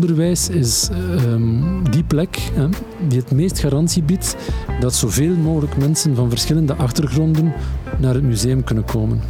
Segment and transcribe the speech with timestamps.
[0.00, 2.68] onderwijs is ehm, die plek hè,
[3.08, 4.36] die het meest garantie biedt
[4.80, 7.52] dat zoveel mogelijk mensen van verschillende achtergronden
[7.98, 9.20] naar het museum kunnen komen.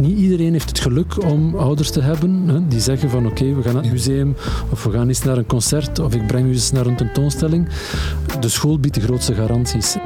[0.00, 3.62] Niet iedereen heeft het geluk om ouders te hebben hè, die zeggen van oké, we
[3.62, 4.36] gaan naar het museum
[4.70, 7.68] of we gaan eens naar een concert of ik breng u eens naar een tentoonstelling.
[8.40, 9.96] De school biedt de grootste garanties.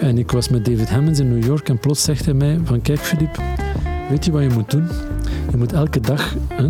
[0.00, 2.82] En ik was met David Hammonds in New York en plots zegt hij mij van
[2.82, 3.40] kijk Filip,
[4.08, 4.86] weet je wat je moet doen?
[5.50, 6.68] Je moet elke dag hè,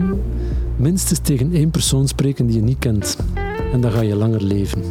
[0.76, 3.16] minstens tegen één persoon spreken die je niet kent.
[3.72, 4.82] En dan ga je langer leven.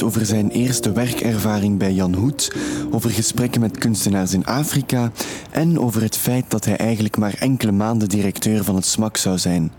[0.00, 2.52] Over zijn eerste werkervaring bij Jan Hoed,
[2.90, 5.12] over gesprekken met kunstenaars in Afrika
[5.50, 9.38] en over het feit dat hij eigenlijk maar enkele maanden directeur van het SMAK zou
[9.38, 9.72] zijn.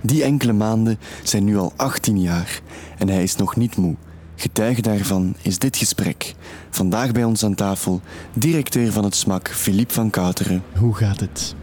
[0.00, 2.60] Die enkele maanden zijn nu al 18 jaar
[2.98, 3.96] en hij is nog niet moe.
[4.36, 6.34] Getuige daarvan is dit gesprek.
[6.70, 8.00] Vandaag bij ons aan tafel
[8.32, 10.62] directeur van het SMAK, Philippe van Kouteren.
[10.76, 11.54] Hoe gaat het?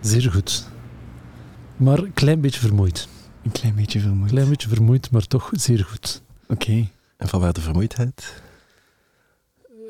[0.00, 0.66] Zeer goed.
[1.76, 3.08] Maar een klein beetje vermoeid.
[3.42, 4.22] Een klein beetje vermoeid.
[4.30, 6.22] Een klein beetje vermoeid, maar toch zeer goed.
[6.48, 6.88] Oké.
[7.16, 8.42] En van waar de vermoeidheid?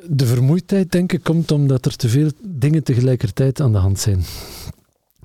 [0.06, 4.24] De vermoeidheid, denk ik, komt omdat er te veel dingen tegelijkertijd aan de hand zijn.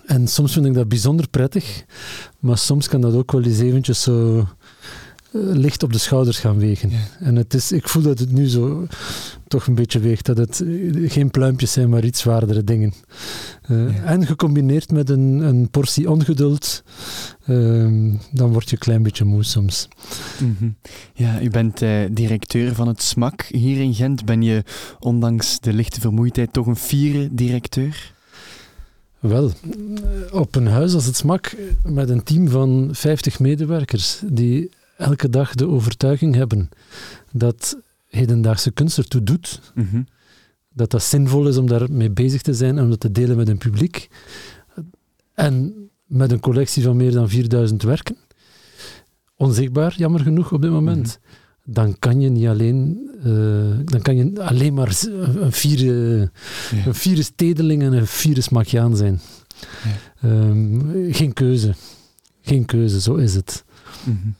[0.05, 1.83] En soms vind ik dat bijzonder prettig,
[2.39, 4.47] maar soms kan dat ook wel eens eventjes zo
[5.31, 6.91] licht op de schouders gaan wegen.
[7.19, 8.87] En het is, ik voel dat het nu zo
[9.47, 12.93] toch een beetje weegt, dat het eh, geen pluimpjes zijn, maar iets zwaardere dingen.
[13.69, 16.83] Uh, En gecombineerd met een, een portie ongeduld,
[17.45, 19.87] uh, dan word je een klein beetje moe soms.
[20.41, 20.75] Mm -hmm.
[21.13, 23.41] Ja, u bent uh, directeur van het SMAK.
[23.41, 24.63] Hier in Gent ben je,
[24.99, 28.15] ondanks de lichte vermoeidheid, toch een fiere directeur?
[29.19, 29.51] Wel,
[30.31, 35.55] op een huis als het SMAK, met een team van 50 medewerkers, die elke dag
[35.55, 36.69] de overtuiging hebben
[37.31, 37.77] dat
[38.07, 40.07] hedendaagse kunst ertoe doet, mm -hmm.
[40.73, 43.47] dat dat zinvol is om daarmee bezig te zijn en om dat te delen met
[43.47, 44.09] een publiek.
[45.33, 45.73] En
[46.05, 48.17] met een collectie van meer dan 4000 werken,
[49.35, 51.31] onzichtbaar, jammer genoeg op dit moment, mm
[51.63, 51.73] -hmm.
[51.73, 55.01] dan kan je niet alleen, uh, dan kan je alleen maar
[55.35, 56.31] een vierde,
[56.71, 56.85] ja.
[56.85, 59.21] een vierde stedeling en een vierde smakiaan zijn.
[59.83, 60.29] Ja.
[60.29, 61.73] Um, geen keuze.
[62.41, 63.63] Geen keuze, zo is het.
[64.03, 64.35] Mm -hmm.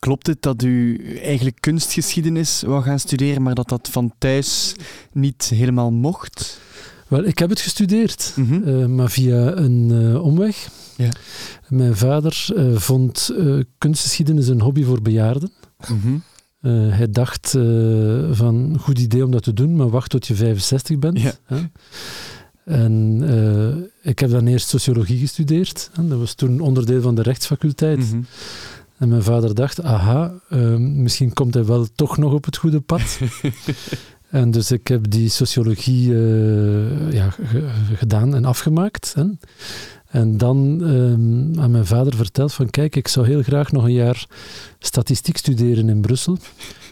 [0.00, 4.74] Klopt het dat u eigenlijk kunstgeschiedenis wou gaan studeren, maar dat dat van thuis
[5.12, 6.60] niet helemaal mocht?
[7.08, 8.68] Wel, ik heb het gestudeerd, mm -hmm.
[8.68, 10.68] uh, maar via een uh, omweg.
[10.96, 11.08] Ja.
[11.68, 13.34] Mijn vader uh, vond
[13.78, 15.52] kunstgeschiedenis een hobby voor bejaarden.
[15.88, 16.22] Mm -hmm.
[16.90, 17.50] hij dacht
[18.30, 21.20] van, goed idee om dat te doen, maar wacht tot je 65 bent.
[21.20, 21.32] Ja.
[22.64, 23.22] En
[24.02, 25.90] ik heb dan eerst sociologie gestudeerd.
[26.00, 27.98] dat was toen onderdeel van de rechtsfaculteit.
[27.98, 28.26] Mm -hmm.
[29.00, 32.80] En mijn vader dacht, aha, uh, misschien komt hij wel toch nog op het goede
[32.80, 33.18] pad.
[34.30, 37.34] en dus ik heb die sociologie uh, ja,
[37.94, 39.14] gedaan en afgemaakt.
[39.14, 39.24] Hè.
[40.06, 43.92] En dan um, aan mijn vader verteld van, kijk, ik zou heel graag nog een
[43.92, 44.26] jaar
[44.78, 46.38] statistiek studeren in Brussel.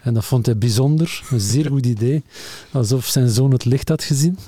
[0.02, 2.24] En dat vond hij bijzonder, een zeer goed idee,
[2.72, 4.38] alsof zijn zoon het licht had gezien.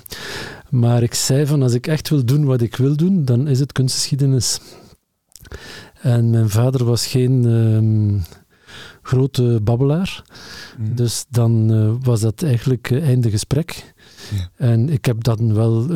[0.68, 3.60] Maar ik zei van, als ik echt wil doen wat ik wil doen, dan is
[3.60, 4.60] het kunstgeschiedenis.
[6.00, 8.22] En mijn vader was geen um,
[9.02, 10.22] grote babbelaar.
[10.78, 10.94] Mm.
[10.94, 13.94] Dus dan uh, was dat eigenlijk uh, einde gesprek.
[14.34, 14.50] Ja.
[14.66, 15.88] En ik heb dan wel uh,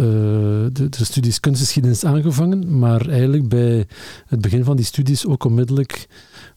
[0.72, 3.86] de, de, studies kunstgeschiedenis aangevangen, maar eigenlijk bij
[4.26, 6.06] het begin van die studies ook onmiddellijk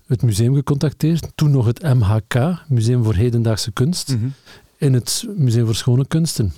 [0.05, 1.27] het museum gecontacteerd.
[1.35, 4.33] Toen nog het MHK, Museum voor Hedendaagse Kunst, mm -hmm.
[4.77, 6.53] in het Museum voor Schone Kunsten.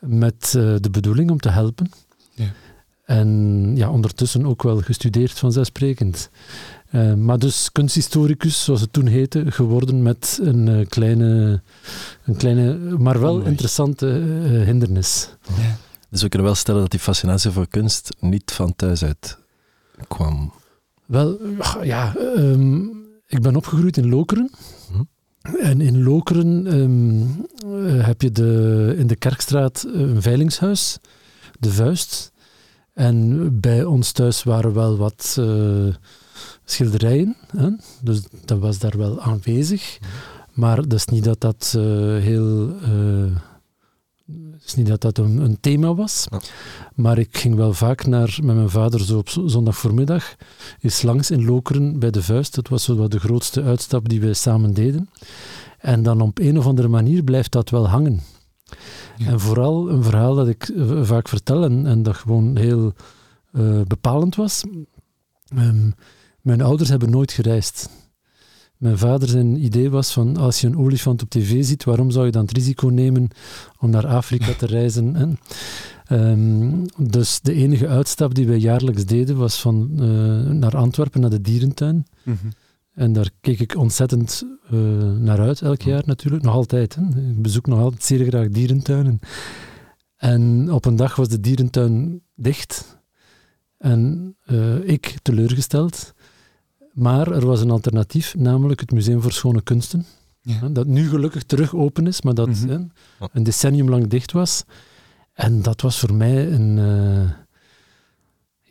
[0.00, 1.90] Met de bedoeling om te helpen.
[2.34, 2.52] Ja.
[3.06, 6.30] En ja, ondertussen ook wel gestudeerd vanzelfsprekend.
[6.90, 11.62] Uh, maar dus kunsthistoricus, zoals het toen heette, geworden met een uh, kleine,
[12.24, 15.28] een kleine, maar wel interessante uh, hindernis.
[15.56, 15.76] Ja.
[16.10, 19.38] Dus we kunnen wel stellen dat die fascinatie voor kunst niet van thuis uit
[20.08, 20.52] kwam.
[21.04, 21.38] Wel,
[21.82, 22.90] ja, um,
[23.26, 24.50] ik ben opgegroeid in Lokeren.
[24.92, 25.02] Hm?
[25.56, 27.46] En in Lokeren um,
[28.02, 30.98] heb je de, in de Kerkstraat een veilingshuis,
[31.58, 32.34] De Vuist.
[32.96, 35.94] En bij ons thuis waren wel wat uh,
[36.64, 37.70] schilderijen, hè?
[38.02, 39.98] dus dat was daar wel aanwezig.
[40.52, 41.82] Maar dat is niet dat dat uh,
[42.22, 42.68] heel.
[42.68, 43.36] Uh,
[44.64, 46.26] is niet dat dat een, een thema was.
[46.30, 46.40] Ja.
[46.94, 50.34] Maar ik ging wel vaak naar, met mijn vader zo op zondag voormiddag
[50.80, 52.54] eens langs in Lokeren bij de Vuist.
[52.54, 55.10] Dat was zo de grootste uitstap die wij samen deden.
[55.78, 58.20] En dan op een of andere manier blijft dat wel hangen.
[59.18, 60.72] En vooral een verhaal dat ik
[61.02, 62.92] vaak vertel en, en dat gewoon heel
[63.86, 64.64] bepalend was.
[65.48, 65.90] Ehm,
[66.40, 67.88] mijn ouders hebben nooit gereisd.
[68.76, 72.26] Mijn vader zijn idee was van als je een olifant op tv ziet, waarom zou
[72.26, 73.28] je dan het risico nemen
[73.78, 75.38] om naar Afrika te reizen?
[76.06, 81.30] Ehm, dus de enige uitstap die wij jaarlijks deden was van uh, naar Antwerpen, naar
[81.30, 82.06] de dierentuin.
[82.22, 82.46] Mhm.
[82.96, 84.80] En daar keek ik ontzettend uh,
[85.12, 86.94] naar uit, elk jaar natuurlijk, nog altijd.
[86.94, 87.02] Hè.
[87.02, 89.18] Ik bezoek nog altijd zeer graag dierentuinen.
[90.16, 92.98] En op een dag was de dierentuin dicht.
[93.78, 96.14] En uh, ik teleurgesteld.
[96.92, 100.06] Maar er was een alternatief, namelijk het Museum voor Schone Kunsten.
[100.40, 100.68] Ja.
[100.68, 102.84] Dat nu gelukkig terug open is, maar dat mhm.
[103.32, 104.64] een decennium lang dicht was.
[105.32, 107.30] En dat was voor mij een, uh,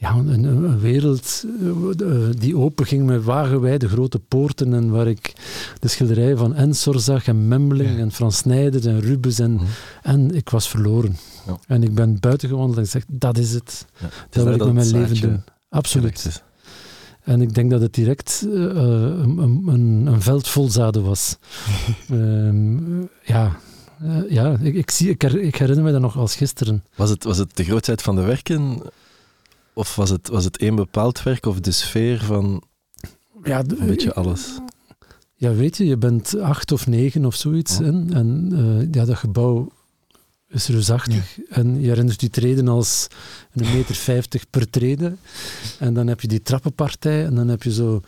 [0.06, 5.34] ja, een, een, wereld uh, die openging met wagenwijde grote poorten en waar ik
[5.80, 9.66] de schilderijen van Ensor zag en Memling en Frans Snijders en Rubens en, mhm.
[10.02, 11.18] en ik was verloren.
[11.48, 11.58] Ja.
[11.68, 13.86] En ik ben buiten gewandeld en gezegd, dat is het.
[14.00, 14.08] Ja.
[14.30, 15.44] Dat wil ik met mijn leven doen.
[15.70, 16.44] Absoluut.
[17.24, 19.38] En ik denk dat het direct uh, een,
[19.68, 21.38] een, een, veld vol zaden was.
[22.12, 23.58] um, ja,
[24.04, 26.84] uh, ja ik, ik, zie, ik, ik, herinner me dat nog als gisteren.
[26.96, 28.82] Was het, was het de grootheid van de werken?
[29.76, 32.64] Of was het, was het één bepaald werk of de sfeer van
[33.44, 34.60] ja, de, een beetje alles?
[35.36, 37.80] Ja, weet je, je bent acht of negen of zoiets.
[37.80, 37.88] Oh.
[37.88, 39.72] En, en uh, ja, dat gebouw
[40.48, 41.40] is reusachtig.
[41.50, 43.08] En je herinnert die treden als
[43.54, 45.18] een meter vijftig per treden.
[45.80, 48.02] En dan heb je die trappenpartij en dan heb je zo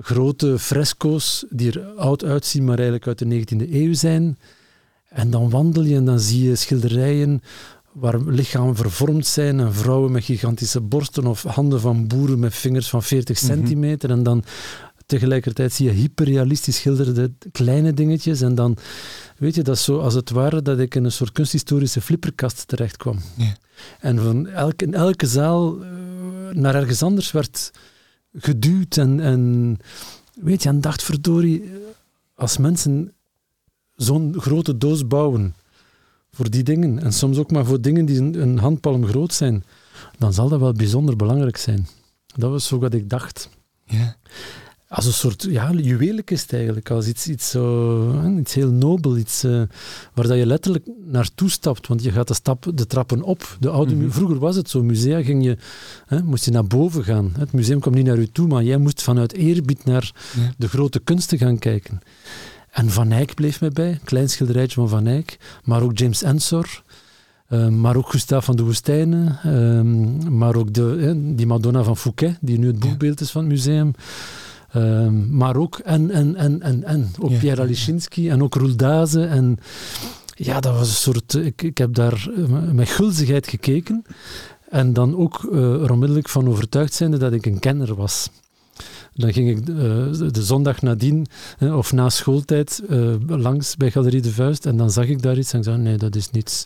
[0.00, 4.38] grote fresco's die er oud uitzien, maar eigenlijk uit de 19e eeuw zijn.
[5.08, 7.42] En dan wandel je en dan zie je schilderijen
[7.92, 12.88] waar lichamen vervormd zijn en vrouwen met gigantische borsten of handen van boeren met vingers
[12.88, 13.52] van 40 mhm.
[13.52, 14.10] centimeter.
[14.10, 14.44] En dan
[15.06, 18.78] tegelijkertijd zie je hyperrealistisch schilderde kleine dingetjes en dan
[19.40, 22.68] Weet je, dat is zo als het ware dat ik in een soort kunsthistorische flipperkast
[22.68, 23.18] terecht kwam.
[23.36, 23.56] Ja.
[24.00, 25.88] En van elke, in elke zaal uh,
[26.52, 27.70] naar ergens anders werd
[28.32, 28.96] geduwd.
[28.96, 29.76] En, en
[30.34, 31.70] weet je, en dacht verdorie,
[32.34, 33.12] als mensen
[33.96, 35.54] zo'n grote doos bouwen
[36.40, 39.64] voor die dingen, en soms ook maar voor dingen die een, een handpalm groot zijn,
[40.18, 41.86] dan zal dat wel bijzonder belangrijk zijn.
[42.26, 43.48] Dat was zo wat ik dacht.
[43.84, 44.16] Ja
[44.90, 49.62] als een soort ja, juwelenkist eigenlijk, als iets, iets, zo, iets heel nobel, iets uh,
[50.14, 53.56] waar dat je letterlijk naartoe stapt, want je gaat de, stap, de trappen op.
[53.60, 54.10] De oude, mhm.
[54.10, 55.56] Vroeger was het zo, musea ging je,
[56.06, 57.32] hè, moest je naar boven gaan.
[57.38, 60.12] Het museum kwam niet naar je toe, maar jij moest vanuit eerbied naar
[60.58, 62.00] de grote kunsten gaan kijken.
[62.70, 66.82] En Van Eyck bleef mij bij, klein schilderijtje van Van Eyck, maar ook James Ensor,
[67.48, 72.36] uh, maar ook Gustave van de Woestijnen, uh, maar ook de, die Madonna van Fouquet,
[72.40, 73.92] die nu het boekbeeld is van het museum.
[74.72, 77.10] Ehm, maar ook, en, en, en, en, en.
[77.18, 79.24] Ook Pierre Alishinsky en ook Roeldaze.
[79.24, 79.58] En
[80.34, 81.34] ja, dat was een soort...
[81.34, 84.04] Ik, ik heb daar eh, met gulzigheid gekeken.
[84.68, 88.30] En dan ook er onmiddellijk van overtuigd zijnde dat ik een kenner was.
[89.14, 89.76] Dan ging ik uh,
[90.32, 91.26] de zondag nadien,
[91.58, 95.38] uh, of na schooltijd, uh, langs bij Galerie de Vuist en dan zag ik daar
[95.38, 96.62] iets en ik zei, nee, dat is niets.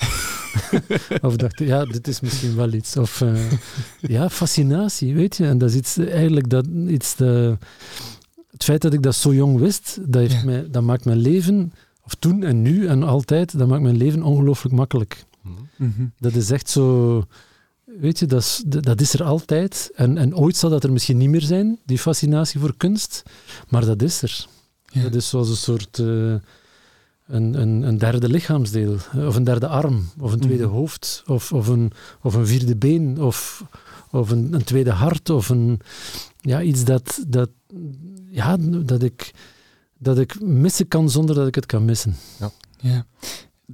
[1.22, 2.96] of dacht ja, dit is misschien wel iets.
[2.96, 3.25] Of
[4.00, 5.46] ja, fascinatie, weet je.
[5.46, 7.56] En dat is iets, eigenlijk dat, iets de,
[8.50, 11.72] het feit dat ik dat zo jong wist, dat, heeft mij, dat maakt mijn leven,
[12.05, 15.24] of toen en nu en altijd, dat maakt mijn leven ongelooflijk makkelijk.
[15.77, 17.24] Mm Dat is echt zo
[18.01, 19.91] weet je, dat is, dat is er altijd.
[19.94, 23.22] En, en ooit zal dat er misschien niet meer zijn, die fascinatie voor kunst.
[23.69, 24.46] Maar dat is er.
[25.03, 25.98] Dat is zoals een soort...
[25.98, 26.34] Uh,
[27.27, 28.96] een, een, een, derde lichaamsdeel,
[29.27, 30.72] of een derde arm, of een tweede mhm.
[30.72, 33.65] hoofd, of, of, een, of een vierde been, of,
[34.10, 35.81] of een, een tweede hart, of een,
[36.41, 37.51] ja, iets dat, dat,
[38.31, 39.31] ja, dat, ik,
[39.98, 42.17] dat ik missen kan zonder dat ik het kan missen.
[42.39, 42.51] Ja.
[42.77, 43.06] ja.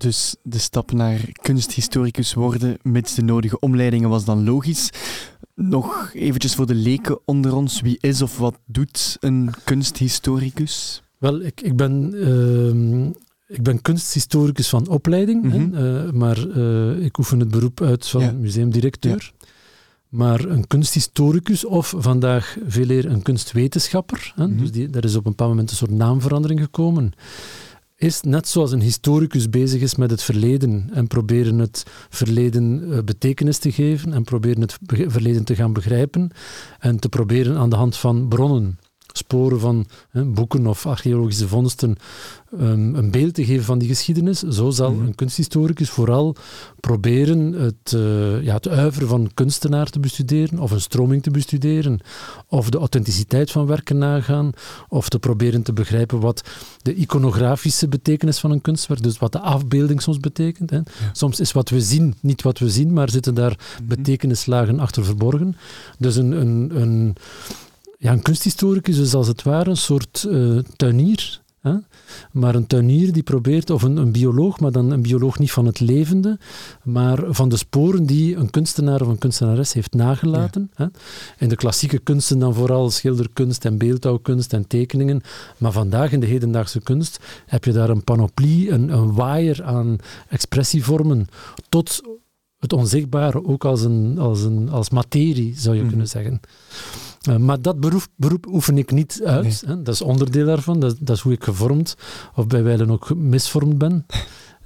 [0.00, 4.90] Dus de stap naar kunsthistoricus worden, met de nodige omleidingen, was dan logisch.
[5.54, 7.80] Nog eventjes voor de leken onder ons.
[7.80, 11.02] Wie is of wat doet een kunsthistoricus?
[11.19, 12.12] Wel, ik, ik ben...
[12.14, 13.11] Uh,
[13.47, 15.75] ik ben kunsthistoricus van opleiding, hè, mhm.
[15.75, 19.33] eh, maar uh, ik oefen het beroep uit van museumdirecteur.
[20.09, 25.16] Maar een kunsthistoricus of vandaag veel eer een kunstwetenschapper, hè, mm dus die, daar is
[25.16, 27.12] op een bepaald moment een soort naamverandering gekomen
[28.00, 32.99] is net zoals een historicus bezig is met het verleden en proberen het verleden eh,
[33.04, 36.30] betekenis te geven en proberen het verleden te gaan begrijpen
[36.78, 38.78] en te proberen aan de hand van bronnen
[39.17, 41.97] sporen van hè, boeken of archeologische vondsten
[42.52, 44.38] um, een beeld te geven van die geschiedenis.
[44.38, 45.07] Zo zal mhm.
[45.07, 46.37] een kunsthistoricus vooral
[46.81, 52.00] proberen het, uh, ja, het uiveren van kunstenaar te bestuderen, of een stroming te bestuderen,
[52.49, 54.50] of de authenticiteit van werken nagaan,
[54.88, 56.49] of te proberen te begrijpen wat
[56.83, 60.71] de iconografische betekenis van een kunstwerk, dus wat de afbeelding soms betekent.
[60.71, 60.81] Hè.
[61.12, 65.05] Soms is wat we zien niet wat we zien, maar zitten daar mm betekenislagen achter
[65.05, 65.57] verborgen.
[65.99, 67.17] Dus een, een, een
[68.00, 71.40] ja, een kunsthistoricus is als het ware een soort uh, tuinier.
[71.61, 71.75] Hè?
[72.33, 75.66] Maar een tuinier die probeert, of een, een, bioloog, maar dan een bioloog niet van
[75.66, 76.38] het levende,
[76.83, 80.71] maar van de sporen die een kunstenaar of een kunstenares heeft nagelaten.
[80.75, 80.87] Hè?
[81.38, 85.23] In de klassieke kunsten dan vooral schilderkunst en beeldhouwkunst en tekeningen.
[85.59, 89.97] Maar vandaag in de hedendaagse kunst heb je daar een panoplie, een, een waaier aan
[90.28, 91.28] expressievormen
[91.69, 92.02] tot
[92.61, 95.90] het onzichtbare ook als, een, als, een, als materie, zou je mhm.
[95.90, 96.40] kunnen zeggen.
[97.29, 99.62] Uh, maar dat beroep, beroep, oefen ik niet uit.
[99.67, 99.83] Hè.
[99.83, 100.81] Dat is onderdeel daarvan.
[100.81, 101.97] Dat, dat, is hoe ik gevormd
[102.35, 104.07] of bij wijlen ook misvormd ben.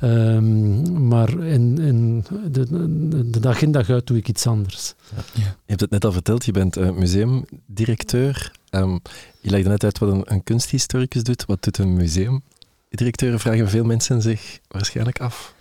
[0.02, 4.94] Um, maar in, in de, de, dag in dag uit doe ik iets anders.
[5.14, 5.42] Ja.
[5.42, 8.52] Je hebt het net al verteld, je bent uh, museumdirecteur.
[8.70, 9.00] Um,
[9.40, 11.44] je legde net uit wat een, een kunsthistoricus doet.
[11.46, 13.40] Wat doet een museumdirecteur?
[13.40, 15.53] Vragen veel mensen zich waarschijnlijk af.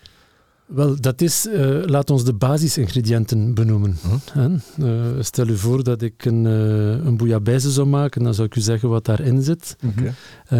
[0.65, 3.97] Wel, dat is, uh, laat ons de basisingrediënten benoemen.
[4.33, 4.57] Hm?
[4.79, 8.55] Uh, stel u voor dat ik een, uh, een bouillabaisse zou maken, dan zou ik
[8.55, 9.75] u zeggen wat daarin zit.
[9.85, 10.13] Okay.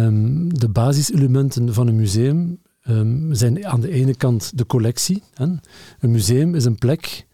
[0.04, 2.58] Um, de basiselementen van een museum
[2.88, 5.22] um, zijn aan de ene kant de collectie.
[5.34, 5.44] Hè?
[6.00, 7.26] Een museum is een plek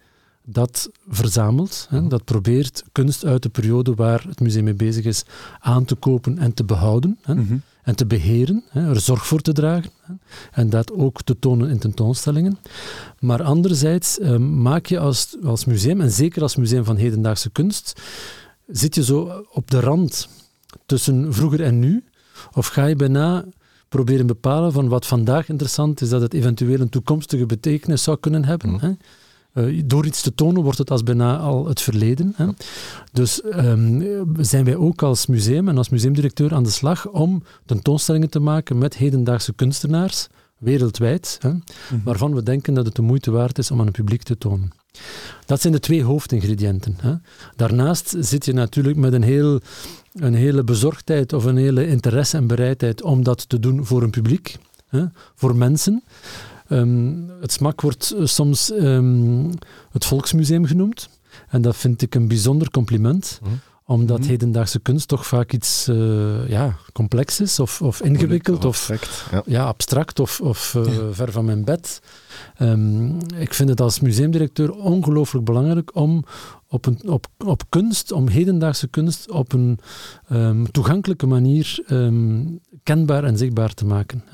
[0.53, 5.25] dat verzamelt, hè, dat probeert kunst uit de periode waar het museum mee bezig is
[5.59, 7.19] aan te kopen en te behouden.
[7.23, 7.35] Hè.
[7.35, 9.91] Mm -hmm en te beheren, er zorg voor te dragen
[10.51, 12.59] en dat ook te tonen in tentoonstellingen.
[13.19, 18.01] Maar anderzijds ehm, maak je als, als museum, en zeker als museum van hedendaagse kunst,
[18.67, 20.29] zit je zo op de rand
[20.87, 22.05] tussen vroeger en nu,
[22.53, 23.45] of ga je bijna
[23.89, 28.45] proberen bepalen van wat vandaag interessant is, dat het eventueel een toekomstige betekenis zou kunnen
[28.45, 28.71] hebben.
[28.71, 28.79] Mm.
[28.79, 28.91] Hè?
[29.55, 32.33] Uh, door iets te tonen wordt het als bijna al het verleden.
[32.37, 32.47] Hè.
[33.13, 38.31] Dus um, zijn wij ook als museum en als museumdirecteur aan de slag om tentoonstellingen
[38.31, 40.29] te maken met hedendaagse kunstenaars,
[40.59, 41.61] wereldwijd, hè, mhm.
[42.05, 44.73] waarvan we denken dat het de moeite waard is om aan het publiek te tonen.
[45.47, 46.97] Dat zijn de twee hoofdingrediënten.
[47.01, 47.15] Hè.
[47.57, 49.61] Daarnaast zit je natuurlijk met een, heel,
[50.13, 54.11] een hele bezorgdheid of een hele interesse en bereidheid om dat te doen voor een
[54.11, 54.57] publiek,
[54.89, 55.05] hè,
[55.35, 56.03] voor mensen.
[56.71, 59.51] Ehm, het smak wordt eh, soms um,
[59.93, 61.09] het Volksmuseum genoemd.
[61.49, 63.41] En dat vind ik een bijzonder compliment.
[63.43, 63.53] Mhm.
[63.85, 68.91] Omdat mm hedendaagse kunst toch vaak iets uh, ja, complex is of, of ingewikkeld of,
[68.91, 69.43] abstract, ja.
[69.47, 69.65] ja.
[69.65, 72.01] abstract of, of uh, ver van mijn bed.
[72.59, 76.25] Um, ik vind het als museumdirecteur ongelooflijk belangrijk om
[76.71, 79.79] op, een, op, op kunst, om hedendaagse kunst op een
[80.33, 84.25] um, toegankelijke manier um, kenbaar en zichtbaar te maken.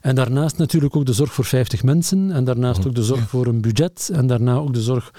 [0.00, 3.46] En daarnaast natuurlijk ook de zorg voor 50 mensen, en daarnaast ook de zorg voor
[3.46, 5.10] een budget, en daarna ook de zorg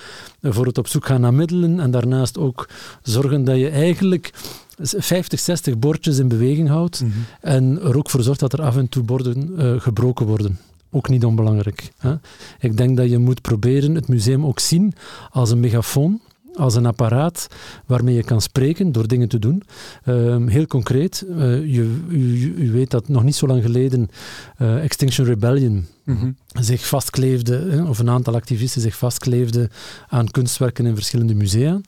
[0.41, 2.69] voor het op zoek gaan naar middelen, en daarnaast ook
[3.01, 4.34] zorgen dat je eigenlijk
[4.77, 7.12] 50, 60 bordjes in beweging houdt, mhm.
[7.41, 10.60] en er ook voor zorgt dat er af en toe borden uh, gebroken worden
[10.91, 11.91] ook niet onbelangrijk.
[11.98, 12.15] Hè.
[12.60, 14.94] Ik denk dat je moet proberen het museum ook zien
[15.29, 16.22] als een megafoon
[16.58, 17.48] als een apparaat
[17.86, 19.63] waarmee je kan spreken door dingen te doen.
[20.03, 21.38] Ehm, heel concreet, uh,
[21.75, 24.10] je, u, u, weet dat nog niet zo lang geleden
[24.62, 26.32] uh, Extinction Rebellion mhm.
[26.60, 29.70] zich vastkleefde, of een aantal activisten zich vastkleefden
[30.08, 31.82] aan kunstwerken in verschillende musea.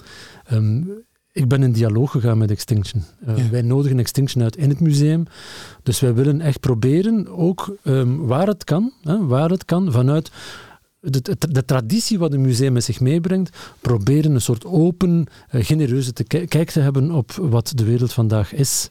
[0.51, 0.91] Um,
[1.39, 3.03] ik ben in dialoog gegaan met Extinction.
[3.27, 5.23] Uh, Wij nodigen Extinction uit in het museum.
[5.83, 10.31] Dus wij willen echt proberen, ook um, waar het kan, hè, waar het kan, vanuit
[10.99, 15.65] de, de, de, traditie wat een museum met zich meebrengt, proberen een soort open, uh,
[15.65, 18.87] genereuze te kijk te hebben op wat de wereld vandaag is.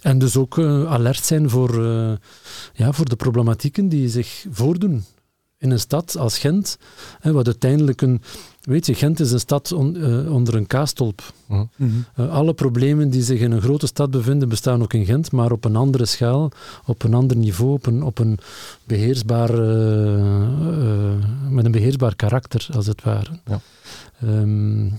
[0.00, 1.82] En dus ook uh, alert zijn voor,
[2.72, 5.04] ja, voor de problematieken die zich voordoen
[5.62, 6.78] in een stad als Gent,
[7.20, 8.22] hè, wat uiteindelijk een,
[8.62, 11.32] Weet je, Gent is een stad eh, onder een kaastolp.
[11.46, 11.64] Mhm.
[12.14, 15.52] Eh, alle problemen die zich in een grote stad bevinden, bestaan ook in Gent, maar
[15.52, 16.50] op een andere schaal,
[16.86, 18.38] op een ander niveau, op een, op een
[18.84, 21.14] beheersbaar, uh,
[21.48, 23.30] met een beheersbaar karakter, als het ware.
[23.44, 23.60] Ja.
[24.24, 24.92] Um,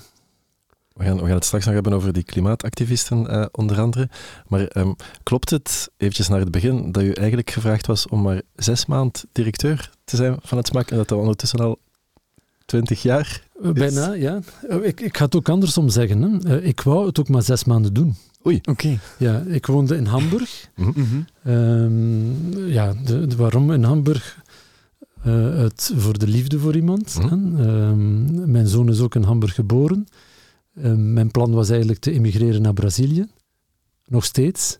[0.93, 4.09] we gaan, we gaan het straks nog hebben over die klimaatactivisten, onder andere.
[4.47, 8.41] Maar um, klopt het, eventjes naar het begin, dat u eigenlijk gevraagd was om maar
[8.55, 11.79] zes maand directeur te zijn van het SMAK en dat dat ondertussen al
[12.65, 13.43] 20 jaar.
[13.61, 14.39] Eh, bijna, ja.
[14.69, 16.21] Eh, ik, ik ga het ook andersom zeggen.
[16.21, 16.57] Hè.
[16.57, 18.15] Eh, ik wou het ook maar zes maanden doen.
[18.47, 18.59] Oei.
[18.69, 18.99] Oké.
[19.17, 20.51] Ja, ik woonde in Hamburg.
[20.83, 21.25] Mm
[22.67, 24.41] ja, de, waarom in Hamburg?
[25.21, 27.19] het, voor de liefde voor iemand.
[27.29, 30.07] Mm mijn zoon is ook in Hamburg geboren.
[30.75, 33.25] Ehm, mijn plan was eigenlijk te emigreren naar Brazilië.
[34.05, 34.79] nog steeds.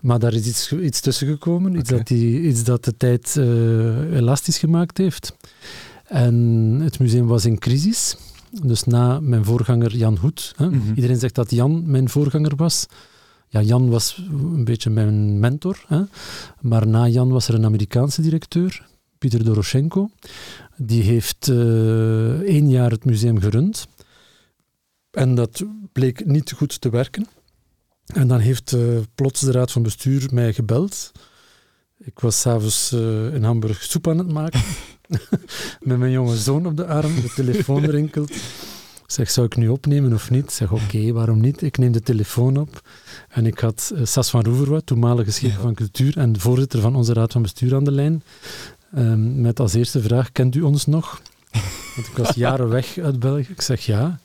[0.00, 4.16] Maar daar is iets, iets tussen gekomen, iets, dat die, iets dat de tijd uh,
[4.16, 5.36] elastisch gemaakt heeft.
[6.04, 6.34] En
[6.82, 8.16] het museum was in crisis.
[8.62, 10.52] Dus na mijn voorganger Jan Hoed.
[10.56, 10.70] Hè.
[10.70, 10.94] Mhm.
[10.94, 12.86] Iedereen zegt dat Jan mijn voorganger was.
[13.48, 15.84] Ja, Jan was een beetje mijn mentor.
[15.86, 16.02] Hè.
[16.60, 18.86] Maar na Jan was er een Amerikaanse directeur,
[19.18, 20.10] Pieter Doroshenko.
[20.76, 23.86] Die heeft uh, één jaar het museum gerund.
[25.14, 27.26] En dat bleek niet goed te werken.
[28.06, 31.12] En dan heeft uh, plots de raad van bestuur mij gebeld.
[31.98, 34.60] Ik was s'avonds uh, in Hamburg soep aan het maken.
[35.80, 37.14] met mijn jonge zoon op de arm.
[37.14, 38.30] De telefoon rinkelt.
[39.04, 40.44] Ik zeg, zou ik nu opnemen of niet?
[40.44, 41.62] Ik zeg, oké, waarom niet?
[41.62, 42.88] Ik neem de telefoon op.
[43.28, 47.12] En ik had uh, Sas van Roeverwoud, toenmalige schepen van cultuur en voorzitter van onze
[47.12, 48.22] raad van bestuur aan de lijn.
[48.96, 51.20] Um, met als eerste vraag, kent u ons nog?
[51.94, 53.52] Want ik was jaren weg uit België.
[53.52, 54.20] Ik zeg ja.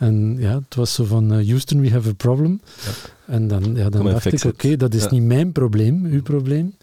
[0.00, 2.60] En ja, het was zo van uh, Houston, we have a problem.
[2.84, 2.90] Ja.
[3.34, 6.74] En dan, ja, dan dacht ik, oké, dat is niet mijn probleem, uw probleem.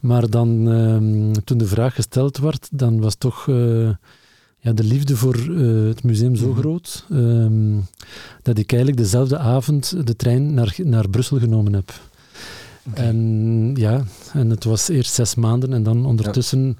[0.00, 3.90] Maar dan, um, toen de vraag gesteld werd, dan was toch uh,
[4.58, 6.60] ja, de liefde voor uh, het museum zo mm -hmm.
[6.60, 7.86] groot um,
[8.42, 11.92] dat ik eigenlijk dezelfde avond de trein naar, naar Brussel genomen heb.
[12.90, 13.06] Okay.
[13.06, 16.78] En ja, en het was eerst zes maanden en dan ondertussen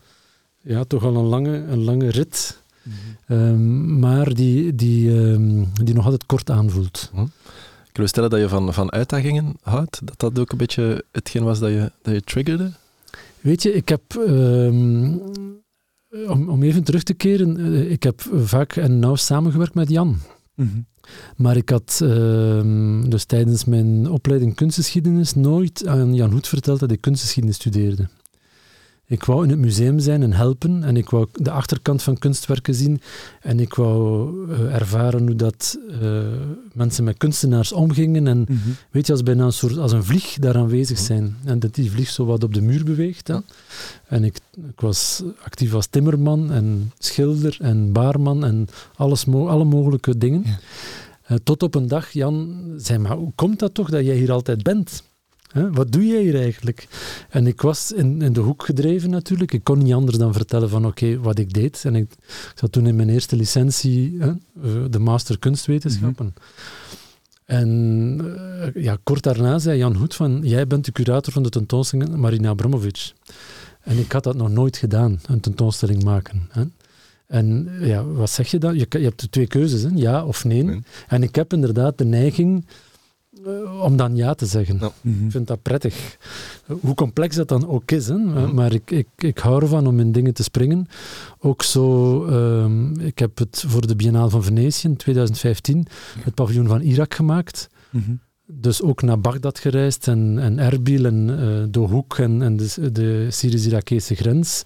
[0.61, 0.77] ja.
[0.77, 2.61] ja toch al een lange, een lange rit.
[2.83, 3.16] Mm -hmm.
[3.29, 7.11] Um, maar die, die, um, die nog altijd kort aanvoelt.
[7.15, 7.31] -hmm.
[7.85, 10.01] Kunnen we stellen dat je van, van uitdagingen houdt?
[10.07, 12.73] Dat dat ook een beetje hetgeen was dat je, dat je triggerde?
[13.41, 14.03] Weet je, ik heb...
[14.15, 15.23] Um,
[16.29, 20.19] om, om even terug te keren, uh, ik heb vaak en nauw samengewerkt met Jan.
[20.55, 20.87] Mm -hmm.
[21.37, 26.91] Maar ik had uh, dus tijdens mijn opleiding kunstgeschiedenis nooit aan Jan Hoed verteld dat
[26.91, 28.09] ik kunstgeschiedenis studeerde.
[29.09, 32.75] Ik wou in het museum zijn en helpen en ik wou de achterkant van kunstwerken
[32.75, 33.01] zien
[33.41, 36.21] en ik wou uh, ervaren hoe dat uh,
[36.73, 38.77] mensen met kunstenaars omgingen en -hmm.
[38.91, 41.91] weet je, als bijna een soort, als een vlieg daar aanwezig zijn en dat die
[41.91, 43.29] vlieg zo wat op de muur beweegt.
[43.29, 43.39] Hè.
[44.07, 49.65] En ik, ik was actief als timmerman en schilder en baarman en alles, mo alle
[49.65, 50.43] mogelijke dingen.
[50.45, 50.59] Ja.
[51.31, 54.33] Uh, tot op een dag Jan zei, maar hoe komt dat toch dat jij hier
[54.33, 55.03] altijd bent?
[55.57, 55.73] Hè?
[55.73, 56.89] Wat doe jij hier eigenlijk?
[57.29, 59.53] En ik was in, in de hoek gedreven natuurlijk.
[59.53, 61.83] Ik kon niet anders dan vertellen van oké, okay, wat ik deed.
[61.85, 64.33] En ik, ik, zat toen in mijn eerste licentie, hè,
[64.91, 66.25] de master kunstwetenschappen.
[66.25, 66.95] Mm -hmm.
[67.47, 68.21] En
[68.75, 72.17] uh, ja, kort daarna zei Jan Hoed van, jij bent de curator van de tentoonstelling
[72.17, 73.13] Marina Abramovic.
[73.81, 76.49] En ik had dat nog nooit gedaan, een tentoonstelling maken.
[76.51, 76.63] Hè?
[77.27, 78.77] En ja, wat zeg je dan?
[78.77, 79.89] Je, je hebt twee keuzes, hè?
[79.95, 80.63] ja of nee.
[80.63, 80.83] nee.
[81.09, 82.65] En ik heb inderdaad de neiging
[83.47, 84.79] uh, om dan ja te zeggen.
[84.81, 84.93] Ja.
[85.01, 85.25] Mm -hmm.
[85.25, 86.17] Ik vind dat prettig.
[86.81, 88.15] Hoe complex dat dan ook is, hè?
[88.15, 88.55] Mm -hmm.
[88.55, 90.87] maar ik, ik, ik hou ervan om in dingen te springen.
[91.39, 95.87] Ook zo, um, ik heb het voor de Biennale van Venetië in 2015
[96.19, 97.69] het paviljoen van Irak gemaakt.
[97.91, 98.21] Mm -hmm.
[98.49, 103.27] Dus ook naar Bagdad gereisd en, en Erbil en uh, Dohuk en, en de, de
[103.31, 104.63] Syrisch-Irakese grens.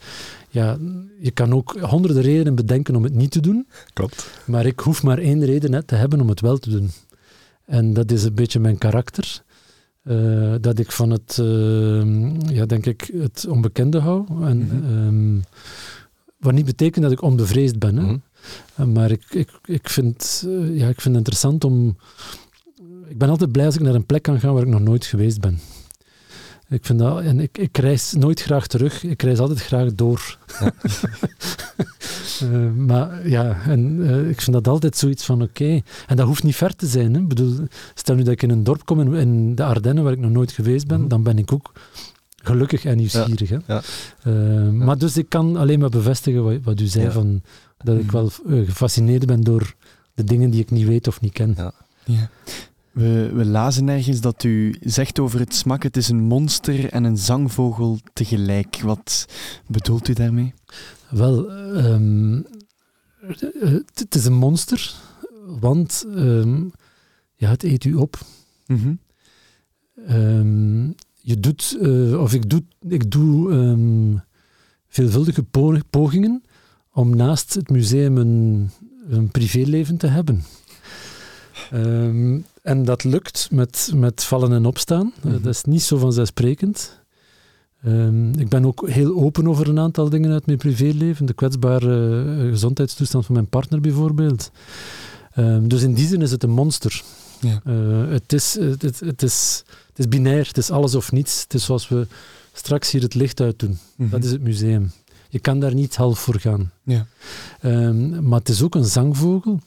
[0.48, 0.78] Ja,
[1.20, 3.66] je kan ook honderden redenen bedenken om het niet te doen.
[3.92, 4.30] Klopt.
[4.46, 6.90] Maar ik hoef maar één reden net te hebben om het wel te doen.
[7.70, 9.42] En dat is een beetje mijn karakter.
[10.04, 14.26] Uh, dat ik van het, uh, ja, denk ik, het onbekende hou.
[14.46, 15.06] En, mm -hmm.
[15.06, 15.42] um,
[16.38, 17.96] wat niet betekent dat ik onbevreesd ben.
[17.96, 18.02] Hè?
[18.02, 18.22] Mm
[18.74, 18.92] -hmm.
[18.92, 21.96] maar ik, ik, ik, vind, ja, ik vind het interessant om...
[23.08, 25.04] Ik ben altijd blij als ik naar een plek kan gaan waar ik nog nooit
[25.04, 25.58] geweest ben.
[26.70, 30.38] Ik vind dat, en ik, ik reis nooit graag terug, ik reis altijd graag door.
[30.60, 30.72] Ja.
[32.42, 35.62] uh, maar ja, en uh, ik vind dat altijd zoiets van oké.
[35.62, 35.82] Okay.
[36.06, 37.14] En dat hoeft niet ver te zijn.
[37.14, 37.20] Hè.
[37.20, 37.56] Ik bedoel,
[37.94, 40.30] stel nu dat ik in een dorp kom in, in de Ardennen waar ik nog
[40.30, 41.10] nooit geweest ben, mm -hmm.
[41.10, 41.72] dan ben ik ook
[42.42, 43.48] gelukkig en nieuwsgierig.
[43.48, 43.60] Ja.
[43.66, 43.74] Hè.
[43.74, 43.82] Ja.
[44.24, 44.70] Uh, ja.
[44.70, 47.42] Maar dus ik kan alleen maar bevestigen wat, wat u zei, van,
[47.78, 49.74] dat ik wel gefascineerd ben door
[50.14, 51.54] de dingen die ik niet weet of niet ken.
[52.04, 52.30] Ja.
[53.00, 57.04] We, we, lazen ergens dat u zegt over het smak, het is een monster en
[57.04, 58.80] een zangvogel tegelijk.
[58.80, 59.26] Wat
[59.66, 60.54] bedoelt u daarmee?
[61.10, 62.46] Wel, um,
[63.94, 64.94] het is een monster,
[65.60, 66.72] want um,
[67.34, 68.18] ja, het eet u op.
[68.66, 68.98] Mm -hmm.
[70.16, 74.22] um, je doet, uh, of ik doe, ik doe
[74.88, 75.44] veelvuldige
[75.90, 76.42] pogingen
[76.92, 78.70] om naast het museum een,
[79.08, 80.44] een privéleven te hebben.
[81.74, 85.04] Um, en dat lukt met, met vallen en opstaan.
[85.04, 85.30] Mm -hmm.
[85.30, 86.98] uh, dat is niet zo vanzelfsprekend.
[87.86, 91.26] Um, ik ben ook heel open over een aantal dingen uit mijn privéleven.
[91.26, 94.50] De kwetsbare uh, gezondheidstoestand van mijn partner bijvoorbeeld.
[95.36, 97.02] Um, dus in die zin is het een monster.
[97.40, 97.60] Ja.
[97.66, 101.42] Uh, het, is, het, het, het, is, het is binair, het is alles of niets.
[101.42, 102.06] Het is zoals we
[102.52, 103.70] straks hier het licht uit doen.
[103.70, 104.10] Mm -hmm.
[104.10, 104.92] Dat is het museum.
[105.28, 106.70] Je kan daar niet half voor gaan.
[106.82, 107.06] Ja.
[107.62, 109.60] Um, maar het is ook een zangvogel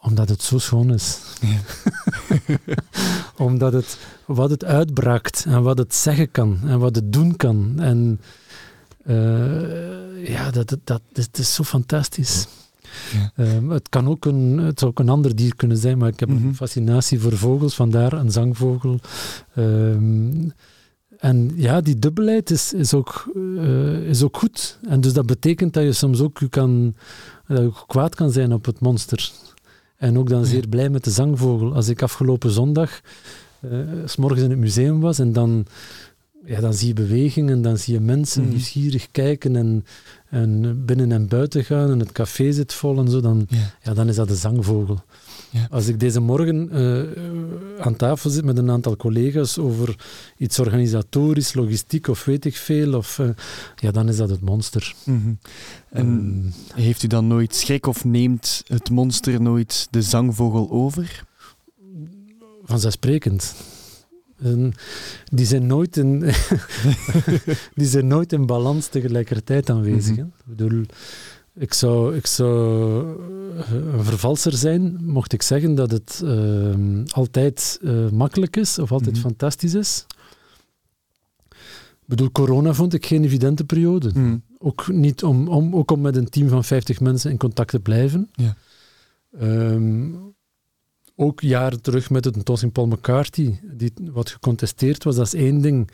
[0.00, 1.18] Omdat het zo schoon is.
[1.40, 1.58] Ja.
[3.46, 7.74] Omdat het, wat het uitbraakt en wat het zeggen kan en wat het doen kan.
[7.78, 8.20] En
[9.06, 12.46] uh, ja, dat, dat, dat, dat, is zo fantastisch.
[13.12, 13.44] Ja.
[13.54, 16.20] Um, het, kan ook een, het zou ook een ander dier kunnen zijn, maar ik
[16.20, 16.44] heb mm -hmm.
[16.44, 16.58] een mhm.
[16.58, 19.00] fascinatie voor vogels, vandaar een zangvogel.
[19.56, 20.52] Um,
[21.18, 24.78] en ja, die dubbelheid is, is, ook, uh, is ook goed.
[24.88, 26.94] En dus dat betekent dat je soms ook je kan,
[27.46, 29.30] dat je kwaad kan zijn op het monster.
[29.98, 31.74] En ook dan zeer blij met de zangvogel.
[31.74, 33.00] Als ik afgelopen zondag
[33.60, 35.66] uh, s morgens in het museum was en dan,
[36.44, 38.48] ja, dan zie je bewegingen, dan zie je mensen mm.
[38.48, 39.84] nieuwsgierig kijken en,
[40.28, 43.74] en binnen en buiten gaan en het café zit vol en zo, dan, ja.
[43.82, 45.00] ja dan is dat de zangvogel.
[45.50, 45.66] Ja.
[45.70, 49.96] Als ik deze morgen uh, aan tafel zit met een aantal collega's over
[50.36, 53.28] iets organisatorisch, logistiek of weet ik veel, of, uh,
[53.76, 54.94] ja, dan is dat het monster.
[55.04, 55.38] Mm -hmm.
[55.90, 61.24] En um, heeft u dan nooit schrik of neemt het monster nooit de zangvogel over?
[62.64, 63.54] Vanzelfsprekend.
[64.42, 64.72] En
[65.24, 66.20] die, zijn nooit in,
[67.74, 70.10] die zijn nooit in balans tegelijkertijd aanwezig.
[70.10, 70.32] Mm -hmm.
[70.38, 70.84] Ik bedoel,
[71.58, 73.16] ik zou, ik zou
[73.56, 73.57] eh,
[73.98, 76.74] een vervalser zijn, mocht ik zeggen dat het uh,
[77.06, 79.30] altijd uh, makkelijk is of altijd mm -hmm.
[79.30, 80.06] fantastisch is.
[81.48, 84.10] Ik bedoel, corona vond ik geen evidente periode.
[84.14, 84.42] Mm.
[84.58, 87.80] Ook, niet om, om, ook om met een team van 50 mensen in contact te
[87.80, 88.30] blijven.
[88.32, 88.56] Ja.
[89.40, 90.34] Um,
[91.16, 95.60] ook jaren terug met het tentoonstelling Paul McCarthy, die wat gecontesteerd was, dat is één
[95.60, 95.90] ding.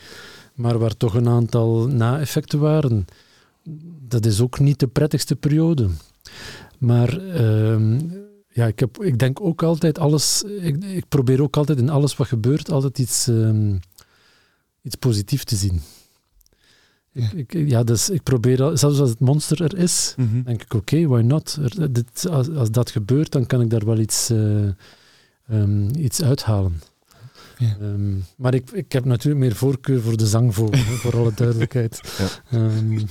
[0.53, 3.05] Maar waar toch een aantal na-effecten waren
[4.07, 5.89] dat is ook niet de prettigste periode.
[6.79, 7.99] Maar uh,
[8.47, 12.15] ja, ik, heb, ik denk ook altijd alles, ik, ik, probeer ook altijd in alles
[12.15, 13.79] wat gebeurt, altijd iets, um,
[14.81, 15.81] iets positiefs te zien.
[17.11, 17.31] Ja.
[17.35, 20.43] Ik, ik, ja, dus ik probeer, zelfs als het monster er is, mm -hmm.
[20.43, 21.57] denk ik, oké, okay, why not?
[21.61, 24.69] Er, dit, als, als, dat gebeurt, dan kan ik daar wel iets, uh,
[25.51, 26.81] um, iets uithalen.
[27.57, 27.77] Ja.
[27.81, 32.01] Um, maar ik, ik heb natuurlijk meer voorkeur voor de zangvogel, voor alle duidelijkheid.
[32.49, 32.57] Ja.
[32.57, 33.05] Um,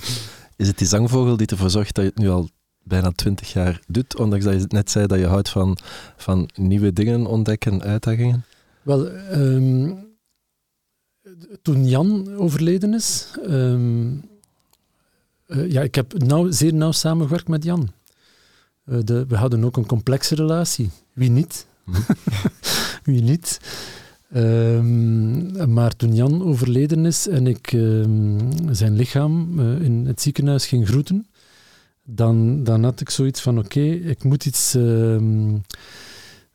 [0.55, 2.49] is het die zangvogel die ervoor zorgt dat je het nu al
[2.85, 5.77] bijna twintig jaar doet, ondanks dat je net zei dat je houdt van,
[6.17, 8.45] van nieuwe dingen ontdekken, uitdagingen?
[8.81, 10.05] Wel, um,
[11.61, 14.23] toen Jan overleden is, um,
[15.47, 17.89] uh, ja, ik heb nauw, zeer nauw samengewerkt met Jan.
[18.85, 20.89] Uh, de, we hadden ook een complexe relatie.
[21.13, 21.65] Wie niet?
[23.03, 23.59] Wie niet?
[24.35, 30.65] Um, maar toen Jan overleden is en ik um, zijn lichaam uh, in het ziekenhuis
[30.65, 31.27] ging groeten,
[32.05, 34.73] dan, dan had ik zoiets van: oké, okay, ik moet iets.
[34.73, 35.63] Um,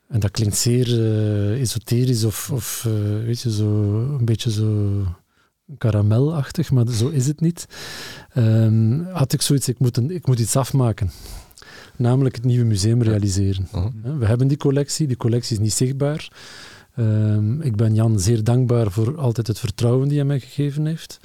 [0.09, 5.03] en dat klinkt zeer uh, esoterisch of, of uh, weet je, zo, een beetje zo
[5.79, 7.67] karamelachtig, maar zo is het niet.
[9.13, 11.11] had ik zoiets: ik moet, een, ik moet iets afmaken
[12.01, 13.69] namelijk het nieuwe museum realiseren.
[13.75, 14.19] Uh -huh.
[14.19, 16.33] We hebben die collectie, die collectie is niet zichtbaar.
[16.97, 21.21] Um, ik ben Jan zeer dankbaar voor altijd het vertrouwen die hij mij gegeven heeft.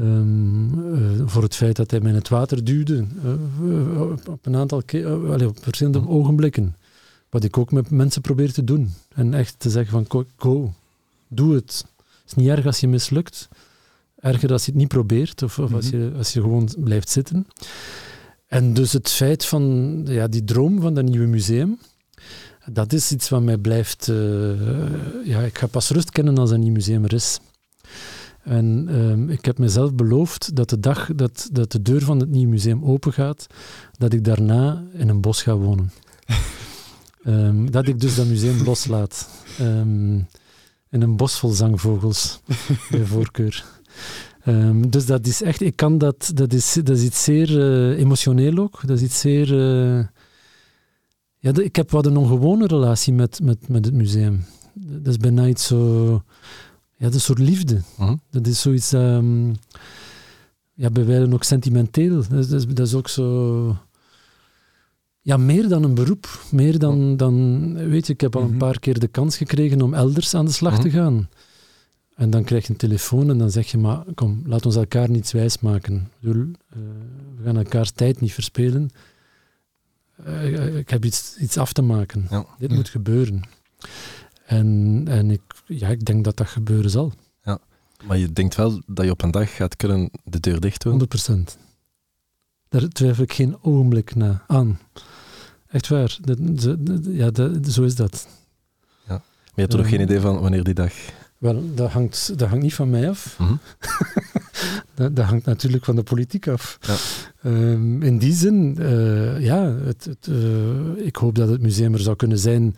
[0.00, 4.56] Um, uh, voor het feit dat hij mij in het water duwde uh, op een
[4.56, 6.08] aantal keer, op verschillende mm.
[6.08, 6.76] ogenblikken.
[7.30, 8.90] Wat ik ook met mensen probeer te doen.
[9.14, 10.72] En echt te zeggen van go,
[11.28, 11.84] doe het.
[11.96, 13.48] Het is niet erg als je mislukt.
[14.20, 15.74] Erger als je het niet probeert of, of mm -hmm.
[15.74, 15.96] als, mhm.
[15.96, 17.46] je, als je gewoon blijft zitten.
[18.46, 21.78] En dus het feit van ja, die droom van dat nieuwe museum,
[22.66, 24.08] dat is iets wat mij blijft.
[24.08, 27.40] Uh, ja, ik ga pas rust kennen als een nieuw museum er is.
[28.42, 32.28] En um, ik heb mezelf beloofd dat de dag dat, dat de deur van het
[32.28, 33.46] nieuwe museum open gaat,
[33.98, 35.92] dat ik daarna in een bos ga wonen.
[37.24, 39.28] um, dat ik dus dat museum loslaat.
[39.60, 40.26] Um,
[40.90, 42.40] in een bos vol zangvogels,
[42.90, 43.64] bij voorkeur.
[44.88, 48.58] dus dat is echt, ik kan dat, dat is, dat is iets zeer uh, emotioneel
[48.58, 48.86] ook.
[48.86, 49.52] Dat is iets zeer.
[49.52, 50.04] Uh,
[51.42, 54.44] ja, ik heb wat een ongewone relatie met, met, met het museum.
[54.74, 56.22] Dat is bijna iets zo...
[57.02, 57.74] Ja, dat is een soort liefde.
[57.74, 58.12] Uh -huh.
[58.30, 58.92] Dat is zoiets...
[58.92, 59.54] Um,
[60.74, 62.22] ja, bij wijze ook sentimenteel.
[62.28, 63.76] Dat is, dat, is, ook zo...
[65.20, 66.40] Ja, meer dan een beroep.
[66.50, 67.16] Meer dan...
[67.16, 68.58] dan weet je, ik heb al een mhm.
[68.58, 70.96] paar keer de kans gekregen om elders aan de slag te mhm.
[70.96, 71.28] gaan.
[72.14, 75.10] En dan krijg je een telefoon en dan zeg je, maar kom, laat ons elkaar
[75.10, 75.94] niets wijsmaken.
[75.94, 76.78] Ik bedoel, uh,
[77.36, 78.90] we gaan elkaars tijd niet verspelen
[80.26, 82.26] uh, ik heb iets, iets af te maken.
[82.30, 82.46] Ja.
[82.58, 82.76] Dit ja.
[82.76, 83.42] moet gebeuren.
[84.46, 87.12] En, en ik, ja, ik denk dat dat gebeuren zal.
[87.42, 87.58] Ja.
[88.06, 91.08] Maar je denkt wel dat je op een dag gaat kunnen de deur dicht doen?
[91.50, 91.56] 100%
[92.68, 94.78] Daar twijfel ik geen ogenblik na, aan.
[95.66, 96.18] Echt waar.
[97.02, 97.30] Ja,
[97.68, 98.28] zo is dat.
[99.06, 99.14] Ja.
[99.14, 99.22] Maar
[99.54, 100.92] je hebt toch uh, nog geen idee van wanneer die dag
[101.42, 103.38] Wel, dat hangt, dat hangt niet van mij af.
[103.38, 103.54] Mhm.
[104.94, 106.78] dat, dat hangt natuurlijk van de politiek af.
[106.80, 106.96] Ja.
[107.50, 112.00] Ehm, in die zin, eh, ja, het, het, eh, ik hoop dat het museum er
[112.00, 112.76] zou kunnen zijn,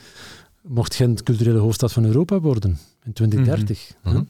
[0.68, 3.92] mocht Gent culturele hoofdstad van Europa worden in 2030.
[4.03, 4.14] Mhm.
[4.14, 4.20] hè.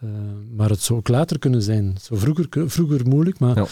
[0.00, 0.08] Eh,
[0.56, 1.94] maar het zou ook later kunnen zijn.
[2.00, 3.66] Zo vroeger, vroeger moeilijk, maar Ja.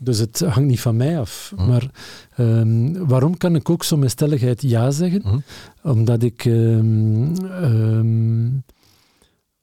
[0.00, 1.52] dus het hangt niet van mij af.
[1.56, 1.66] Mhm.
[1.68, 1.90] Maar
[2.36, 5.20] ehm, waarom kan ik ook zo met stelligheid ja zeggen?
[5.24, 5.38] Mhm.
[5.82, 6.44] Omdat ik.
[6.44, 8.46] ehm, ehm,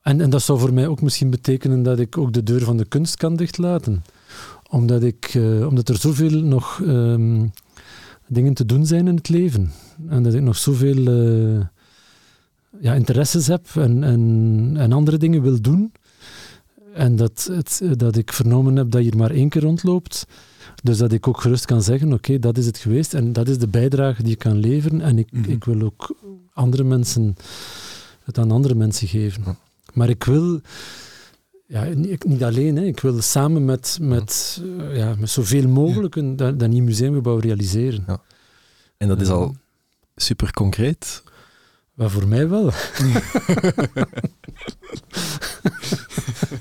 [0.02, 2.78] en, en dat zou voor mij ook misschien betekenen dat ik ook de deur van
[2.78, 4.04] de kunst kan dichtlaten.
[4.70, 6.82] Omdat, ik, eh, omdat er zoveel nog
[8.28, 9.72] dingen te doen zijn in het leven.
[10.10, 11.66] En dat ik nog zoveel eh,
[12.80, 15.92] ja, interesses heb en, en, en andere dingen wil doen.
[16.94, 20.26] En dat, het, dat ik vernomen heb dat je er maar één keer rondloopt.
[20.84, 23.58] Dus dat ik ook gerust kan zeggen, oké, dat is het geweest en dat is
[23.58, 25.02] de bijdrage die ik kan leveren.
[25.02, 25.52] En ik, Mhm.
[25.52, 26.16] ik wil ook
[26.54, 27.36] andere mensen,
[28.24, 29.58] het aan andere mensen geven.
[29.94, 30.60] Maar ik wil,
[31.68, 35.68] ja, niet, ik- niet alleen, hè, ik wil samen met, met, eh, ja, met zoveel
[35.68, 38.04] mogelijk een, dat, dat nieuw museumgebouw realiseren.
[38.08, 38.22] Ja.
[38.98, 39.56] En dat is al
[40.16, 41.24] super concreet.
[41.96, 42.72] Maar voor mij wel.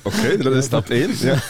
[0.02, 1.10] Oké, dat is stap 1.
[1.18, 1.42] Ja.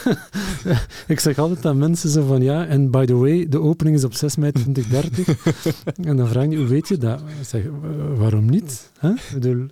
[1.07, 4.05] Ik zeg altijd aan mensen zo van ja, en by the way, de opening is
[4.05, 5.37] op 6 mei 2030.
[6.09, 7.21] en dan vraag je, hoe weet je dat?
[7.21, 8.91] Ik zeg, "Wa- waarom niet?
[9.03, 9.67] Ik, bedoel,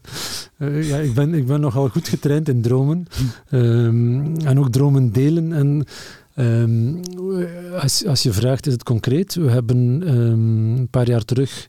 [0.58, 3.06] eh, ja, ik, ben, ik ben nogal goed getraind in dromen.
[3.50, 5.52] Ehm, en ook dromen delen.
[5.52, 5.84] En
[6.34, 6.94] ehm,
[7.80, 9.34] als, als je vraagt, is het concreet?
[9.34, 11.68] We hebben ehm, een paar jaar terug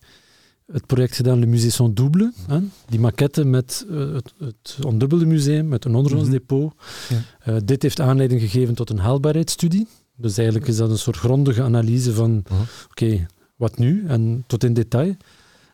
[0.73, 2.31] het project gedaan, Le Musée Son Double.
[2.47, 2.59] Hè?
[2.89, 6.73] Die maquette met eh, het, het ondubbelde museum, met een ondergrondsdepot.
[7.09, 7.17] Ja.
[7.39, 9.87] Eh, dit heeft aanleiding gegeven tot een haalbaarheidsstudie.
[10.15, 12.61] Dus eigenlijk is dat een soort grondige analyse van, Mhm.
[12.89, 14.03] oké, wat nu?
[14.07, 15.15] En tot in detail.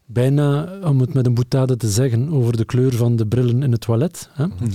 [0.05, 3.71] Bijna, om het met een boutade te zeggen, over de kleur van de brillen in
[3.71, 4.29] het toilet.
[4.33, 4.45] Hè?
[4.47, 4.69] Mhm.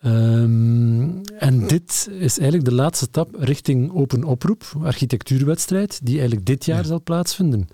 [0.00, 6.64] Ehm, en dit is eigenlijk de laatste stap richting open oproep, architectuurwedstrijd, die eigenlijk dit
[6.64, 6.86] jaar Ja.
[6.86, 7.68] zal plaatsvinden.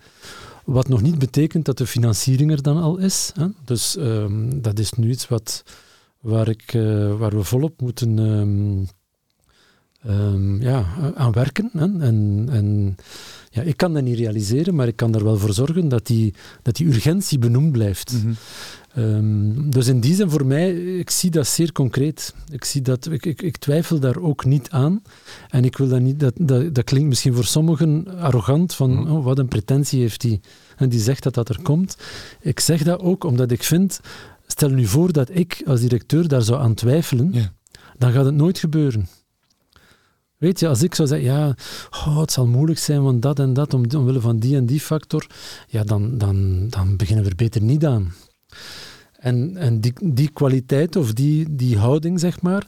[0.67, 3.33] Wat nog niet betekent dat de financiering er dan al is.
[3.35, 3.47] Hè?
[3.65, 5.63] Dus ehm, dat is nu iets wat,
[6.21, 8.85] waar, ik, eh, waar we volop moeten ehm,
[10.13, 11.71] ehm, ja, aan werken.
[11.73, 11.85] Hè?
[11.85, 12.97] En, en
[13.51, 16.35] ja, ik kan dat niet realiseren, maar ik kan er wel voor zorgen dat die,
[16.63, 18.13] dat die urgentie benoemd blijft.
[18.13, 18.33] Mhm.
[18.97, 22.35] Ehm, dus in die zin voor mij, ik zie dat zeer concreet.
[22.51, 25.03] Ik, zie dat, ik, ik, ik twijfel daar ook niet aan.
[25.49, 29.11] En ik wil dat niet, dat, dat, dat klinkt misschien voor sommigen arrogant, van Mhm.
[29.11, 30.41] oh, wat een pretentie heeft die.
[30.77, 31.97] En die zegt dat dat er komt.
[32.41, 34.01] Ik zeg dat ook omdat ik vind,
[34.47, 37.53] stel nu voor dat ik als directeur daar zou aan twijfelen, Ja.
[37.99, 39.09] dan gaat het nooit gebeuren.
[40.37, 41.55] Weet je, als ik zou zeggen, ja,
[41.91, 44.81] oh, het zal moeilijk zijn, want dat en dat, om, omwille van die en die
[44.81, 45.27] factor,
[45.69, 48.13] ja, dan, dan, dan beginnen we er beter niet aan.
[49.19, 52.67] En, en die, die kwaliteit of die, die houding, zeg maar,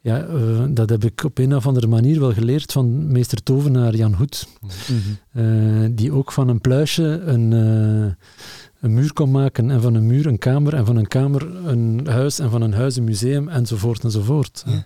[0.00, 3.94] ja, eh, dat heb ik op een of andere manier wel geleerd van meester tovenaar
[3.96, 4.70] Jan Hoed, Mhm.
[5.32, 8.12] eh, die ook van een pluisje een, eh,
[8.80, 12.06] een muur kon maken en van een muur een kamer en van een kamer een
[12.06, 14.64] huis en van een huis een museum enzovoort enzovoort.
[14.66, 14.84] Ja.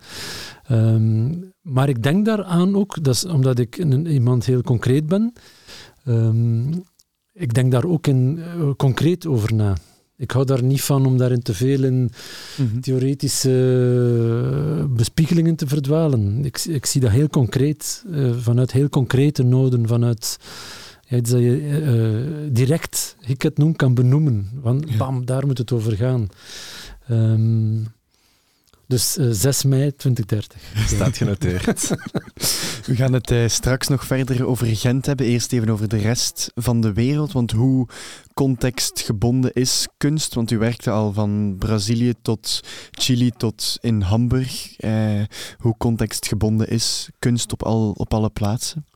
[0.67, 5.33] Ehm, maar ik denk daaraan ook, dat is omdat ik een, iemand heel concreet ben,
[6.05, 6.73] ehm,
[7.33, 8.41] ik denk daar ook in,
[8.77, 9.77] concreet over na.
[10.21, 12.11] Ik hou daar niet van om daarin te veel in
[12.59, 12.81] Mhm.
[12.81, 13.51] theoretische
[14.79, 16.45] eh, bespiegelingen te verdwalen.
[16.45, 20.39] Ik, ik zie dat heel concreet, eh, vanuit heel concrete noden, vanuit
[21.09, 24.51] ja, iets dat je eh, direct, ik het noem, kan benoemen.
[24.63, 24.97] Want Ja.
[24.97, 26.29] bam, daar moet het over gaan.
[27.09, 27.75] Ehm,
[28.91, 30.61] dus eh, 6 mei 2030.
[30.87, 31.89] Staat genoteerd.
[32.87, 35.27] We gaan het eh, straks nog verder over Gent hebben.
[35.27, 37.33] Eerst even over de rest van de wereld.
[37.33, 37.87] Want hoe
[38.35, 40.35] contextgebonden is kunst?
[40.35, 44.77] Want u werkte al van Brazilië tot Chili tot in Hamburg.
[44.77, 45.23] Eh,
[45.59, 48.87] hoe contextgebonden is kunst op, al, op alle plaatsen?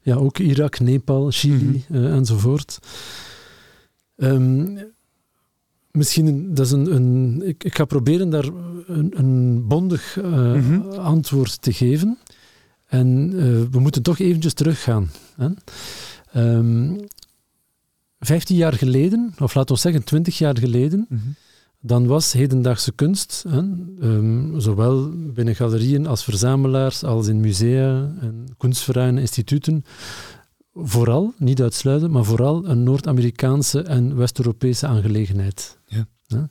[0.00, 2.04] Ja, ook Irak, Nepal, Chili Mhm.
[2.04, 2.78] eh, enzovoort.
[4.16, 4.78] Ehm,
[5.96, 8.44] misschien, een- dat is een, een, ik, ik ga proberen daar
[8.86, 10.80] een, een bondig eh, Mhm.
[10.90, 12.18] antwoord te geven.
[12.86, 15.10] En eh, we moeten toch eventjes teruggaan.
[15.36, 15.48] Hè?
[16.32, 16.94] Ehm,
[18.20, 21.08] 15 jaar geleden, of laten we zeggen 20 jaar geleden,
[21.80, 23.58] dan was hedendaagse kunst, hè,
[24.00, 29.84] ehm, zowel binnen galerieën als verzamelaars, als in musea en kunstvereinen, instituten,
[30.76, 35.78] vooral, niet uitsluitend, maar vooral een Noord-Amerikaanse en West-Europese aangelegenheid.
[35.86, 36.48] Ja.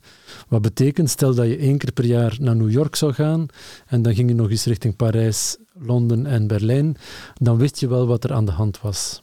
[0.48, 3.46] Wat betekent, stel dat je één keer per jaar naar New York zou gaan
[3.86, 6.96] en dan ging je nog eens richting Parijs, Londen en Berlijn,
[7.34, 9.22] dan wist je wel wat er aan de hand was.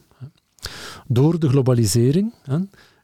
[1.06, 2.58] Door de globalisering hè,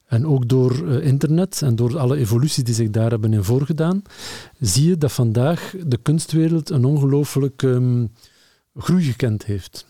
[0.07, 4.03] en ook door uh, internet en door alle evoluties die zich daar hebben in voorgedaan,
[4.61, 8.13] zie je dat vandaag de kunstwereld een ongelooflijk um,
[8.75, 9.87] groei gekend heeft.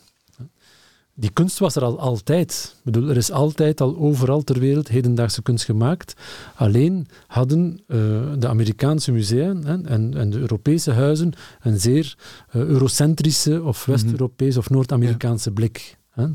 [1.15, 2.75] Die kunst was er al altijd.
[2.77, 6.15] Ik bedoel, er is altijd al overal ter wereld hedendaagse kunst gemaakt.
[6.55, 7.97] Alleen hadden uh,
[8.39, 12.17] de Amerikaanse musea hè, en, en, de Europese huizen een zeer
[12.53, 15.55] uh, eurocentrische of West-Europese of Noord-Amerikaanse ja.
[15.55, 15.99] blik.
[16.11, 16.27] Hè.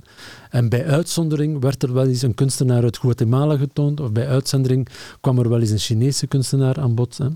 [0.49, 4.87] En bij uitzondering werd er wel eens een kunstenaar uit Guatemala getoond, of bij uitzondering
[5.21, 7.17] kwam er wel eens een Chinese kunstenaar aan bod.
[7.17, 7.27] Hè.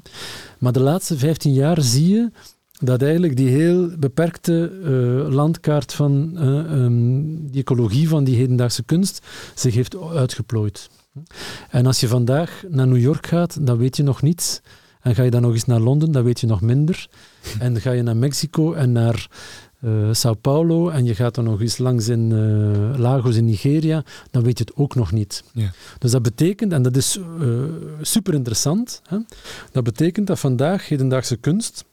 [0.59, 2.31] Maar de laatste 15 jaar zie je
[2.79, 8.83] dat eigenlijk die heel beperkte uh, landkaart van uh, um, die ecologie van die hedendaagse
[8.83, 10.89] kunst zich heeft uitgeplooid.
[11.69, 14.61] En als je vandaag naar New York gaat, dan weet je nog niets.
[15.01, 17.07] En ga je dan nog eens naar Londen, dan weet je nog minder.
[17.59, 19.27] En ga je naar Mexico en naar
[19.81, 22.33] uh, Sao Paulo en je gaat dan nog eens langs in
[22.97, 25.43] Lagos in Nigeria, dan weet je het ook nog niet.
[25.53, 25.71] Ja.
[25.97, 27.19] Dus dat betekent, en dat is
[28.01, 29.17] super interessant, hè,
[29.71, 31.85] dat betekent dat vandaag hedendaagse kunst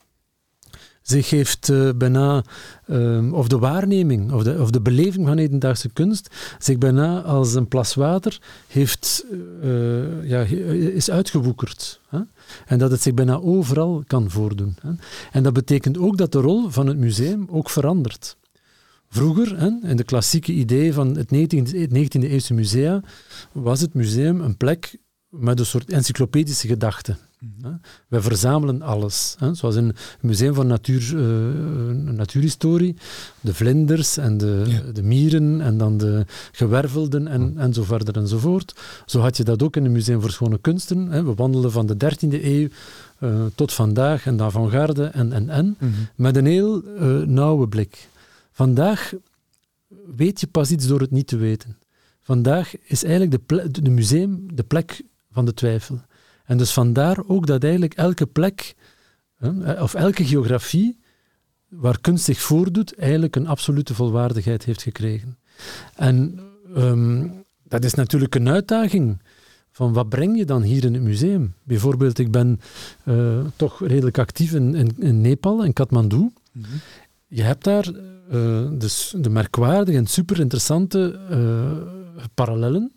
[1.09, 2.43] zich heeft uh, bijna,
[2.85, 7.53] uh, of de waarneming, of de, of de beleving van hedendaagse kunst, zich bijna als
[7.53, 9.25] een plas water heeft,
[9.63, 10.39] uh, ja,
[10.93, 11.99] is uitgewoekerd.
[12.09, 12.19] Hè?
[12.65, 14.75] En dat het zich bijna overal kan voordoen.
[14.81, 14.91] Hè?
[15.31, 18.37] En dat betekent ook dat de rol van het museum ook verandert.
[19.09, 23.01] Vroeger, hè, in de klassieke idee van het 19e, eeuwse musea,
[23.51, 24.97] was het museum een plek
[25.29, 27.15] met een soort encyclopedische gedachte.
[27.39, 27.73] Mhm.
[28.07, 29.35] Wij verzamelen alles.
[29.39, 29.53] Hè?
[29.53, 32.95] Zoals in het Museum van natuur, uh, Natuurhistorie,
[33.41, 38.75] de vlinders en de, de, mieren en dan de gewervelden en, en zo verder enzovoort.
[39.05, 41.11] Zo had je dat ook in het Museum voor Schone Kunsten.
[41.11, 41.23] Hè?
[41.23, 42.67] We wandelen van de 13e eeuw
[43.19, 46.07] uh, tot vandaag en de avant-garde en, en, en, mm -hmm.
[46.15, 48.09] met een heel uh, nauwe blik.
[48.51, 49.13] Vandaag
[50.15, 51.77] weet je pas iets door het niet te weten.
[52.21, 56.01] Vandaag is eigenlijk de, de museum de plek van de twijfel.
[56.47, 58.75] En dus vandaar ook dat eigenlijk elke plek,
[59.79, 60.99] of elke geografie,
[61.67, 65.37] waar kunst zich voordoet, eigenlijk een absolute volwaardigheid heeft gekregen.
[65.95, 66.39] En
[66.75, 69.21] um, dat is natuurlijk een uitdaging.
[69.71, 71.53] Van wat breng je dan hier in het museum?
[71.63, 72.59] Bijvoorbeeld, ik ben
[73.05, 76.31] uh, toch redelijk actief in, in, Nepal, in Kathmandu.
[77.27, 77.87] Je hebt daar
[78.31, 82.91] uh, dus de merkwaardige en super interessante uh, parallellen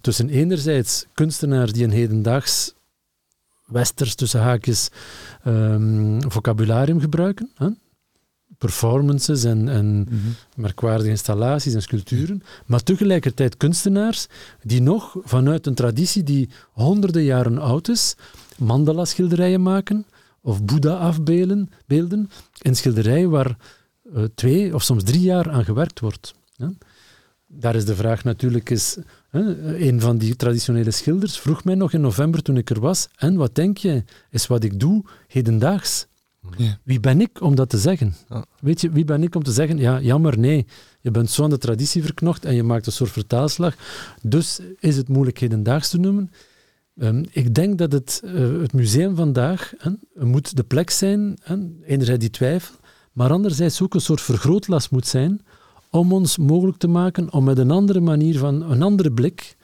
[0.00, 2.73] tussen enerzijds kunstenaars die een hedendaags
[3.66, 4.88] westers tussen haakjes
[5.46, 7.50] um, vocabularium gebruiken.
[7.54, 7.68] Hè?
[8.58, 10.34] Performances en, en mm -hmm.
[10.56, 12.42] merkwaardige installaties en sculpturen.
[12.66, 14.26] Maar tegelijkertijd kunstenaars
[14.62, 18.16] die nog vanuit een traditie die honderden jaren oud is,
[18.58, 20.06] mandala-schilderijen maken
[20.40, 23.56] of Boeddha-afbeelden beelden, in schilderijen waar
[24.04, 26.34] uh, twee of soms drie jaar aan gewerkt wordt.
[26.56, 26.66] Hè?
[27.46, 28.70] Daar is de vraag natuurlijk
[29.34, 33.36] een van die traditionele schilders vroeg mij nog in november toen ik er was, en
[33.36, 36.06] wat denk je, is wat ik doe hedendaags?
[36.56, 36.78] Ja.
[36.82, 38.14] Wie ben ik om dat te zeggen?
[38.60, 40.66] Weet je, wie ben ik om te zeggen, ja, jammer, nee,
[41.00, 43.74] je bent zo aan de traditie verknocht en je maakt een soort vertaalslag,
[44.22, 46.30] dus is het moeilijk hedendaags te noemen.
[46.96, 49.72] Um, ik denk dat het, uh, het museum vandaag
[50.14, 52.74] moet de plek zijn, hè, enerzijds die twijfel,
[53.12, 55.40] maar anderzijds ook een soort vergrootglas moet zijn
[55.94, 59.56] om ons mogelijk te maken om met een andere manier van, een andere blik,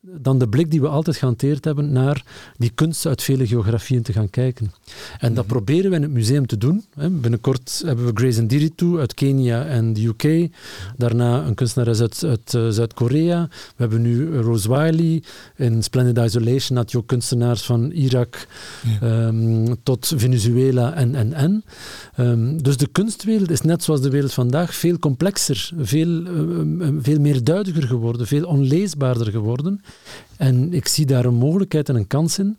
[0.00, 2.24] dan de blik die we altijd gehanteerd hebben naar
[2.56, 4.72] die kunst uit vele geografieën te gaan kijken.
[5.18, 5.54] En dat mhm.
[5.54, 6.84] proberen we in het museum te doen.
[6.94, 10.50] Binnenkort hebben we Grace Ndiritu uit Kenia en de UK.
[10.96, 13.48] Daarna een kunstenares uit, uit uh, Zuid-Korea.
[13.48, 15.22] We hebben nu Rose Wiley.
[15.56, 18.46] In Splendid Isolation had je ook kunstenaars van Irak
[19.00, 19.26] ja.
[19.26, 21.64] um, tot Venezuela en, en, en.
[22.18, 27.20] Um, dus de kunstwereld is net zoals de wereld vandaag veel complexer, veel, uh, veel
[27.20, 29.80] meer duidelijker geworden, veel onleesbaarder geworden.
[30.36, 32.58] En ik zie daar een mogelijkheid en een kans in,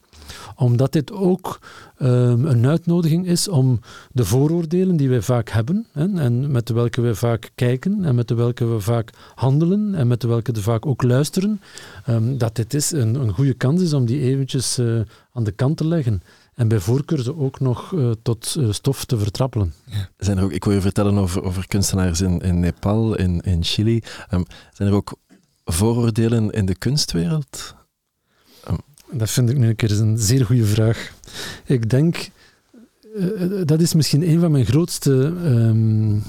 [0.55, 1.59] omdat dit ook
[2.01, 3.79] um, een uitnodiging is om
[4.11, 8.15] de vooroordelen die wij vaak hebben, hè, en met de welke we vaak kijken, en
[8.15, 11.61] met de welke we vaak handelen, en met de welke we vaak ook luisteren,
[12.09, 15.01] um, dat dit is een, een goede kans is om die eventjes uh,
[15.33, 16.21] aan de kant te leggen.
[16.55, 19.73] En bij voorkeur ze ook nog uh, tot uh, stof te vertrappelen.
[20.17, 23.63] Zijn er ook, ik wil je vertellen over, over kunstenaars in, in Nepal, in, in
[23.63, 24.01] Chili.
[24.31, 25.13] Um, zijn er ook
[25.71, 27.75] vooroordelen in de kunstwereld?
[28.69, 28.77] Um.
[29.11, 31.11] Dat vind ik nu een keer een zeer goede vraag.
[31.65, 32.29] Ik denk,
[33.15, 35.11] uh, dat is misschien een van mijn grootste
[35.45, 36.23] um,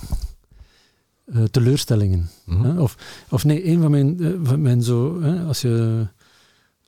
[1.27, 2.31] uh, teleurstellingen.
[2.45, 2.79] Mm -hmm.
[2.79, 2.97] of,
[3.29, 6.07] of nee, een van mijn, uh, van mijn zo, als je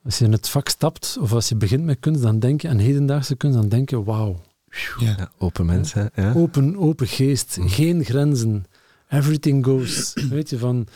[0.04, 2.68] als je in het vak stapt, of als je begint met kunst, dan denk je
[2.68, 4.40] aan hedendaagse kunst, dan denk je, wauw.
[4.98, 6.10] Ja, open mensen.
[6.14, 6.32] Ja.
[6.32, 7.68] Open, open geest, mm.
[7.68, 8.64] geen grenzen.
[9.08, 10.12] Everything goes.
[10.30, 10.86] Weet je, van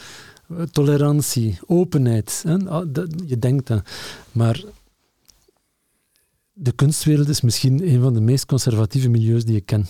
[0.71, 2.43] tolerantie, openheid.
[2.47, 2.69] Hè?
[2.69, 2.87] Ah,
[3.27, 3.89] je denkt dat.
[4.33, 4.65] Maar
[6.53, 9.87] de kunstwereld is misschien een van de meest conservatieve milieus die ik ken.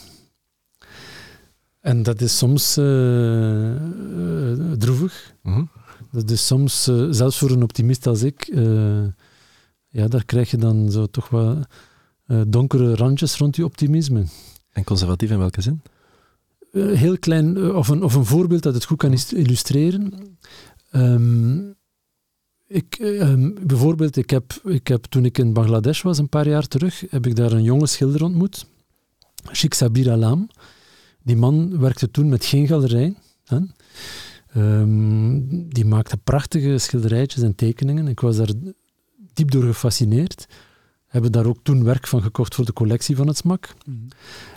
[1.81, 3.77] En dat is soms uh,
[4.79, 5.35] droevig.
[5.43, 5.65] Mhm.
[6.13, 8.47] Dat is soms, zelfs voor een optimist als ik,
[9.89, 11.67] ja, daar krijg je dan zo toch wat
[12.47, 14.25] donkere randjes rond je optimisme.
[14.73, 15.83] En conservatief in welke zin?
[16.73, 20.37] Heel klein, of een, of een voorbeeld dat het goed kan illustreren.
[20.93, 21.77] Um,
[22.67, 26.69] ik, ehm, bijvoorbeeld, ik heb, ik heb toen ik in Bangladesh was, een paar jaar
[26.69, 28.67] terug, heb ik daar een jonge schilder ontmoet,
[29.53, 30.49] Sheikh Sabir Alam.
[31.23, 33.15] Die man werkte toen met geen galerij.
[33.45, 33.59] Hè.
[34.57, 38.09] Um, die maakte prachtige schilderijtjes en tekeningen.
[38.09, 38.53] Ik was daar
[39.33, 40.47] diep door gefascineerd.
[41.19, 43.75] Hebben daar ook toen werk van gekocht voor de collectie van het SMAK.
[43.85, 43.97] Mhm.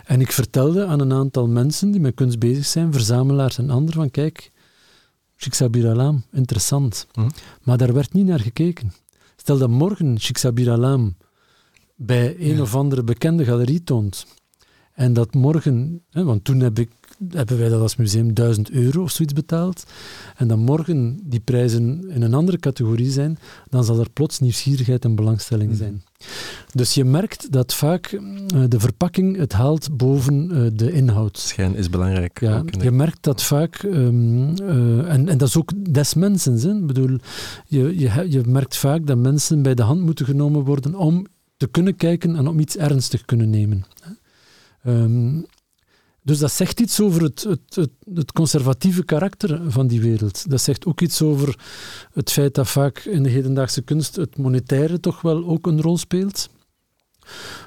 [0.04, 4.00] En ik vertelde aan een aantal mensen die met kunst bezig zijn, verzamelaars en anderen,
[4.00, 4.52] van kijk,
[5.36, 7.06] Shiksabir Alam, interessant.
[7.14, 7.28] Mhm.
[7.62, 8.92] Maar daar werd niet naar gekeken.
[9.36, 11.16] Stel dat morgen Shiksabir Alam
[11.96, 14.26] bij een of andere bekende galerie toont.
[14.92, 16.90] En dat morgen, hè, want toen heb ik,
[17.28, 19.84] hebben wij dat als museum 1000 euro of zoiets betaald.
[20.36, 23.38] En dan morgen die prijzen in een andere categorie zijn,
[23.68, 25.78] dan zal er plots nieuwsgierigheid en belangstelling mhm.
[25.78, 26.02] zijn.
[26.72, 31.38] Dus je merkt dat vaak uh, de verpakking het haalt boven uh, de inhoud.
[31.38, 32.40] Schijn is belangrijk.
[32.40, 36.78] Ja, je merkt dat vaak, um, uh, en, en dat is ook des mensen.
[36.78, 37.18] Ik bedoel,
[37.66, 41.66] je, je, je merkt vaak dat mensen bij de hand moeten genomen worden om te
[41.66, 43.84] kunnen kijken en om iets ernstig kunnen nemen.
[44.86, 45.46] Um,
[46.22, 50.50] dus dat zegt iets over het, het, het, het, conservatieve karakter van die wereld.
[50.50, 51.58] Dat zegt ook iets over
[52.12, 55.98] het feit dat vaak in de hedendaagse kunst het monetaire toch wel ook een rol
[55.98, 56.48] speelt.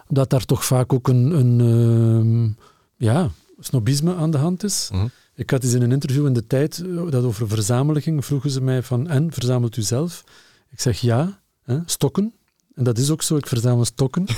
[0.08, 2.49] Dat daar toch vaak ook een, een uh,
[2.95, 3.30] ja,
[3.60, 4.89] snobisme aan de hand is.
[4.91, 5.08] Mhm.
[5.36, 8.49] Ik had eens in een interview in de tijd eh, dat over verzamelen ging, vroegen
[8.49, 10.24] ze mij van, en, verzamelt u zelf?
[10.70, 12.34] Ik zeg ja, hè, stokken.
[12.74, 14.26] En dat is ook zo, ik verzamel stokken.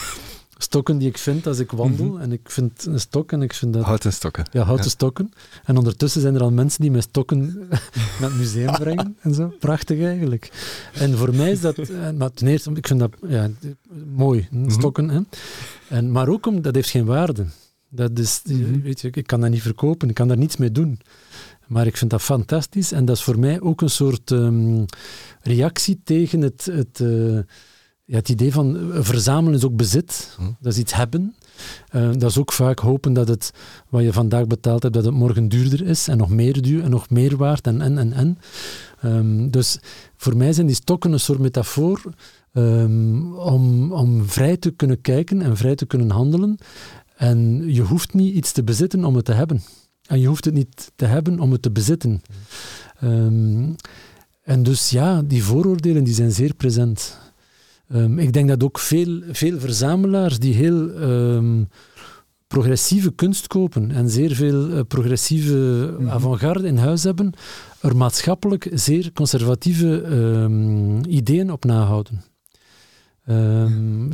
[0.57, 2.05] stokken die ik vind als ik wandel.
[2.05, 2.21] Mhm.
[2.21, 3.83] En ik vind een stok en ik vind dat...
[3.83, 4.45] Houten stokken.
[4.51, 5.31] Ja, houten stokken.
[5.65, 7.67] En ondertussen zijn er al mensen die mijn stokken
[8.19, 9.53] naar het museum brengen en zo.
[9.59, 10.51] Prachtig eigenlijk.
[10.93, 11.77] En voor mij is dat...
[11.77, 13.49] Eh, maar ten eerste, ik vind dat ja,
[14.05, 14.69] mooi, mhm.
[14.69, 15.09] stokken.
[15.09, 15.21] Hè.
[15.89, 17.45] En, maar ook omdat dat heeft geen waarde.
[17.89, 18.81] Dat is, mhm.
[18.81, 20.99] weet je, ik kan dat niet verkopen, ik kan daar niets mee doen.
[21.67, 24.85] Maar ik vind dat fantastisch en dat is voor mij ook een soort um,
[25.41, 26.65] reactie tegen het...
[26.71, 27.39] het uh,
[28.07, 30.35] ja, het idee van eh, verzamelen is ook bezit.
[30.37, 30.43] Hm.
[30.59, 31.35] Dat is iets hebben.
[31.95, 33.51] Uh, dat is ook vaak hopen dat het
[33.89, 36.89] wat je vandaag betaald hebt, dat het morgen duurder is en nog meer duur en
[36.89, 38.37] nog meer waard en en en en.
[39.03, 39.79] Um, dus
[40.15, 42.01] voor mij zijn die stokken een soort metafoor
[42.53, 46.57] um, om, om vrij te kunnen kijken en vrij te kunnen handelen.
[47.15, 49.61] En je hoeft niet iets te bezitten om het te hebben.
[50.05, 52.21] En je hoeft het niet te hebben om het te bezitten.
[53.03, 53.75] Um,
[54.41, 57.17] en dus ja, die vooroordelen die zijn zeer present.
[57.93, 61.69] Um, ik denk dat ook veel, veel verzamelaars die heel um,
[62.47, 66.09] progressieve kunst kopen en zeer veel uh, progressieve mm -hmm.
[66.09, 67.33] avant-garde in huis hebben,
[67.81, 72.23] er maatschappelijk zeer conservatieve um, ideeën op nahouden.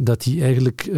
[0.04, 0.92] dat die eigenlijk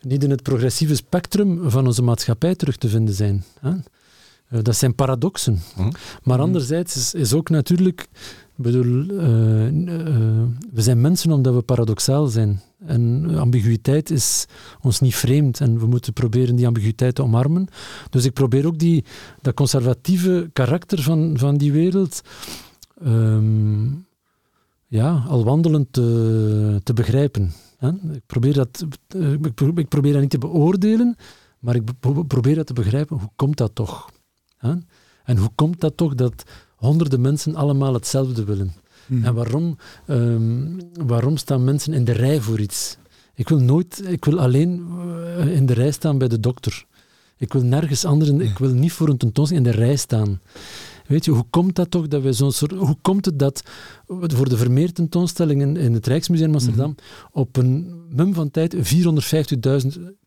[0.00, 3.44] niet in het progressieve spectrum van onze maatschappij terug te vinden zijn.
[3.60, 3.70] Hè?
[3.70, 5.52] Uh, dat zijn paradoxen.
[5.52, 5.92] Mm -hmm.
[6.22, 8.08] Maar anderzijds is, is ook natuurlijk
[8.58, 10.42] ik bedoel, uh, uh,
[10.72, 12.60] we zijn mensen omdat we paradoxaal zijn.
[12.86, 14.46] En ambiguïteit is
[14.80, 17.68] ons niet vreemd en we moeten proberen die ambiguïteit te omarmen.
[18.10, 19.04] Dus ik probeer ook die,
[19.40, 22.20] dat conservatieve karakter van, van die wereld
[23.04, 24.06] um,
[24.86, 27.52] ja, al wandelend te, te begrijpen.
[27.76, 27.88] Hè?
[27.88, 28.86] Ik, probeer dat,
[29.74, 31.16] ik probeer dat niet te beoordelen,
[31.58, 31.82] maar ik
[32.26, 33.18] probeer dat te begrijpen.
[33.18, 34.10] Hoe komt dat toch?
[34.56, 34.74] Hè?
[35.24, 36.44] En hoe komt dat toch dat
[36.78, 38.72] honderden mensen allemaal hetzelfde willen.
[39.06, 39.24] Hmm.
[39.24, 39.76] En waarom,
[40.06, 42.96] um, waarom staan mensen in de rij voor iets?
[43.34, 44.86] Ik wil nooit, ik wil alleen
[45.38, 46.86] uh, in de rij staan bij de dokter.
[47.36, 50.40] Ik wil nergens anders, ik wil niet voor een tentoonstelling in de rij staan.
[51.06, 52.72] Weet je, hoe komt dat toch dat wij zo'n soort.
[52.72, 53.62] Hoe komt het dat
[54.06, 57.40] voor de Vermeer tentoonstellingen in het Rijksmuseum Amsterdam mhm.
[57.40, 58.80] op een mum van tijd 450.000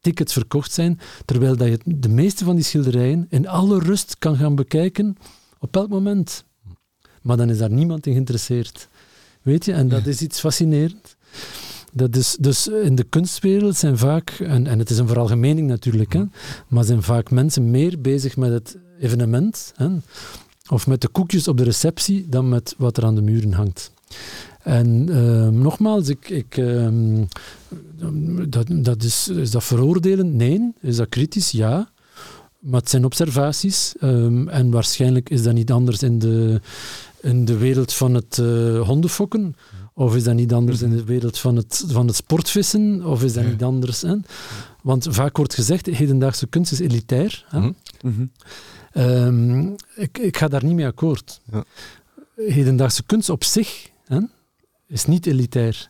[0.02, 4.36] tickets verkocht zijn, terwijl dat je de meeste van die schilderijen in alle rust kan
[4.36, 5.18] gaan bekijken
[5.62, 6.44] op elk moment.
[7.22, 8.88] Maar dan is daar niemand in geïnteresseerd.
[9.42, 11.16] Weet je, en dat is iets fascinerend.
[11.94, 16.14] Dat is, dus in de kunstwereld zijn vaak, en, en het is een veralgemening natuurlijk,
[16.14, 16.24] hè,
[16.68, 19.88] maar zijn vaak mensen meer bezig met het evenement hè,
[20.70, 23.92] of met de koekjes op de receptie dan met wat er aan de muren hangt.
[24.64, 26.90] En uh, nogmaals, ik, ik, uh,
[28.48, 30.36] dat, dat is, is dat veroordelen?
[30.36, 30.74] Nee.
[30.80, 31.52] Is dat kritisch?
[31.52, 31.92] Ja.
[32.62, 33.96] Maar het zijn observaties.
[34.00, 36.62] Ehm, en waarschijnlijk is dat niet anders in de,
[37.22, 39.56] in de wereld van het uh, hondenfokken.
[39.94, 43.06] Of is dat niet anders in de wereld van het, van het sportvissen?
[43.06, 44.02] Of is dat niet anders?
[44.02, 44.16] Hè?
[44.84, 47.46] Want vaak wordt gezegd, hedendaagse kunst is elitair.
[47.48, 47.60] Hè?
[47.60, 47.72] Mhm.
[48.02, 48.26] Mhm.
[48.92, 51.42] Ehm, ik, ik ga daar niet mee akkoord.
[51.52, 51.64] Ja.
[52.36, 54.20] Hedendaagse kunst op zich hè,
[54.88, 55.90] is niet elitair.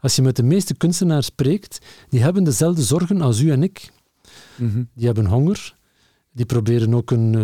[0.00, 3.90] Als je met de meeste kunstenaars spreekt, die hebben dezelfde zorgen als u en ik.
[4.56, 4.82] Mhm.
[4.94, 5.75] Die hebben honger,
[6.36, 7.40] die proberen ook hun, uh,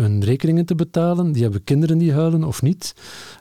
[0.00, 1.32] hun, rekeningen te betalen.
[1.32, 2.94] Die hebben kinderen die huilen of niet.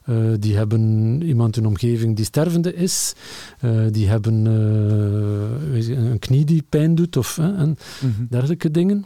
[0.10, 0.82] Uh, die hebben
[1.22, 3.14] iemand in hun omgeving die stervende is.
[3.62, 8.26] Uh, die hebben een knie die pijn doet of en mhm.
[8.30, 9.06] dergelijke dingen.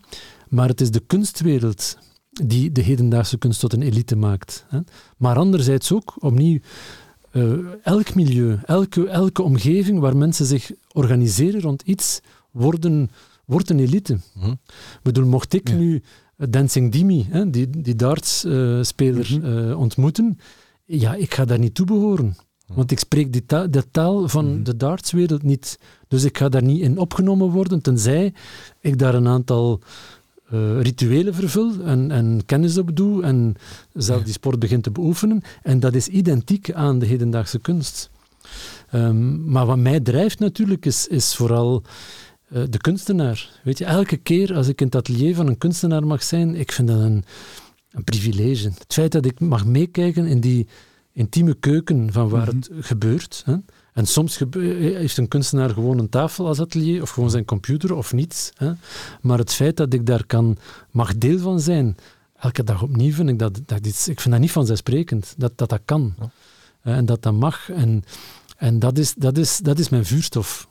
[0.50, 1.98] Maar het is de kunstwereld
[2.32, 4.66] die de hedendaagse kunst tot een elite maakt.
[4.68, 4.80] Hè.
[5.18, 6.60] Maar anderzijds ook, opnieuw,
[7.84, 12.22] elk milieu, elke, elke omgeving waar mensen zich organiseren rond iets,
[12.52, 13.10] worden
[13.50, 14.20] wordt een elite.
[14.34, 16.02] Mm Ik bedoel, mocht ik nu
[16.36, 19.70] Dancing Dimi, hè, die, die darts-speler, mhm.
[19.70, 20.38] eh, ontmoeten,
[20.86, 22.26] ja, ik ga daar niet toe behoren.
[22.26, 22.78] Mhm.
[22.78, 24.64] Want ik spreek die taal, de taal van mhm.
[24.64, 25.80] de dartswereld niet.
[26.08, 28.34] Dus ik ga daar niet in opgenomen worden, tenzij
[28.80, 29.80] ik daar een aantal
[30.54, 33.56] uh, rituelen vervul en, en kennis op doe en
[33.94, 35.42] zelf die sport begin te beoefenen.
[35.62, 38.10] En dat is identiek aan de hedendaagse kunst.
[38.90, 41.84] Ehm, maar wat mij drijft natuurlijk is, is vooral
[42.50, 43.50] eh, de kunstenaar.
[43.64, 46.72] Weet je, elke keer als ik in het atelier van een kunstenaar mag zijn, ik
[46.72, 47.24] vind dat een,
[47.92, 48.68] een privilege.
[48.68, 50.68] Het feit dat ik mag meekijken in die
[51.12, 52.82] intieme keuken van waar het mhm.
[52.82, 53.42] gebeurt.
[53.46, 53.56] Hè.
[53.94, 58.14] En soms heeft een kunstenaar gewoon een tafel als atelier, of gewoon zijn computer, of
[58.14, 58.52] niets.
[58.56, 58.72] Hè.
[59.22, 60.58] Maar het feit dat ik daar kan,
[60.92, 61.98] mag deel van zijn,
[62.40, 65.70] elke dag opnieuw vind ik dat, dat iets, ik vind dat niet vanzelfsprekend, dat dat,
[65.70, 66.16] dat kan.
[66.82, 67.70] Eh, en dat dat mag.
[67.70, 68.04] En,
[68.58, 70.68] en dat, is, dat, is, dat is mijn vuurstof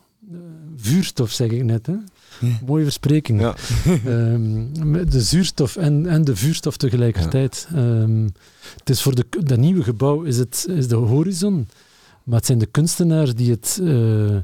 [0.80, 1.86] vuurstof, zeg ik net.
[1.86, 1.94] Hè?
[2.66, 3.40] Mooie verspreking.
[3.40, 3.54] Ja.
[3.84, 7.68] Ehm, de zuurstof en, en de vuurstof tegelijkertijd.
[7.74, 8.32] Um,
[8.78, 11.68] het is voor de, dat nieuwe gebouw is, het, is de horizon,
[12.24, 14.40] maar het zijn de kunstenaars die het, uh, uh,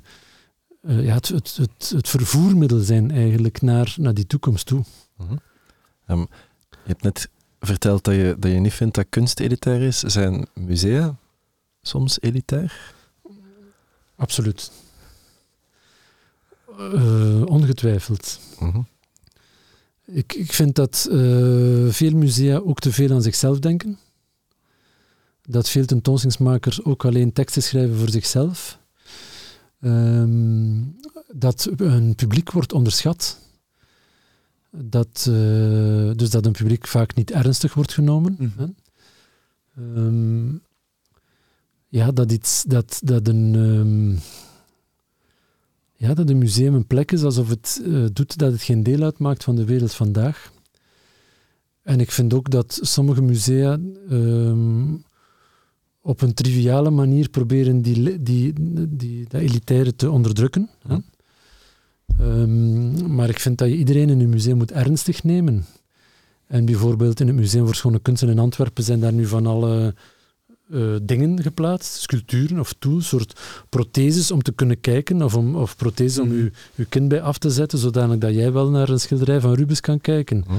[0.82, 4.84] ja, het, het, het, het, vervoermiddel zijn eigenlijk naar, naar die toekomst toe.
[5.16, 5.36] Mhm.
[6.06, 6.20] Ehm,
[6.70, 7.28] je hebt net
[7.60, 9.98] verteld dat je, dat je niet vindt dat kunst elitair is.
[9.98, 11.16] Zijn musea
[11.82, 12.94] soms elitair?
[14.16, 14.70] Absoluut.
[16.78, 18.40] Uh, ongetwijfeld.
[18.60, 18.80] Mhm.
[20.04, 23.98] ik, ik vind dat uh, veel musea ook te veel aan zichzelf denken.
[25.42, 28.78] Dat veel tentoonstellingsmakers ook alleen teksten schrijven voor zichzelf.
[29.80, 30.96] Um,
[31.32, 33.38] dat een publiek wordt onderschat.
[34.70, 38.36] Dat, uh, dus dat een publiek vaak niet ernstig wordt genomen.
[38.38, 38.74] Mm
[39.78, 40.62] um,
[41.88, 43.54] ja, dat, iets, dat, dat een.
[43.54, 44.18] Um,
[45.96, 49.02] ja, dat een museum een plek is alsof het uh, doet dat het geen deel
[49.02, 50.52] uitmaakt van de wereld vandaag.
[51.82, 53.78] En ik vind ook dat sommige musea
[54.10, 55.04] um,
[56.00, 58.52] op een triviale manier proberen die, die,
[58.88, 60.70] die, dat elitaire te onderdrukken.
[60.86, 60.96] Hè?
[62.20, 65.64] Um, maar ik vind dat je iedereen in een museum moet ernstig nemen.
[66.46, 69.94] En bijvoorbeeld in het Museum voor Schone Kunsten in Antwerpen zijn daar nu van alle
[70.74, 75.76] uh, dingen geplaatst, sculpturen of tools, soort protheses om te kunnen kijken, of, om, of
[75.76, 76.88] protheses om je, mhm.
[76.88, 80.00] kind bij af te zetten, zodanig dat jij wel naar een schilderij van Rubens kan
[80.00, 80.44] kijken.
[80.46, 80.58] Mhm.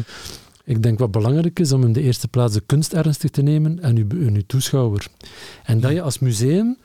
[0.64, 3.80] Ik denk wat belangrijk is om in de eerste plaats de kunst ernstig te nemen
[3.80, 5.08] en uw, uw toeschouwer.
[5.64, 6.78] En dat je als museum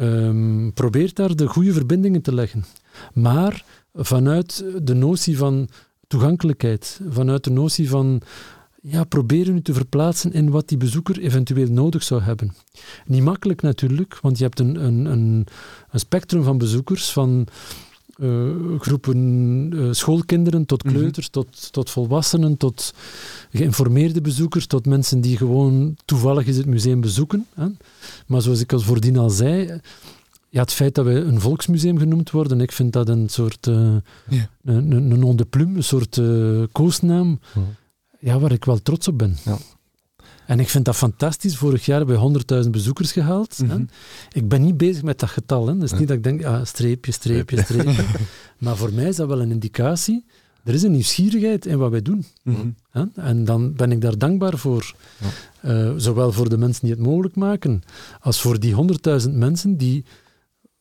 [0.00, 2.64] um, probeert daar de goede verbindingen te leggen.
[3.12, 3.64] Maar
[3.94, 5.68] vanuit de notie van
[6.06, 8.22] toegankelijkheid, vanuit de notie van
[8.90, 12.54] ja, proberen u te verplaatsen in wat die bezoeker eventueel nodig zou hebben.
[13.06, 15.46] Niet makkelijk natuurlijk, want je hebt een, een, een,
[15.90, 17.46] een spectrum van bezoekers, van
[18.20, 19.18] uh, groepen
[19.74, 20.94] uh, schoolkinderen tot mhm.
[20.94, 22.94] kleuters, tot, tot volwassenen, tot
[23.50, 27.46] geïnformeerde bezoekers, tot mensen die gewoon toevallig eens het museum bezoeken.
[27.54, 27.66] Hè.
[28.26, 29.80] Maar zoals ik al voordien al zei,
[30.48, 33.96] ja, het feit dat we een volksmuseum genoemd worden, ik vind dat een soort uh,
[34.28, 34.50] ja.
[34.64, 36.20] een, een, een plume, een soort
[36.72, 37.40] koosnaam.
[37.54, 37.66] Mhm
[38.18, 39.36] ja, waar ik wel trots op ben.
[39.44, 39.58] Ja.
[40.46, 41.56] En ik vind dat fantastisch.
[41.56, 43.56] Vorig jaar hebben we 100.000 bezoekers gehaald.
[43.56, 43.64] hè?
[43.64, 43.84] Mhm.
[44.32, 45.66] Ik ben niet bezig met dat getal.
[45.66, 45.78] Hè?
[45.78, 48.04] Dus niet dat ik denk, ja, streepje, streepje, streepje.
[48.58, 50.24] maar voor mij is dat wel een indicatie.
[50.64, 52.24] Er is een nieuwsgierigheid in wat wij doen.
[52.42, 53.04] Mm hè?
[53.14, 54.94] En dan ben ik daar dankbaar voor.
[55.64, 57.82] Uh, zowel voor de mensen die het mogelijk maken,
[58.20, 58.74] als voor die
[59.22, 60.04] 100.000 mensen die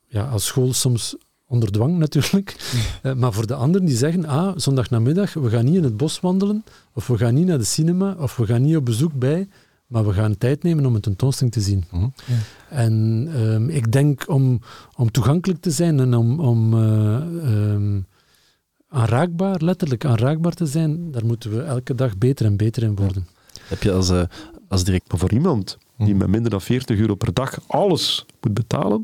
[0.07, 1.15] ja, als school soms
[1.47, 2.55] onder dwang natuurlijk.
[3.03, 6.19] Uh, maar voor de anderen die zeggen, ah, zondagnamiddag, we gaan niet in het bos
[6.19, 9.47] wandelen, of we gaan niet naar de cinema, of we gaan niet op bezoek bij,
[9.87, 11.83] maar we gaan tijd nemen om een tentoonstelling te zien.
[11.91, 12.07] Mhm.
[12.25, 12.35] ja.
[12.69, 12.93] En
[13.35, 14.61] um, ik denk om,
[14.95, 18.05] om toegankelijk te zijn en om, om uh, um,
[18.89, 23.27] aanraakbaar, letterlijk aanraakbaar te zijn, daar moeten we elke dag beter en beter in worden.
[23.61, 24.21] Heb je als, uh,
[24.67, 25.05] als direct...
[25.07, 29.01] Voor iemand die met minder dan 40 euro per dag alles moet betalen,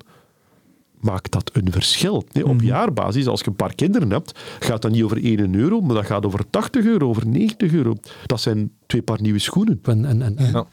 [1.04, 2.26] maakt dat een verschil.
[2.32, 5.82] Nee, op jaarbasis, als je een paar kinderen hebt, gaat dat niet over 1 euro,
[5.82, 7.96] maar dat gaat over 80 euro, over 90 euro.
[8.26, 9.80] Dat zijn twee paar nieuwe schoenen.
[9.84, 10.66] En, en, en, ja.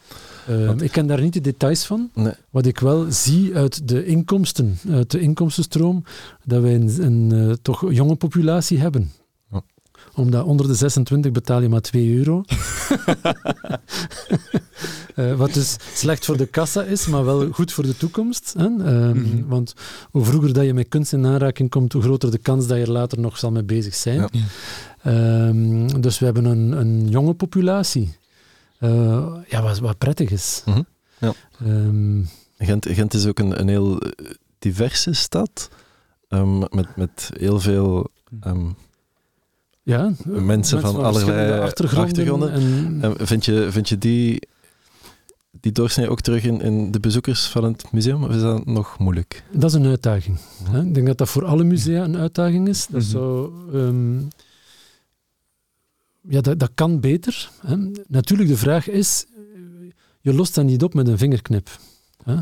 [0.50, 2.10] Uh, ik ken daar niet de details van.
[2.14, 2.32] Nee.
[2.50, 6.04] Wat ik wel zie uit de inkomsten, uit de inkomstenstroom,
[6.44, 9.10] dat wij een, een uh, toch jonge populatie hebben
[10.20, 12.44] omdat onder de 26 betaal je maar 2 euro.
[15.16, 18.54] uh, wat dus slecht voor de kassa is, maar wel goed voor de toekomst.
[18.58, 18.64] Hè?
[18.64, 19.48] Um, mm-hmm.
[19.48, 19.74] Want
[20.10, 22.82] hoe vroeger dat je met kunst in aanraking komt, hoe groter de kans dat je
[22.82, 24.28] er later nog zal mee bezig zijn.
[25.02, 25.46] Ja.
[25.48, 28.18] Um, dus we hebben een, een jonge populatie.
[28.80, 30.62] Uh, ja, wat, wat prettig is.
[30.64, 30.86] Mm-hmm.
[31.18, 31.32] ja.
[31.64, 34.02] um, Gent, Gent is ook een, een heel
[34.58, 35.68] diverse stad.
[36.70, 38.10] met, met heel veel
[39.82, 42.52] ja, mensen, van, allerlei achtergronden.
[42.52, 43.26] En...
[43.26, 44.48] vind, je, vind je die,
[45.50, 48.98] die doorsnee ook terug in, in de bezoekers van het museum, of is dat nog
[48.98, 49.42] moeilijk?
[49.52, 50.38] Dat is een uitdaging.
[50.70, 50.82] Hè?
[50.82, 52.86] Ik denk dat dat voor alle musea een uitdaging is.
[52.86, 53.10] Dat, mhm.
[53.10, 54.28] zou, um,
[56.20, 57.50] ja, dat, dat kan beter.
[57.66, 57.76] Hè?
[58.06, 59.26] Natuurlijk, de vraag is,
[60.20, 61.70] je lost dat niet op met een vingerknip.
[62.24, 62.36] Hè?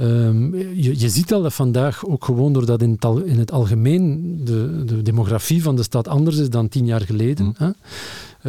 [0.00, 3.52] Um, je, je, ziet al dat vandaag ook gewoon doordat in het, al, in het
[3.52, 7.54] algemeen de, de, demografie van de stad anders is dan tien jaar geleden, mm.
[7.58, 7.70] hè,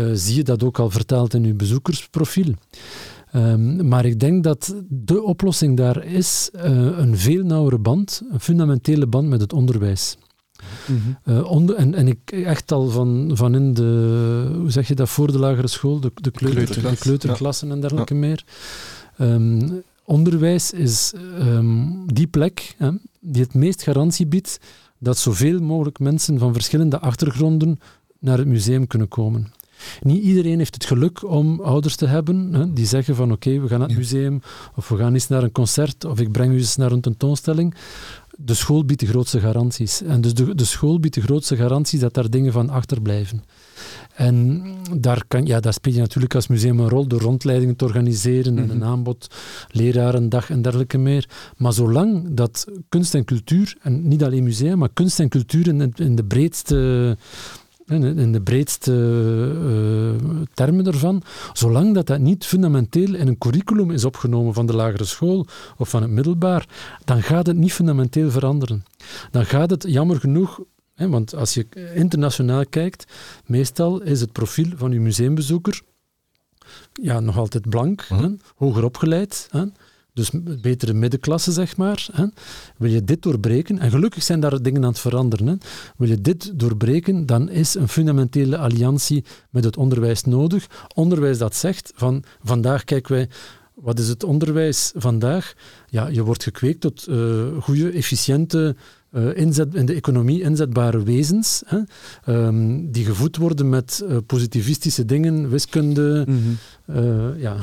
[0.04, 2.54] uh, zie je dat ook al vertaald in je bezoekersprofiel.
[3.36, 6.64] Um, maar ik denk dat de oplossing daar is uh,
[6.98, 10.18] een veel nauwere band, een fundamentele band met het onderwijs.
[10.88, 11.34] Mm -hmm.
[11.34, 15.10] uh, onder, en, en ik echt al van, van in de, hoe zeg je dat,
[15.10, 17.74] voor de lagere school, de, de, kleuter, de kleuterklassen ja.
[17.74, 18.20] en dergelijke ja.
[18.20, 18.44] meer.
[19.20, 22.90] Um, onderwijs is um, die plek hè,
[23.20, 24.60] die het meest garantie biedt
[25.00, 27.80] dat zoveel mogelijk mensen van verschillende achtergronden
[28.20, 29.54] naar het museum kunnen komen.
[30.02, 33.68] Niet iedereen heeft het geluk om ouders te hebben hè, die zeggen van oké, we
[33.68, 34.42] gaan naar het museum
[34.76, 37.76] of we gaan eens naar een concert of ik breng u eens naar een tentoonstelling.
[38.38, 40.02] De school biedt de grootste garanties.
[40.02, 43.44] En dus de, de school biedt de grootste garanties dat daar dingen van achterblijven.
[44.16, 44.64] En
[44.98, 48.58] daar, kan, ja, daar speel je natuurlijk als museum een rol door rondleidingen te organiseren
[48.58, 48.88] en een mhm.
[48.88, 49.36] aanbod,
[49.70, 51.30] lerarendag en dergelijke meer.
[51.58, 55.94] Maar zolang dat kunst en cultuur, en niet alleen museum, maar kunst en cultuur in,
[55.96, 57.18] in de breedste
[57.88, 61.22] in de breedste uh, termen ervan,
[61.54, 65.46] zolang dat dat niet fundamenteel in een curriculum is opgenomen van de lagere school
[65.78, 66.68] of van het middelbaar,
[67.04, 68.86] dan gaat het niet fundamenteel veranderen.
[69.32, 70.60] Dan gaat het jammer genoeg
[70.96, 73.06] want als je internationaal kijkt,
[73.46, 75.82] meestal is het profiel van je museumbezoeker
[77.02, 79.50] ja, nog altijd blank, hè, hoger opgeleid.
[80.14, 80.30] Dus
[80.62, 82.08] betere middenklasse, zeg maar.
[82.12, 82.26] Hè.
[82.78, 85.56] Wil je dit doorbreken, en gelukkig zijn daar dingen aan het veranderen, hè.
[85.98, 90.68] wil je dit doorbreken, dan is een fundamentele alliantie met het onderwijs nodig.
[90.94, 93.30] Onderwijs dat zegt van vandaag kijken wij
[93.74, 95.54] wat is het onderwijs vandaag?
[95.90, 98.76] Ja, je wordt gekweekt tot uh, goede, efficiënte
[99.16, 101.80] uh, inzet, in de economie inzetbare wezens, hè,
[102.34, 106.40] um, die gevoed worden met uh, positivistische dingen, wiskunde, mm
[106.86, 107.04] -hmm.
[107.04, 107.58] uh, ja,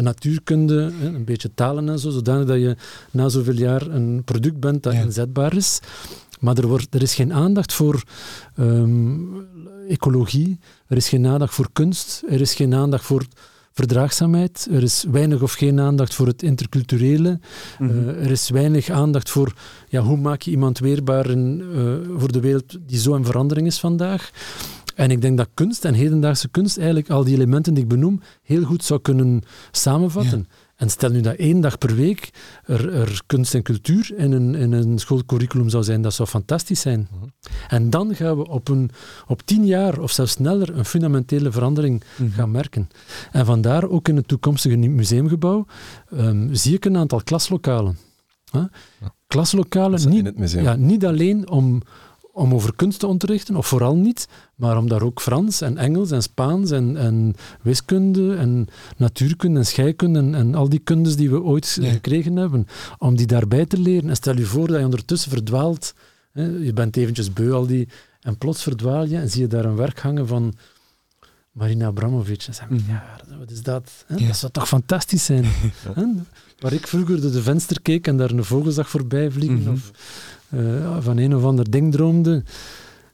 [0.00, 2.76] natuurkunde, een beetje talen en zo, zodanig dat je
[3.10, 5.00] na zoveel jaar een product bent dat ja.
[5.00, 5.80] inzetbaar is.
[6.40, 8.02] Maar er, wordt, er is geen aandacht voor
[8.58, 9.46] um,
[9.88, 13.26] ecologie, er is geen aandacht voor kunst, er is geen aandacht voor
[13.78, 14.68] verdraagzaamheid.
[14.70, 17.40] Er is weinig of geen aandacht voor het interculturele.
[17.78, 18.08] Mm -hmm.
[18.08, 19.54] uh, er is weinig aandacht voor
[19.88, 23.66] ja, hoe maak je iemand weerbaar in, uh, voor de wereld die zo in verandering
[23.66, 24.30] is vandaag.
[24.94, 28.20] En ik denk dat kunst en hedendaagse kunst eigenlijk al die elementen die ik benoem
[28.42, 30.46] heel goed zou kunnen samenvatten.
[30.48, 30.57] Ja.
[30.78, 32.30] En stel nu dat één dag per week
[32.64, 36.80] er, er kunst en cultuur in een, in een schoolcurriculum zou zijn, dat zou fantastisch
[36.80, 37.08] zijn.
[37.10, 37.32] Mm -hmm.
[37.68, 38.90] En dan gaan we op, een,
[39.26, 42.34] op tien jaar of zelfs sneller een fundamentele verandering mm -hmm.
[42.34, 42.88] gaan merken.
[43.32, 45.66] En vandaar ook in het toekomstige museumgebouw
[46.12, 47.98] um, zie ik een aantal klaslokalen.
[48.52, 48.64] Huh?
[49.00, 49.14] Ja.
[49.26, 51.82] Klaslokalen, niet, ja, niet alleen om
[52.38, 56.10] om over kunst te onderrichten, of vooral niet, maar om daar ook Frans en Engels
[56.10, 58.66] en Spaans en, en wiskunde en
[58.96, 62.66] natuurkunde en scheikunde en, en, al die kundes die we ooit gekregen hebben,
[62.98, 64.08] om die daarbij te leren.
[64.08, 65.94] En stel je voor dat je ondertussen verdwaalt,
[66.32, 67.88] hè, je bent eventjes beu al die,
[68.20, 70.54] en plots verdwaal je en zie je daar een werk hangen van
[71.52, 72.42] Marina Abramovic.
[72.46, 72.84] En zeg, mm.
[72.88, 74.04] ja, wat is dat?
[74.06, 74.14] Hè?
[74.16, 74.26] Ja.
[74.26, 75.44] Dat zou toch fantastisch zijn?
[76.58, 79.64] Waar ik vroeger door de venster keek en daar een vogel zag voorbij vliegen, mm
[79.64, 79.72] -hmm.
[79.72, 79.90] of
[81.00, 82.42] van een of ander ding droomde.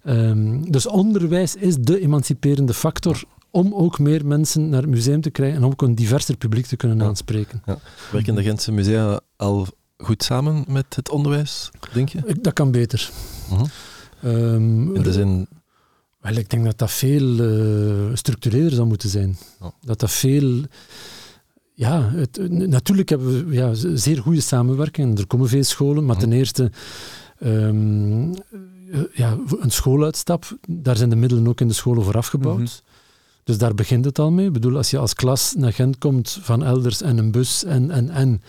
[0.07, 5.30] Um, dus onderwijs is de emanciperende factor om ook meer mensen naar het museum te
[5.30, 7.62] krijgen en om ook een diverser publiek te kunnen aanspreken.
[7.66, 7.78] Ja.
[8.12, 9.66] Werken de Gentse musea al
[9.97, 12.39] goed samen met het onderwijs, denk je?
[12.41, 13.11] Dat kan beter.
[13.53, 13.62] Uh
[14.20, 14.55] -huh.
[14.55, 15.49] um, In de zin
[16.24, 19.37] Wel, ik denk dat dat veel uh, structureler zou moeten zijn.
[19.80, 20.62] Dat dat veel...
[21.74, 25.18] Ja, het, natuurlijk hebben we ja, zeer goede samenwerking.
[25.18, 26.70] Er komen veel scholen, maar ten eerste...
[27.41, 28.35] Um,
[29.12, 32.59] ja, een schooluitstap, daar zijn de middelen ook in de scholen voor afgebouwd.
[32.59, 32.68] Mhm.
[33.45, 34.47] Dus daar begint het al mee.
[34.47, 37.91] Ik bedoel, als je als klas naar Gent komt van elders en een bus en,
[37.91, 38.43] en, en,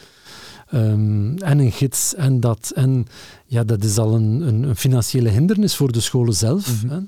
[0.73, 2.71] um, en een gids en dat.
[2.75, 3.05] En
[3.45, 6.83] ja, dat is al een, een, een financiële hindernis voor de scholen zelf.
[6.83, 6.93] Mhm.
[6.93, 6.99] hè?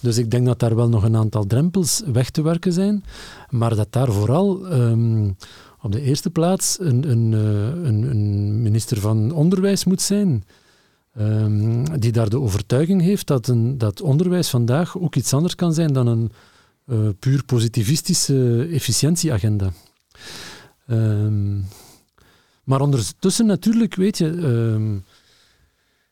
[0.00, 3.04] Dus ik denk dat daar wel nog een aantal drempels weg te werken zijn.
[3.50, 5.36] Maar dat daar vooral um,
[5.82, 10.44] op de eerste plaats een, een, eh, een, een minister van Onderwijs moet zijn.
[11.20, 15.74] Um, die daar de overtuiging heeft dat, een, dat onderwijs vandaag ook iets anders kan
[15.74, 16.30] zijn dan een
[16.86, 19.72] uh, puur positivistische efficiëntieagenda.
[20.90, 21.64] Um,
[22.64, 25.04] maar ondertussen natuurlijk, weet je, um,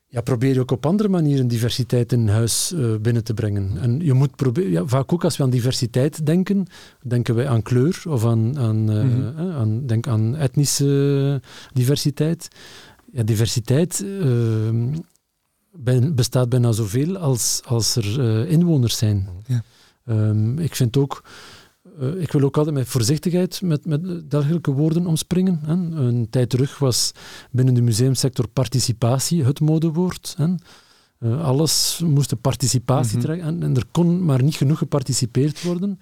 [0.07, 3.79] ja, probeer je ook op andere manieren diversiteit in huis uh, binnen te brengen.
[3.81, 6.67] En je moet proberen, ja, vaak ook als we aan diversiteit denken,
[7.03, 9.51] denken wij aan kleur of aan, aan, uh, mm -hmm.
[9.51, 11.41] aan, denk aan etnische
[11.73, 12.49] diversiteit.
[13.17, 14.95] Ja, diversiteit uh,
[16.15, 19.29] bestaat bijna zoveel als, als er inwoners zijn.
[19.47, 19.63] Ja.
[20.05, 21.23] Um, ik vind ook
[22.01, 25.61] uh, ik wil ook altijd met voorzichtigheid met, met dergelijke woorden omspringen.
[25.63, 25.73] Hè.
[25.73, 27.13] Een tijd terug was
[27.51, 30.35] binnen de museumsector participatie het modewoord.
[30.37, 30.55] Hè.
[31.21, 33.23] Uh, alles moest participatie mm -hmm.
[33.23, 36.01] trekken en, en, er kon maar niet genoeg geparticipeerd worden.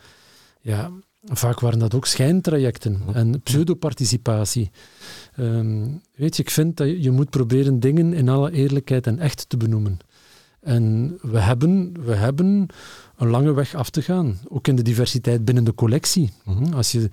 [0.60, 0.90] Ja,
[1.24, 4.70] vaak waren dat ook schijntrajecten en pseudoparticipatie.
[5.38, 9.48] Um, weet je, ik vind dat je, moet proberen dingen in alle eerlijkheid en echt
[9.48, 9.98] te benoemen.
[10.60, 12.66] En we hebben, we hebben
[13.16, 14.38] een lange weg af te gaan.
[14.48, 16.32] Ook in de diversiteit binnen de collectie.
[16.44, 16.72] Mhm.
[16.72, 17.08] Als je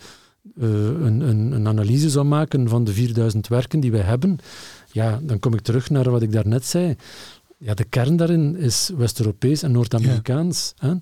[0.56, 4.38] uh, een, een, een, analyse zou maken van de 4000 werken die wij hebben,
[4.92, 6.96] ja, dan kom ik terug naar wat ik daarnet zei.
[7.58, 10.74] Ja, de kern daarin is West-Europees en Noord-Amerikaans.
[10.80, 10.98] Ja.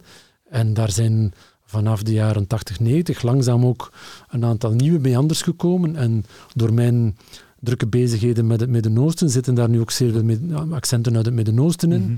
[0.49, 1.33] En daar zijn
[1.69, 3.91] vanaf de jaren 80, 90 langzaam ook
[4.29, 5.95] een aantal nieuwe meanders gekomen.
[5.95, 7.17] En door mijn
[7.59, 11.91] drukke bezigheden met het Midden-Oosten zitten daar nu ook zeer veel accenten uit het Midden-Oosten
[11.91, 12.01] in.
[12.01, 12.17] Mhm.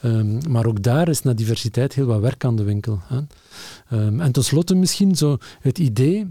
[0.00, 3.00] Ehm, maar ook daar is naar diversiteit heel wat werk aan de winkel.
[3.02, 3.20] Hè.
[4.06, 6.26] Um, en tenslotte misschien zo het idee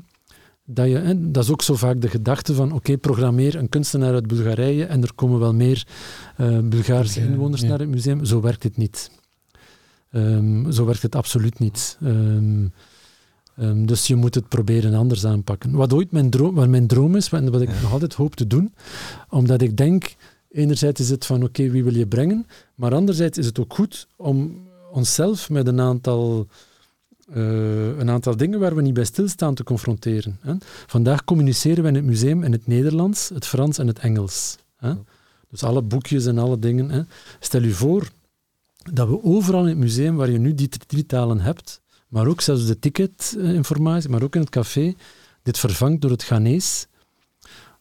[0.65, 4.27] dat je, dat is ook zo vaak de gedachte van oké, programmeer een kunstenaar uit
[4.27, 5.87] Bulgarije en er komen wel meer
[6.37, 8.25] uh, Bulgaarse inwoners naar het museum.
[8.25, 9.11] Zo werkt het niet.
[10.11, 11.97] Um, zo werkt het absoluut niet.
[12.03, 12.73] Um,
[13.59, 15.71] Um, dus je moet het proberen anders aanpakken.
[15.71, 18.47] Wat ooit mijn droom, wat mijn droom is, wat, wat ik nog altijd hoop te
[18.47, 18.73] doen,
[19.29, 20.15] omdat ik denk,
[20.49, 22.45] enerzijds is het van oké, okay, wie wil je brengen,
[22.75, 26.47] maar anderzijds is het ook goed om onszelf met een aantal,
[27.35, 30.39] uh, een aantal dingen waar we niet bij stilstaan te confronteren.
[30.41, 30.53] Hè.
[30.87, 34.57] Vandaag communiceren we in het museum in het Nederlands, het Frans en het Engels.
[34.75, 34.93] Hè.
[35.49, 36.89] Dus alle boekjes en alle dingen.
[36.89, 37.01] Hè.
[37.39, 38.09] Stel je voor
[38.93, 42.41] dat we overal in het museum, waar je nu die drie talen hebt, maar ook
[42.41, 44.95] zelfs de ticketinformatie, maar ook in het café,
[45.43, 46.85] dit vervangt door het Ghanese,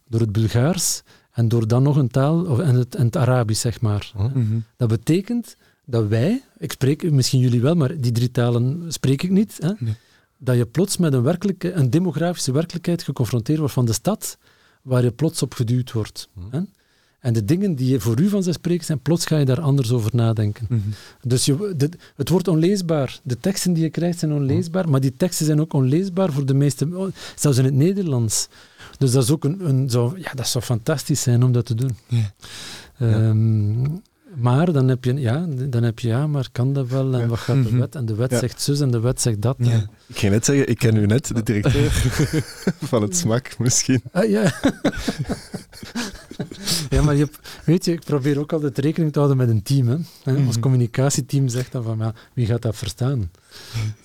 [0.09, 1.03] door het Bulgaars
[1.33, 4.13] en door dan nog een taal, of, en, het, en het Arabisch, zeg maar.
[4.35, 9.23] Mm Dat betekent dat wij, ik spreek misschien jullie wel, maar die drie talen spreek
[9.23, 9.97] ik niet, hè, nee.
[10.39, 14.39] dat je plots met een, werkelijke, een demografische werkelijkheid geconfronteerd wordt van de stad,
[14.83, 16.29] waar je plots op geduwd wordt.
[16.33, 16.61] Mm hè.
[17.27, 20.66] En de dingen die voor u vanzelfsprekend zijn, plots ga je daar anders over nadenken.
[20.68, 20.93] Mm -hmm.
[21.22, 23.20] Dus je, de, het wordt onleesbaar.
[23.22, 26.55] De teksten die je krijgt zijn onleesbaar, maar die teksten zijn ook onleesbaar voor de
[26.55, 28.49] meeste, zelfs in het Nederlands.
[28.99, 31.74] Dus dat is ook een, een zo, ja, dat zou fantastisch zijn om dat te
[31.74, 31.97] doen.
[33.01, 34.01] Um, ja.
[34.35, 37.14] Maar dan heb je, ja, dan heb je, ja, maar kan dat wel?
[37.14, 37.27] En ja.
[37.27, 37.79] wat gaat de mhm.
[37.79, 37.95] wet?
[37.95, 38.39] En de wet ja.
[38.39, 39.57] zegt zus en de wet zegt dat.
[39.59, 39.87] Ja.
[40.07, 41.93] Ik ga net zeggen, ik ken u net, de directeur
[42.91, 44.03] van het SMAK misschien.
[44.12, 44.53] Ah, ja.
[46.91, 47.28] ja, maar je,
[47.64, 49.89] weet je, ik probeer ook altijd rekening te houden met een team.
[49.89, 49.97] Hè.
[50.37, 50.61] Ons mhm.
[50.61, 53.30] communicatieteam zegt dan van, ja, wie gaat dat verstaan?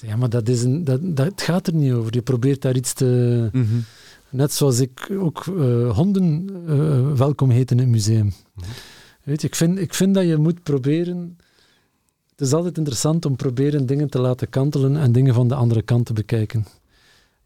[0.02, 2.14] Ja, maar dat is een, dat, dat, gaat er niet over.
[2.14, 3.50] Je probeert daar iets te...
[3.52, 3.84] -hmm.
[4.30, 8.34] Net zoals ik ook uh, honden uh, welkom heet in het museum.
[8.54, 8.64] -hmm.
[9.24, 11.38] Weet je, ik vind, ik vind dat je moet proberen...
[12.32, 15.82] Het is altijd interessant om proberen dingen te laten kantelen en dingen van de andere
[15.82, 16.66] kant te bekijken.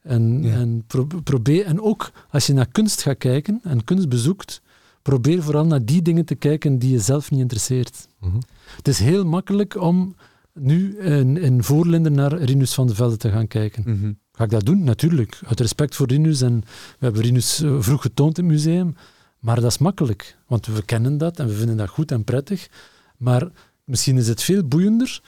[0.01, 0.53] En, ja.
[0.53, 4.61] en, pro probeer, en ook als je naar kunst gaat kijken en kunst bezoekt,
[5.05, 8.07] probeer vooral naar die dingen te kijken die je zelf niet interesseert.
[8.19, 8.41] Mm -hmm.
[8.75, 10.15] Het is heel makkelijk om
[10.53, 13.83] nu in, in Voorlinden naar Rinus van de Velde te gaan kijken.
[13.85, 14.17] Mm -hmm.
[14.31, 14.83] Ga ik dat doen?
[14.83, 15.39] Natuurlijk.
[15.45, 16.41] Uit respect voor Rinus.
[16.41, 16.59] En
[16.99, 18.95] we hebben Rinus eh, vroeg getoond in het museum.
[19.39, 22.69] Maar dat is makkelijk, want we kennen dat en we vinden dat goed en prettig.
[23.17, 23.49] Maar
[23.83, 25.21] misschien is het veel boeiender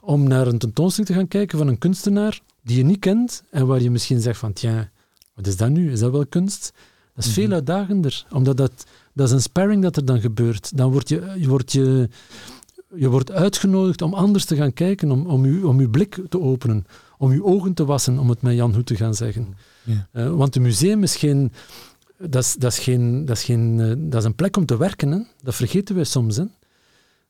[0.00, 3.66] om naar een tentoonstelling te gaan kijken van een kunstenaar die je niet kent en
[3.66, 4.90] waar je misschien zegt van, tja,
[5.34, 5.92] wat is dat nu?
[5.92, 6.72] Is dat wel kunst?
[7.14, 7.44] Dat is mm -hmm.
[7.44, 8.86] veel uitdagender, omdat dat,
[9.18, 10.76] dat is een sparring dat er dan gebeurt.
[10.76, 12.08] Dan word je, je, wordt je
[12.94, 16.40] je wordt uitgenodigd om anders te gaan kijken, om, om, u, om uw blik te
[16.40, 16.86] openen,
[17.18, 19.54] om uw ogen te wassen, om het met Jan Hoed te gaan zeggen.
[19.82, 20.08] Ja.
[20.12, 21.52] Uh, want het museum is geen...
[22.18, 24.76] Dat is, dat, is geen, dat, is geen, uh, dat is een plek om te
[24.76, 25.10] werken.
[25.10, 25.18] Hè?
[25.42, 26.36] Dat vergeten wij soms.
[26.36, 26.44] Hè?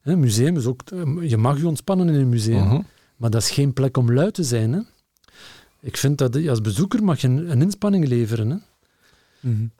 [0.02, 0.80] Een museum is ook...
[1.20, 2.80] Je mag je ontspannen in een museum, uh -huh.
[3.16, 4.72] maar dat is geen plek om lui te zijn.
[4.72, 4.80] Hè?
[5.80, 8.50] Ik vind dat als bezoeker mag je een, een inspanning leveren.
[8.50, 8.56] Hè?
[9.40, 9.70] Mm -hmm.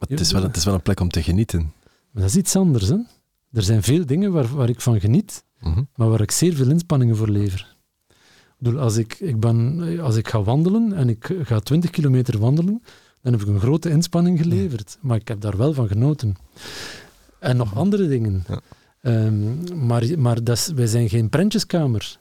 [0.00, 1.72] Maar het is, wel, het is wel een plek om te genieten.
[2.10, 2.88] Maar dat is iets anders.
[2.88, 2.96] Hè?
[3.52, 5.88] Er zijn veel dingen waar, waar ik van geniet, mm -hmm.
[5.96, 7.76] maar waar ik zeer veel inspanningen voor lever.
[8.08, 12.38] Ik bedoel, als ik, ik, ben, als ik ga wandelen en ik ga 20 kilometer
[12.38, 12.82] wandelen,
[13.22, 14.90] dan heb ik een grote inspanning geleverd.
[14.90, 15.08] Ja.
[15.08, 16.36] Maar ik heb daar wel van genoten.
[17.38, 18.44] En nog andere dingen.
[18.48, 18.60] Ja.
[19.26, 22.18] Um, maar maar dat is, wij zijn geen prentjeskamer.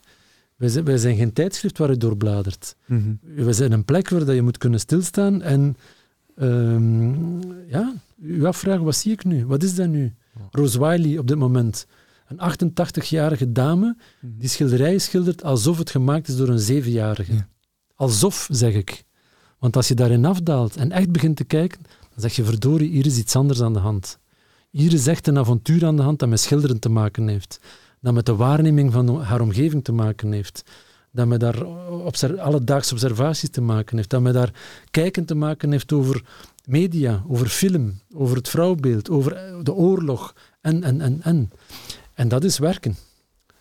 [0.56, 2.76] Wij zijn, wij zijn geen tijdschrift waar je doorbladert.
[2.86, 3.46] Mm -hmm.
[3.46, 5.78] Wij zijn een plek waar dat je moet kunnen stilstaan en
[6.42, 9.46] um, ja, u afvragen, wat zie ik nu?
[9.46, 10.14] Wat is dat nu?
[10.52, 11.88] Rose Wiley op dit moment.
[12.28, 17.34] Een 88-jarige dame die schilderijen schildert alsof het gemaakt is door een zevenjarige.
[17.34, 17.48] Ja.
[17.96, 19.04] Alsof, zeg ik.
[19.60, 23.06] Want als je daarin afdaalt en echt begint te kijken, dan zeg je, verdorie, hier
[23.06, 24.20] is iets anders aan de hand.
[24.70, 27.60] Hier is echt een avontuur aan de hand dat met schilderen te maken heeft.
[28.02, 30.64] Dat met de waarneming van haar omgeving te maken heeft.
[31.12, 34.10] Dat met daar observ alledaagse observaties te maken heeft.
[34.10, 34.54] Dat met daar
[34.92, 36.24] kijken te maken heeft over
[36.66, 41.52] media, over film, over het vrouwbeeld, over de oorlog en, en, en, en.
[42.14, 42.98] En dat is werken.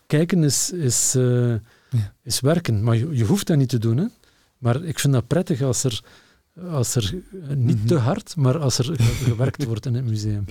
[0.07, 1.55] Kijken is, is, uh,
[1.91, 2.15] ja.
[2.23, 3.97] is werken, maar je, je, hoeft dat niet te doen.
[3.97, 4.07] Hè?
[4.59, 6.03] Maar ik vind dat prettig als er,
[6.71, 7.15] als er
[7.49, 7.87] niet mm -hmm.
[7.87, 10.45] te hard, maar als er gewerkt wordt in het museum.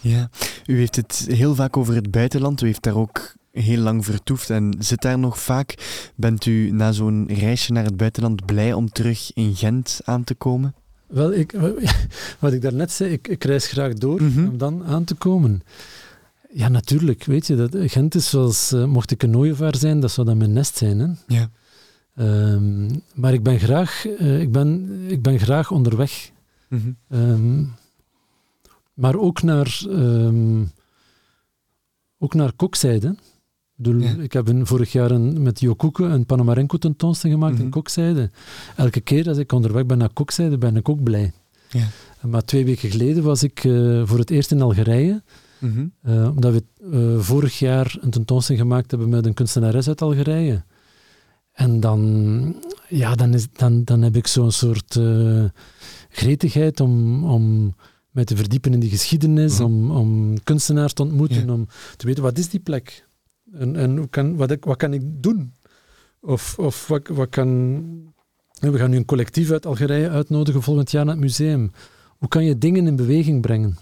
[0.00, 0.30] Ja,
[0.66, 2.62] u heeft het heel vaak over het buitenland.
[2.62, 5.74] U heeft daar ook heel lang vertoefd en zit daar nog vaak.
[6.14, 10.34] Bent u na zo'n reisje naar het buitenland blij om terug in Gent aan te
[10.34, 10.74] komen?
[11.06, 11.54] Wel, ik,
[12.40, 14.48] wat ik daarnet zei, ik, ik reis graag door mm -hmm.
[14.48, 15.62] om dan aan te komen.
[16.52, 17.24] Ja, natuurlijk.
[17.24, 20.36] Weet je, dat, Gent is zoals, uh, mocht ik een ooievaar zijn, dat zou dan
[20.36, 20.98] mijn nest zijn.
[20.98, 21.08] Hè?
[21.26, 21.50] Ja.
[22.20, 26.30] Um, maar ik ben graag, uh, ik ben, ik ben graag onderweg.
[26.68, 27.18] Mm -hmm.
[27.20, 27.74] um,
[28.94, 30.70] maar ook naar, um,
[32.18, 33.14] ook naar kokzijde.
[33.80, 34.14] Bedoel, ja.
[34.22, 37.74] Ik heb een, vorig jaar een, met Jo Koeken een Panamarenko tentoonstelling gemaakt mm -hmm.
[37.74, 38.30] in Kokzijde.
[38.76, 41.32] Elke keer als ik onderweg ben naar Kokzijde, ben ik ook blij.
[41.68, 41.86] Ja.
[42.22, 45.22] Maar twee weken geleden was ik uh, voor het eerst in Algerije.
[45.58, 46.14] Mm -hmm.
[46.14, 46.62] uh, omdat we
[46.92, 50.64] uh, vorig jaar een tentoonstelling gemaakt hebben met een kunstenares uit Algerije.
[51.52, 55.00] En dan, ja, dan, is, dan, dan heb ik zo'n soort
[56.08, 57.74] gretigheid om, om
[58.10, 59.90] mij te verdiepen in die geschiedenis, mm -hmm.
[59.90, 61.52] om, om kunstenaars te ontmoeten, ja.
[61.52, 61.66] om
[61.96, 63.06] te weten wat is die plek
[63.52, 65.52] en, en hoe kan, wat, ik, wat kan ik doen?
[66.20, 68.16] Of, of wat, wat kan...
[68.58, 71.70] We gaan nu een collectief uit Algerije uitnodigen volgend jaar naar het museum.
[72.18, 73.76] Hoe kan je dingen in beweging brengen?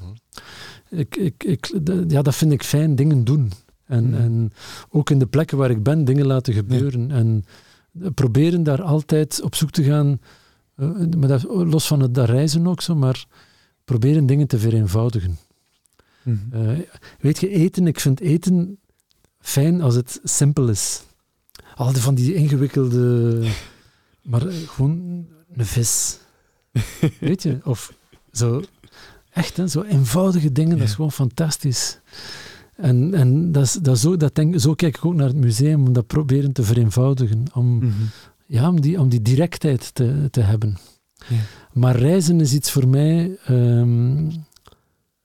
[0.89, 3.53] Ik, ik, ik, ja, dat vind ik fijn, dingen doen.
[3.85, 4.15] En, mm.
[4.15, 4.53] en
[4.89, 7.09] ook in de plekken waar ik ben, dingen laten gebeuren.
[7.09, 7.15] Ja.
[7.15, 7.45] En
[8.15, 10.21] proberen daar altijd op zoek te gaan,
[10.77, 13.27] uh, maar dat, los van het dat reizen ook zo, maar
[13.85, 15.39] proberen dingen te vereenvoudigen.
[16.23, 16.49] Mm.
[16.55, 16.79] Uh,
[17.21, 18.79] weet je, eten, ik vind eten
[19.47, 21.03] fijn als het simpel is.
[21.75, 23.49] Al die van die ingewikkelde...
[24.23, 26.19] Maar gewoon een vis.
[27.21, 27.59] Weet je?
[27.65, 27.95] Of
[28.33, 28.63] zo...
[29.31, 30.79] Echt, hè, zo eenvoudige dingen, ja.
[30.79, 31.99] dat is gewoon fantastisch.
[32.77, 35.87] En, en dat is, dat zo, dat denk, zo kijk ik ook naar het museum,
[35.87, 37.45] om dat proberen te vereenvoudigen.
[37.55, 38.09] Om, mm -hmm.
[38.47, 40.79] ja, om, die, om die directheid te, te hebben.
[41.29, 41.37] Ja.
[41.73, 43.39] Maar reizen is iets voor mij...
[43.49, 44.31] Um,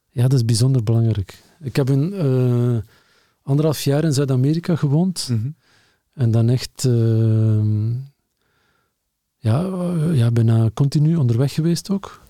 [0.09, 1.43] ja, dat is bijzonder belangrijk.
[1.61, 2.13] Ik heb een...
[2.13, 2.77] Uh,
[3.43, 5.27] anderhalf jaar in Zuid-Amerika gewoond.
[5.29, 5.55] Mm -hmm.
[6.13, 7.63] En dan echt uh,
[9.37, 12.21] ja, uh, ja, bijna continu onderweg geweest ook.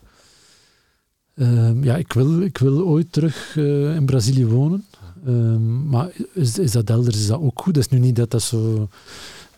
[1.36, 4.86] Uh, ja, ik wil, ik wil ooit terug eh, in Brazilië wonen.
[5.26, 7.74] Ehm, maar is, is dat elders is dat ook goed?
[7.74, 8.90] Dat is nu niet dat dat zo...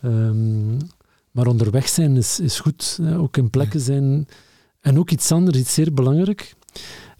[0.04, 0.78] Um,
[1.30, 2.98] maar onderweg zijn is, is goed.
[3.02, 3.18] Hè?
[3.18, 4.28] Ook in plekken zijn.
[4.80, 6.54] En ook iets anders, iets zeer belangrijk.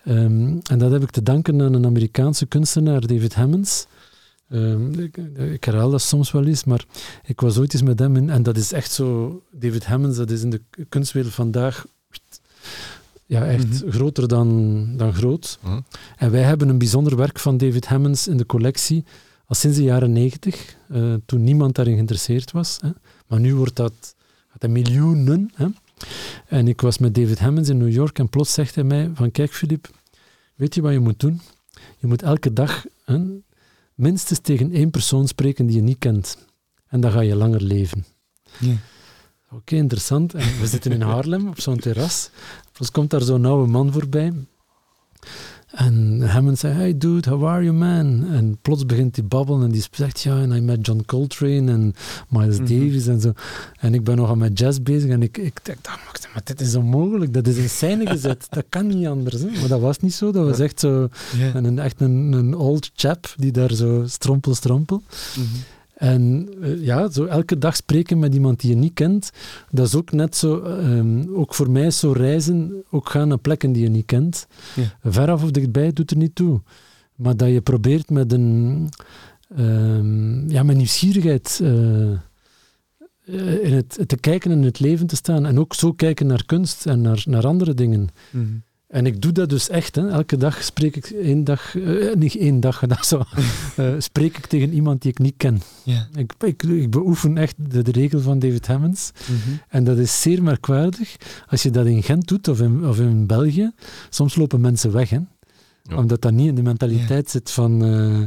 [0.09, 3.87] Um, en dat heb ik te danken aan een Amerikaanse kunstenaar, David Hammonds.
[4.49, 6.85] Um, ik, ik, herhaal dat soms wel eens, maar
[7.25, 10.31] ik was ooit eens met hem in, en dat is echt zo, David Hammonds, dat
[10.31, 11.85] is in de kunstwereld vandaag
[13.27, 13.93] ja, echt mm -hmm.
[13.93, 15.59] groter dan, dan groot.
[15.63, 15.85] Mm -hmm.
[16.17, 19.05] En wij hebben een bijzonder werk van David Hammonds in de collectie,
[19.47, 22.79] al sinds de jaren negentig, uh, toen niemand daarin geïnteresseerd was.
[22.81, 22.91] Hè.
[23.27, 24.15] Maar nu wordt dat,
[24.49, 25.51] gaat dat miljoenen.
[25.55, 25.67] Hè.
[26.47, 29.31] En ik was met David Hammonds in New York en plots zegt hij mij van,
[29.31, 29.89] kijk Filip,
[30.55, 31.41] weet je wat je moet doen?
[31.99, 33.21] Je moet elke dag hè,
[33.95, 36.39] minstens tegen één persoon spreken die je niet kent.
[36.87, 38.05] En dan ga je langer leven.
[38.59, 38.73] Ja.
[39.45, 40.35] Oké, okay, interessant.
[40.35, 42.31] En we zitten in Haarlem op zo'n terras.
[42.73, 44.33] Plots komt daar zo'n oude man voorbij.
[45.75, 48.25] En Hammond zei, hey dude, how are you man?
[48.33, 51.95] En plots begint hij babbelen en die zegt, ja, en I met John Coltrane en
[52.29, 52.67] Miles Mhm.
[52.69, 53.33] Davis en zo.
[53.79, 55.95] En ik ben nog aan mijn jazz bezig en ik, ik dacht, ah,
[56.33, 59.41] maar- dit is onmogelijk, dat is in scène gezet, dat kan niet anders.
[59.41, 59.47] Hè?
[59.61, 61.09] Maar dat was niet zo, dat was echt zo,
[61.39, 61.55] Ja.
[61.55, 65.03] een, echt een, een old chap die daar zo strompel, strompel.
[65.37, 65.47] Mhm.
[66.05, 69.31] En eh, ja, zo elke dag spreken met iemand die je niet kent,
[69.71, 73.39] dat is ook net zo, ehm, ook voor mij is zo reizen, ook gaan naar
[73.39, 74.47] plekken die je niet kent.
[74.75, 75.11] Ja.
[75.11, 76.61] Veraf of dichtbij doet er niet toe.
[77.15, 78.89] Maar dat je probeert met een,
[79.57, 82.19] ehm, ja, met nieuwsgierigheid eh, eh,
[83.63, 85.47] in het, te kijken en in het leven te staan.
[85.47, 88.09] En ook zo kijken naar kunst en naar, naar andere dingen.
[88.31, 88.45] Mhm.
[88.95, 89.95] En ik doe dat dus echt.
[89.95, 90.09] Hè.
[90.09, 93.23] Elke dag spreek ik één dag, eh, niet één dag, dat zo,
[93.77, 95.61] eh, spreek ik tegen iemand die ik niet ken.
[96.17, 99.11] Ik, ik, ik beoefen echt de, de regel van David Hammonds.
[99.27, 99.57] Mhm.
[99.69, 101.17] En dat is zeer merkwaardig.
[101.49, 103.71] Als je dat in Gent doet of in, of in België,
[104.11, 105.11] soms lopen mensen weg.
[105.11, 105.19] Hè?
[105.83, 105.97] Ja.
[105.97, 107.85] Omdat dat niet in de mentaliteit zit van...
[107.85, 108.21] eh,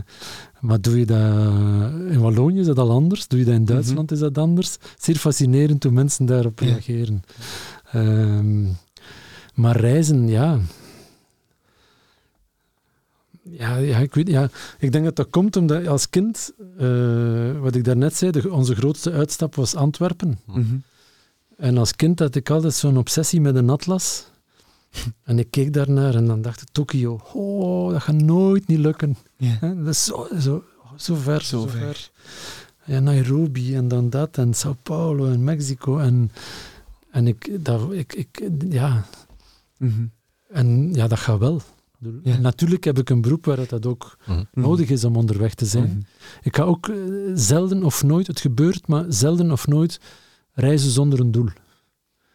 [0.60, 3.28] maar doe je dat in Wallonië, is dat al anders?
[3.28, 4.78] Doe je dat in Duitsland, is dat anders?
[4.98, 6.66] Zeer fascinerend hoe mensen daarop Ja.
[6.66, 7.22] reageren.
[7.92, 8.66] Ehm,
[9.58, 10.60] maar reizen, ja...
[13.50, 14.50] Ja, ja, ik weet, ja,
[14.80, 18.76] ik denk dat dat komt omdat als kind, eh, wat ik daarnet zei, de, onze
[18.76, 20.40] grootste uitstap was Antwerpen.
[20.46, 20.76] Mhm.
[21.58, 24.26] En als kind had ik altijd zo'n obsessie met een atlas.
[25.24, 29.18] En ik keek daarnaar en dan dacht ik, Tokio, oh, dat gaat nooit niet lukken.
[29.60, 30.64] Dat is zo, zo,
[30.96, 31.80] zo ver, zo, Zo ver.
[31.80, 32.10] ver.
[32.86, 35.98] Ja, Nairobi en dan dat en Sao Paulo en Mexico.
[35.98, 36.32] En,
[37.12, 39.06] en ik, dat, ik, ik, ja,
[39.78, 40.06] Mhm.
[40.50, 41.62] en ja, dat gaat wel.
[42.24, 42.38] Ja.
[42.38, 44.44] Natuurlijk heb ik een beroep waar het dat ook Mhm.
[44.54, 45.88] nodig is om onderweg te zijn.
[45.90, 46.00] Mhm.
[46.42, 46.96] Ik ga ook eh,
[47.34, 50.00] zelden of nooit, het gebeurt, maar zelden of nooit
[50.54, 51.50] reizen zonder een doel.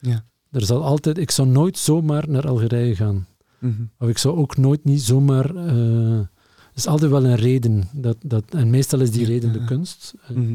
[0.00, 0.24] Ja.
[0.50, 3.26] Er zal altijd, ik zou nooit zomaar naar Algerije gaan.
[3.58, 3.82] Mhm.
[3.98, 5.54] Of ik zou ook nooit niet zomaar.
[5.56, 6.28] eh, er
[6.74, 7.88] is altijd wel een reden.
[7.92, 9.64] Dat, dat, en meestal is die Ja, reden de ja.
[9.64, 10.14] kunst.
[10.28, 10.54] Mhm.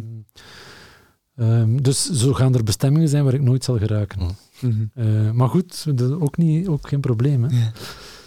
[1.35, 4.19] Ehm, dus zo gaan er bestemmingen zijn waar ik nooit zal geraken.
[4.61, 4.73] Mhm.
[4.93, 7.43] Eh, maar goed, dat ook, niet, ook geen probleem.
[7.43, 7.49] Hè.
[7.57, 7.71] Ja.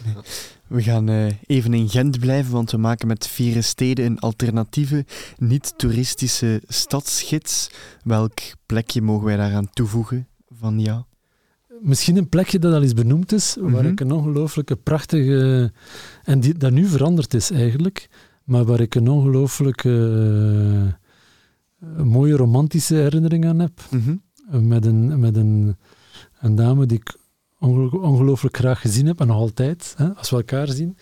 [0.05, 0.13] Nee.
[0.67, 5.05] We gaan eh, even in Gent blijven, want we maken met Vieren Steden een alternatieve,
[5.37, 7.69] niet-toeristische stadsgids.
[8.03, 11.01] Welk plekje mogen wij daaraan toevoegen van jou?
[11.81, 13.85] Misschien een plekje dat al eens benoemd is, waar Mhm.
[13.91, 15.71] ik een ongelooflijke prachtige.
[16.23, 18.09] En die, dat nu veranderd is eigenlijk,
[18.43, 19.89] maar waar ik een ongelooflijke.
[21.81, 23.81] eh, mooie romantische herinnering aan heb.
[23.91, 24.15] Mhm.
[24.67, 25.77] met een, met een,
[26.41, 27.15] een dame die ik
[27.59, 30.97] onge- ongelooflijk graag gezien heb, en nog altijd, hè, als we elkaar zien.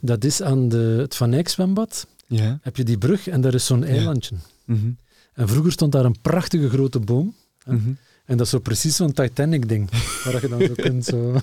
[0.00, 2.06] Dat is aan de, het Van Eyck zwembad.
[2.26, 2.58] Ja.
[2.62, 4.34] Heb je die brug en daar is zo'n eilandje.
[4.64, 4.90] Mhm.
[5.34, 7.34] En vroeger stond daar een prachtige grote boom.
[7.64, 7.72] Hè?
[7.74, 7.88] Mhm.
[8.24, 9.90] En dat is zo precies zo'n Titanic-ding,
[10.24, 11.32] waar je dan zo kunt zo...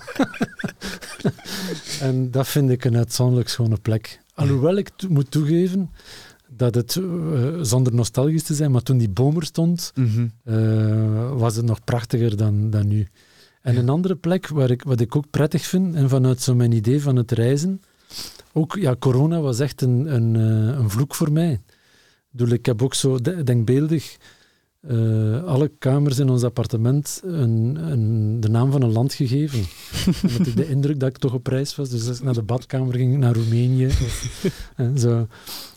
[2.00, 4.20] en dat vind ik een uitzonderlijk schone plek.
[4.34, 5.90] Alhoewel ik moet toegeven
[6.48, 7.02] dat het, eh,
[7.60, 10.26] zonder nostalgisch te zijn, maar toen die boom er stond, Mhm.
[10.44, 13.08] eh, was het nog prachtiger dan, dan nu.
[13.62, 16.72] En een andere plek waar ik, wat ik ook prettig vind, en vanuit zo mijn
[16.72, 17.80] idee van het reizen,
[18.52, 21.60] ook, ja, corona was echt een, een, eh, een vloek voor mij.
[22.36, 24.16] Ik heb ook zo de- denkbeeldig
[24.80, 29.58] eh, alle kamers in ons appartement een, een, de naam van een land gegeven.
[30.30, 31.88] Omdat ik de indruk dat ik toch op reis was.
[31.88, 33.86] Dus als ik naar de badkamer ging, naar Roemenië.
[33.86, 35.26] of- en zo.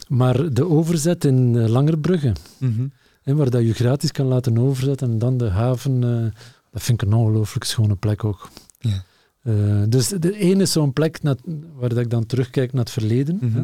[0.08, 2.88] Maar de overzet in eh, Langerbrugge, Mhm.
[3.22, 6.34] Hè, waar dat je gratis kan laten overzetten en dan de haven,
[6.76, 8.50] dat vind ik een ongelooflijk schone plek ook.
[8.80, 9.04] Ja.
[9.42, 11.36] Eh, dus de ene is zo'n plek naar-
[11.76, 13.38] waar dat ik dan terugkijk naar het verleden.
[13.42, 13.64] Mhm.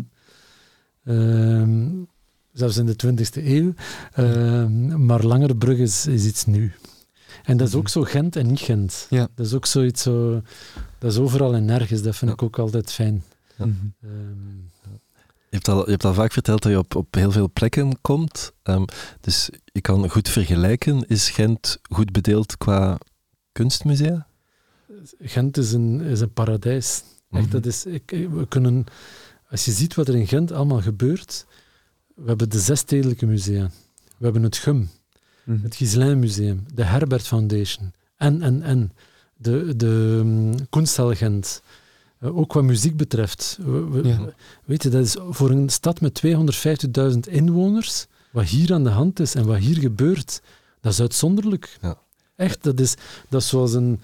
[1.03, 1.87] Ehm,
[2.53, 3.73] zelfs in de 20e eeuw.
[4.13, 6.69] Ehm, maar Langerbrug is, is iets nieuw.
[7.43, 7.91] En dat is ook Mhm.
[7.91, 9.07] zo Gent en niet Gent.
[9.09, 9.27] Ja.
[9.35, 10.41] Dat is ook zoiets zo...
[10.99, 12.01] Dat is overal en nergens.
[12.01, 12.35] Dat vind Ja.
[12.37, 13.23] ik ook altijd fijn.
[13.57, 13.65] Ja.
[13.65, 13.75] Mhm.
[15.51, 18.01] Je hebt, al, je hebt al vaak verteld dat je op, op heel veel plekken
[18.01, 18.51] komt.
[18.63, 18.85] Ehm,
[19.21, 21.07] dus je kan goed vergelijken.
[21.07, 22.97] Is Gent goed bedeeld qua
[23.51, 24.27] kunstmusea?
[25.19, 27.03] Gent is een, is een paradijs.
[27.31, 27.51] Echt, Mhm.
[27.51, 28.83] dat is, ik, we kunnen,
[29.49, 31.45] als je ziet wat er in Gent allemaal gebeurt,
[32.15, 33.69] we hebben de zes stedelijke musea.
[34.17, 34.89] We hebben het GUM,
[35.43, 35.63] Mhm.
[35.63, 38.91] het Giselin Museum, de Herbert Foundation, en, en, en,
[39.37, 41.61] de, de um, Gent.
[42.21, 43.57] Eh, ook wat muziek betreft.
[43.65, 44.33] We- we- Ja.
[44.65, 49.19] Weet je, dat is voor een stad met 250.000 inwoners, wat hier aan de hand
[49.19, 50.41] is en wat hier gebeurt,
[50.81, 51.77] dat is uitzonderlijk.
[51.81, 51.97] Ja.
[52.35, 52.95] Echt, dat is,
[53.29, 53.99] dat is zoals een,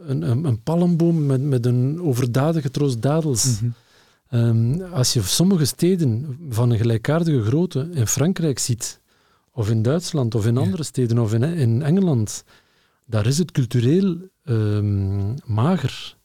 [0.00, 3.60] een, een, een palmboom met, met een overdadige troost dadels.
[3.60, 3.70] Mhm.
[4.28, 9.00] Ehm, als je sommige steden van een gelijkaardige grootte in Frankrijk ziet,
[9.52, 10.60] of in Duitsland, of in Ja.
[10.60, 12.44] andere steden, of in, in Engeland,
[13.06, 16.16] daar is het cultureel ehm, mager.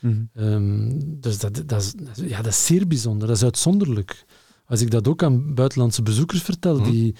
[0.00, 0.22] Mhm.
[0.34, 4.24] Ehm, dus dat, dat, is, ja, dat is zeer bijzonder, dat is uitzonderlijk.
[4.66, 6.90] Als ik dat ook aan buitenlandse bezoekers vertel, Mhm.
[6.90, 7.14] die,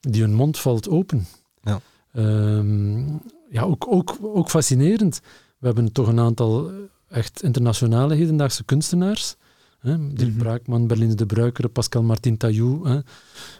[0.00, 1.26] die hun mond valt open.
[1.62, 1.80] Ja.
[2.12, 3.06] Ehm,
[3.50, 5.20] ja, ook, ook, ook fascinerend.
[5.58, 6.70] We hebben toch een aantal
[7.08, 9.36] echt internationale hedendaagse kunstenaars.
[9.78, 10.38] Hè, Dirk Mhm.
[10.38, 12.98] Braakman, Berlinde de Bruikere, Pascal Martin Taillou, hè,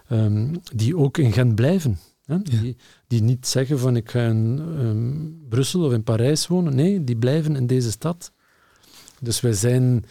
[0.09, 1.99] ehm, die ook in Gent blijven.
[2.25, 6.75] Hè, die, die niet zeggen van ik ga in Brussel of in Parijs wonen.
[6.75, 8.33] Nee, die blijven in deze stad.
[9.21, 10.05] Dus wij zijn,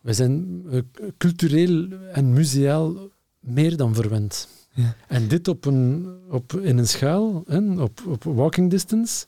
[0.00, 0.80] wij zijn eh,
[1.18, 2.96] cultureel en museaal
[3.40, 4.48] meer dan verwend.
[4.72, 4.94] Ja.
[5.08, 9.26] En dit op een, op, in een schaal, hè, op, op walking distance,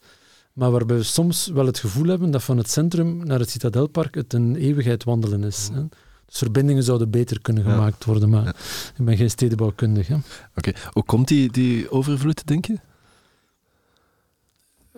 [0.53, 4.15] maar waarbij we soms wel het gevoel hebben dat van het centrum naar het Citadelpark
[4.15, 5.69] het een eeuwigheid wandelen is.
[5.73, 5.83] Hè.
[6.27, 8.55] Dus verbindingen zouden beter kunnen gemaakt worden, maar Ja.
[8.99, 10.19] ik ben geen stedenbouwkundige.
[10.57, 12.77] Oké, hoe komt die, die overvloed, denk je?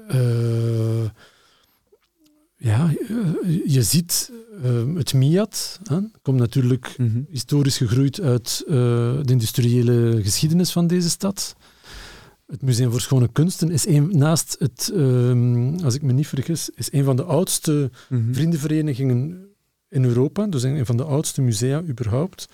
[0.08, 1.10] Eh,
[2.62, 4.32] ja, eh, je ziet
[4.62, 7.20] eh, het MIAT, hè, komt natuurlijk Mhm.
[7.30, 8.74] historisch gegroeid uit eh,
[9.22, 11.56] de industriële geschiedenis van deze stad.
[12.46, 16.70] Het Museum voor Schone Kunsten is een, naast het, ehm, als ik me niet vergis,
[16.74, 18.32] is een van de oudste Mhm.
[18.32, 19.46] vriendenverenigingen
[19.88, 22.48] in Europa, dus een van de oudste musea überhaupt.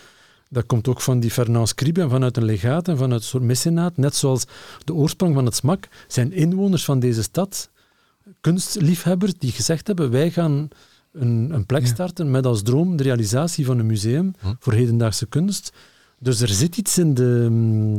[0.51, 3.43] Dat komt ook van die Fernand Scribe en vanuit een legaat en vanuit een soort
[3.43, 3.97] mecenaat.
[3.97, 4.45] Net zoals
[4.85, 7.71] de oorsprong van het smak zijn inwoners van deze stad,
[8.41, 10.69] kunstliefhebbers, die gezegd hebben wij gaan
[11.13, 11.89] een, een plek Ja.
[11.89, 14.47] starten met als droom de realisatie van een museum Hm.
[14.59, 15.73] voor hedendaagse kunst.
[16.19, 17.99] Dus er zit iets in de, mm,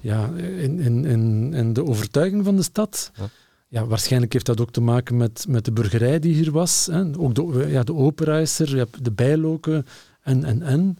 [0.00, 3.10] ja, in, in, in, in de overtuiging van de stad.
[3.14, 3.28] Ja.
[3.68, 6.88] Ja, waarschijnlijk heeft dat ook te maken met, met de burgerij die hier was.
[6.90, 7.18] Hè.
[7.18, 9.86] Ook de, ja, de opera is er, je hebt de bijloken
[10.22, 10.98] en, en, en.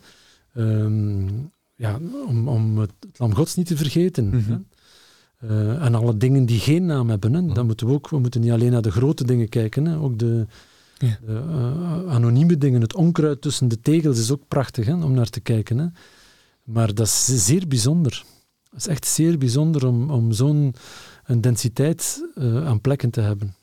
[0.55, 1.27] Ehm,
[1.75, 4.29] ja, om, om het Lam Gods niet te vergeten.
[4.29, 4.59] Mhm.
[5.49, 7.35] Eh, en alle dingen die geen naam hebben.
[7.35, 7.41] Hè.
[7.41, 7.55] Mhm.
[7.55, 9.85] Dan moeten we ook, we moeten niet alleen naar de grote dingen kijken.
[9.85, 9.99] Hè.
[9.99, 10.47] Ook de,
[10.99, 11.19] Ja.
[11.27, 15.29] de eh, anonieme dingen, het onkruid tussen de tegels is ook prachtig hè, om naar
[15.31, 15.79] te kijken.
[15.79, 15.87] Hè.
[16.65, 18.25] Maar dat is zeer bijzonder.
[18.71, 20.75] Het is echt zeer bijzonder om, om zo'n
[21.25, 23.55] een densiteit eh, aan plekken te hebben.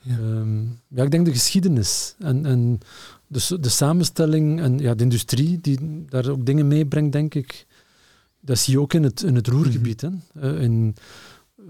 [0.00, 0.16] Ja.
[0.18, 2.78] Ehm, ja, ik denk de geschiedenis en, en
[3.26, 7.66] de, s- de samenstelling en ja, de industrie die daar ook dingen meebrengt, denk ik.
[8.44, 10.00] Dat zie je ook in het, in het Roergebied.
[10.00, 10.08] hè.
[10.34, 10.96] Eh, in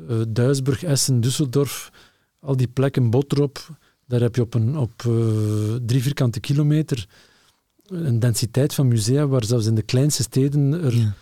[0.08, 1.90] eh, Duisburg, Essen, Düsseldorf,
[2.40, 3.68] al die plekken, Botrop,
[4.06, 7.06] daar heb je op, een, op eh, drie vierkante kilometer
[7.86, 11.14] een densiteit van musea waar zelfs in de kleinste steden er Ja.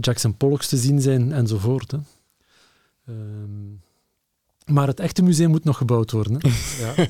[0.00, 1.90] Jackson Pollocks te zien zijn enzovoort.
[1.90, 1.98] Hè.
[3.06, 3.72] Ehm,
[4.74, 6.38] maar het echte museum moet nog gebouwd worden.
[6.38, 6.48] Hè.
[6.84, 7.08] ja.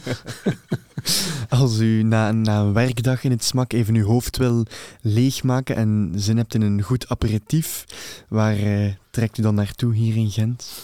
[1.48, 4.66] Als u na, na een werkdag in het smak even uw hoofd wil
[5.00, 7.84] leegmaken en zin hebt in een goed aperitief,
[8.28, 10.82] waar eh, trekt u dan naartoe hier in Gent?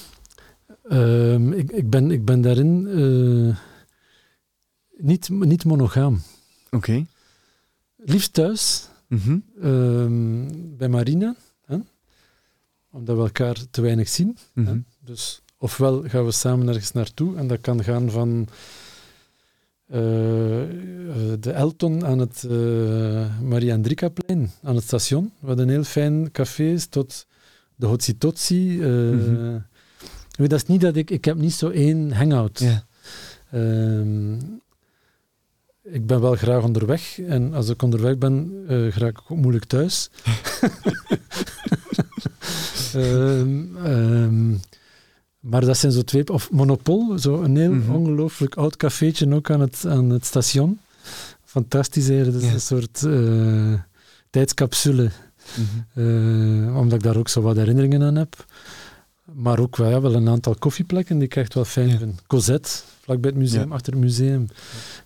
[0.88, 3.56] Ehm, ik, ik, ben, ik ben daarin eh,
[5.06, 6.20] niet, niet monogaam.
[6.70, 7.06] Oké.
[7.96, 9.38] Liefst thuis, Mhm.
[9.62, 10.46] ehm,
[10.76, 11.76] bij Marina, hè,
[12.90, 14.36] omdat we elkaar te weinig zien.
[14.54, 14.78] Mhm.
[15.04, 18.48] Dus ofwel gaan we samen ergens naartoe en dat kan gaan van
[21.41, 26.62] de Elton aan het uh, Maria Andrikaplein, aan het station, wat een heel fijn café
[26.64, 27.26] is, tot
[27.76, 28.82] de Hotsi Totsi.
[28.82, 29.59] eh, Mhm.
[30.36, 31.11] weet, Dat is niet dat ik...
[31.11, 32.59] Ik heb niet zo één hangout.
[32.59, 32.84] Ja.
[33.51, 34.34] Ehm,
[35.82, 39.64] ik ben wel graag onderweg en als ik onderweg ben, eh ga ik ook moeilijk
[39.64, 40.11] thuis.
[42.95, 44.55] Ehm, ehm,
[45.41, 46.28] maar dat zijn zo twee...
[46.32, 47.91] Of Monopol, zo een heel Mhm.
[47.95, 50.78] ongelooflijk oud cafeetje ook aan het, aan het station.
[51.45, 52.32] Fantastisch eigenlijk.
[52.32, 52.55] Dat is Ja.
[52.55, 53.80] een soort eh,
[54.30, 55.11] tijdscapsule.
[55.57, 56.07] Mhm.
[56.68, 58.47] Eh, omdat ik daar ook zo wat herinneringen aan heb.
[59.32, 61.99] Maar ook wel, ja, wel een aantal koffieplekken die ik echt wel fijn Ja.
[61.99, 62.22] vind.
[62.26, 62.70] Cosette,
[63.01, 63.74] vlakbij het museum, Ja.
[63.74, 64.47] achter het museum.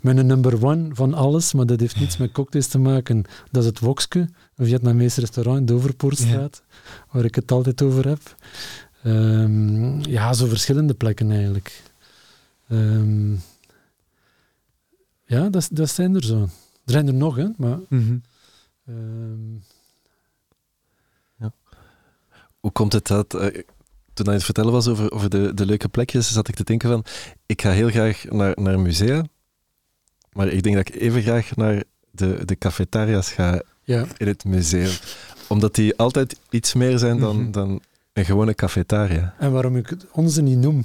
[0.00, 3.24] Met een number one van alles, maar dat heeft niets met cocktails te maken.
[3.50, 6.62] Dat is het Wokske, een Vietnamees restaurant in Doverpoortstraat,
[7.10, 8.20] waar ik het altijd over heb.
[9.04, 11.82] Ehm, ja, zo verschillende plekken eigenlijk.
[12.68, 13.32] Ehm,
[15.24, 16.40] ja, dat, dat zijn er zo.
[16.84, 17.78] Er zijn er nog, hè, maar...
[17.88, 18.16] Mhm.
[18.86, 19.52] ehm,
[22.60, 23.62] Hoe komt het dat, eh,
[24.14, 26.88] toen hij het vertellen was over, over de, de leuke plekjes, zat ik te denken
[26.90, 27.04] van,
[27.46, 29.24] ik ga heel graag naar, naar musea,
[30.32, 34.44] maar ik denk dat ik even graag naar de, de cafetaria's ga ja, in het
[34.44, 34.90] museum.
[35.48, 37.50] Omdat die altijd iets meer zijn dan, Mhm.
[37.50, 37.80] dan
[38.14, 39.34] een gewone cafetaria.
[39.38, 40.84] En waarom ik het onze niet noem?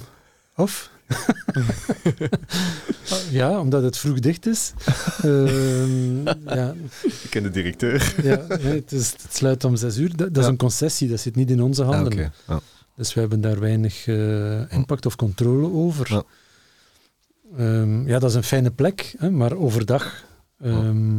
[0.56, 0.90] Of?
[3.30, 4.72] ja, omdat het vroeg dicht is.
[5.22, 8.14] Ehm, ja, Ik ken de directeur.
[8.22, 10.16] ja nee, het, is, het sluit om zes uur.
[10.16, 12.12] Dat, dat is een concessie, dat zit niet in onze Ah, handen.
[12.12, 12.32] oké.
[12.48, 12.60] Ja.
[12.96, 16.06] Dus we hebben daar weinig eh, impact of controle over.
[16.12, 16.22] Ja.
[17.56, 20.24] Ehm, ja, dat is een fijne plek, hè, maar overdag.
[20.62, 21.18] ehm,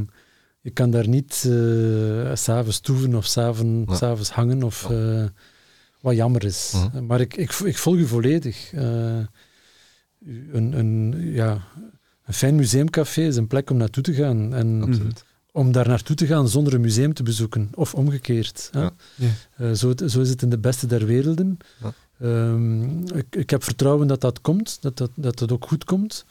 [0.62, 3.98] Je kan daar niet eh, s s'avonds toeven of s'avonds Ja.
[3.98, 5.24] s'avonds hangen, of, eh,
[6.02, 6.74] wat jammer is.
[6.76, 7.06] Mhm.
[7.06, 8.74] Maar ik, ik, ik volg u volledig.
[8.74, 9.18] Eh,
[10.20, 11.62] u- een, een, ja,
[12.26, 14.54] een fijn museumcafé is een plek om naartoe te gaan.
[14.54, 15.24] En Absoluut.
[15.52, 17.70] om daar naartoe te gaan zonder een museum te bezoeken.
[17.74, 18.70] Of omgekeerd.
[18.72, 18.80] hè.
[18.82, 18.92] Ja.
[19.56, 21.58] Eh, zo, zo is het in de beste der werelden.
[21.82, 21.94] Ja.
[22.20, 26.26] Ehm, ik, ik heb vertrouwen dat dat komt, dat dat, dat dat ook goed komt.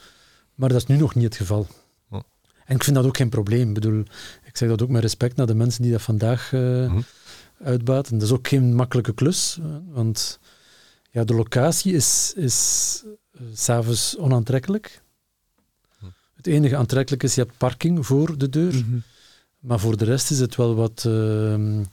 [0.54, 1.66] Maar dat is nu nog niet het geval.
[2.10, 2.22] Ja.
[2.64, 3.68] En ik vind dat ook geen probleem.
[3.68, 4.00] Ik bedoel,
[4.44, 7.00] ik zeg dat ook met respect naar de mensen die dat vandaag eh, Mhm.
[7.62, 8.18] Uitbaten.
[8.18, 9.58] Dat is ook geen makkelijke klus.
[9.60, 10.38] eh, Want
[11.10, 15.02] ja, de locatie is, is eh, s'avonds onaantrekkelijk.
[15.98, 16.06] Hm.
[16.34, 18.74] Het enige aantrekkelijk is, je hebt parking voor de deur.
[18.74, 18.98] Mhm.
[19.58, 21.02] Maar voor de rest is het wel wat...
[21.06, 21.84] ehm,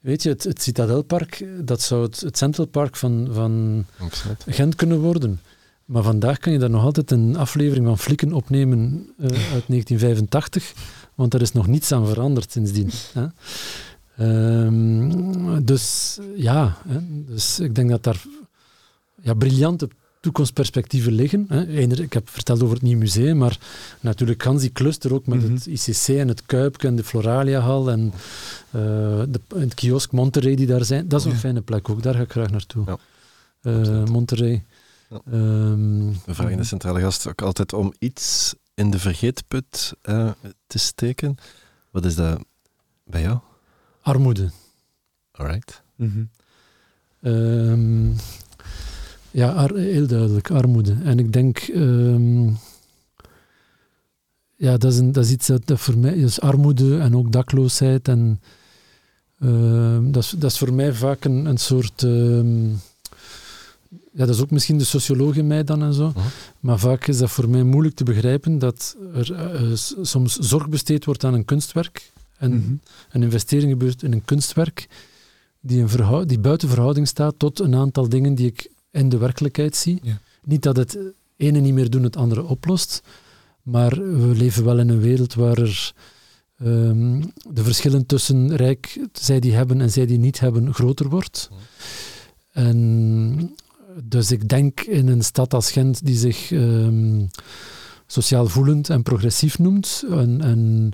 [0.00, 4.44] weet je, het, het Citadelpark, dat zou het, het Central Park van, van Absoluut.
[4.46, 5.40] Gent kunnen worden.
[5.84, 10.72] Maar vandaag kan je daar nog altijd een aflevering van Flikken opnemen eh, uit 1985,
[11.14, 12.90] want daar is nog niets aan veranderd sindsdien.
[13.12, 13.26] Hè?
[14.22, 18.22] Ehm, dus ja, hè, dus ik denk dat daar
[19.22, 19.88] ja, briljante
[20.20, 21.44] toekomstperspectieven liggen.
[21.48, 21.62] Hè.
[21.78, 23.58] Ik heb verteld over het Nieuw Museum, maar
[24.00, 25.52] natuurlijk gans die cluster ook met Mhm.
[25.54, 28.12] het ICC en het Kuipke en de Floralia-hal en
[28.70, 28.80] eh,
[29.28, 31.08] de, het kiosk Monterrey die daar zijn.
[31.08, 31.38] Dat is een Ja.
[31.38, 32.84] fijne plek ook, daar ga ik graag naartoe.
[32.86, 32.96] Ja.
[33.60, 34.62] Eh.
[35.08, 35.20] Ja.
[35.32, 40.30] Ehm, We vragen de centrale gast ook altijd om iets in de vergeetput eh,
[40.66, 41.36] te steken.
[41.90, 42.38] Wat is dat
[43.04, 43.38] bij jou?
[44.02, 44.50] Armoede.
[45.32, 45.82] Alright.
[45.96, 46.22] Mhm.
[47.22, 48.06] Ehm,
[49.30, 50.96] ja, ar- heel duidelijk, armoede.
[51.04, 52.46] En ik denk, ehm,
[54.56, 57.32] ja, dat is, een, dat is iets dat, dat voor mij is armoede en ook
[57.32, 58.08] dakloosheid.
[58.08, 58.40] En
[59.40, 62.02] ehm, dat, is, dat is voor mij vaak een, een soort.
[62.02, 62.68] ehm,
[64.14, 66.08] ja, dat is ook misschien de socioloog in mij dan en zo.
[66.08, 66.18] Mhm.
[66.60, 70.68] Maar vaak is dat voor mij moeilijk te begrijpen dat er eh, s- soms zorg
[70.68, 72.12] besteed wordt aan een kunstwerk.
[72.42, 72.72] En Mhm.
[73.10, 74.88] een investering gebeurt in een kunstwerk
[75.60, 79.76] die, een die buiten verhouding staat tot een aantal dingen die ik in de werkelijkheid
[79.76, 80.00] zie.
[80.02, 80.20] Ja.
[80.44, 80.98] Niet dat het
[81.36, 83.02] ene niet meer doen, het andere oplost.
[83.62, 85.92] Maar we leven wel in een wereld waar er
[86.58, 91.50] ehm, de verschillen tussen rijk, zij die hebben en zij die niet hebben, groter wordt.
[92.52, 93.56] En
[94.02, 97.26] dus ik denk in een stad als Gent die zich ehm,
[98.06, 100.04] sociaal voelend en progressief noemt.
[100.10, 100.92] En, en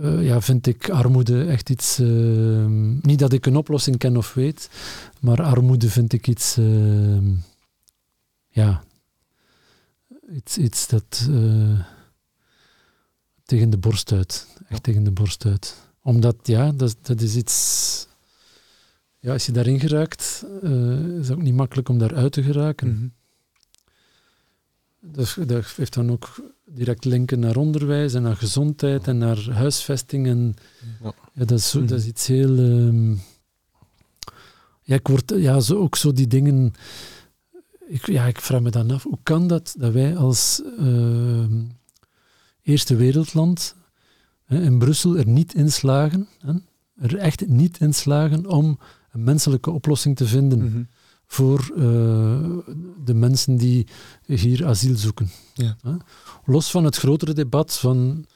[0.00, 1.98] eh, ja, vind ik armoede echt iets.
[1.98, 4.70] ehm, niet dat ik een oplossing ken of weet,
[5.20, 6.56] maar armoede vind ik iets.
[6.56, 7.32] ehm,
[8.48, 8.82] ja.
[10.32, 11.28] Iets, iets dat.
[11.30, 11.80] eh,
[13.44, 14.46] tegen de borst uit.
[14.68, 15.76] Echt tegen de borst uit.
[16.02, 18.06] Omdat, ja, dat, dat is iets.
[19.18, 23.14] Ja, als je daarin geraakt, eh, is het ook niet makkelijk om daaruit te geraken.
[25.00, 26.42] Dat, dat heeft dan ook
[26.74, 30.26] direct linken naar onderwijs en naar gezondheid en naar huisvesting.
[30.26, 30.54] En,
[31.02, 31.12] Ja.
[31.34, 31.86] ja, dat, is Mhm.
[31.86, 32.58] dat is iets heel.
[32.58, 33.10] ehm,
[34.82, 36.72] ja, ik word ja, zo, ook zo die dingen.
[37.86, 41.62] Ik, ja, ik vraag me dan af, hoe kan dat dat wij als ehm,
[42.62, 43.74] eerste wereldland
[44.44, 46.52] hè, in Brussel er niet in slagen, hè,
[46.96, 48.78] er echt niet in slagen om
[49.12, 50.82] een menselijke oplossing te vinden Mhm.
[51.30, 51.82] Voor eh,
[53.04, 53.86] de mensen die
[54.26, 55.30] hier asiel zoeken.
[55.54, 55.76] Ja.
[56.44, 58.26] Los van het grotere debat van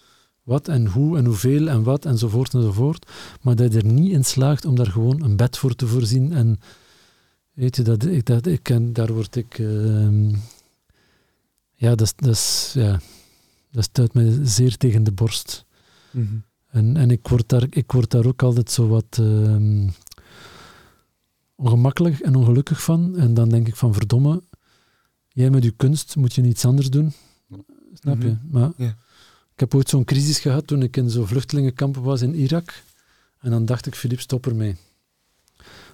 [0.42, 3.10] wat en hoe en hoeveel en wat enzovoort enzovoort,
[3.42, 6.32] maar dat je er niet in slaagt om daar gewoon een bed voor te voorzien.
[6.32, 6.60] En
[7.52, 9.58] weet je, dat, ik, dat, ik, en daar word ik...
[9.58, 10.34] ehm,
[11.74, 13.00] ja, dat, dat, ja,
[13.70, 15.64] dat stuit mij zeer tegen de borst.
[16.10, 16.36] Mhm.
[16.66, 19.88] En, en ik, word daar, ik word daar ook altijd zo wat ehm,
[21.56, 23.16] ongemakkelijk en ongelukkig van.
[23.16, 24.42] En dan denk ik van verdomme,
[25.28, 27.12] jij met je kunst moet je iets anders doen.
[27.94, 28.28] Snap je?
[28.28, 28.36] Mhm.
[28.50, 28.96] Maar Ja.
[29.54, 32.82] ik heb ooit zo'n crisis gehad toen ik in zo'n vluchtelingenkamp was in Irak.
[33.38, 34.76] En dan dacht ik, Filip, stop ermee.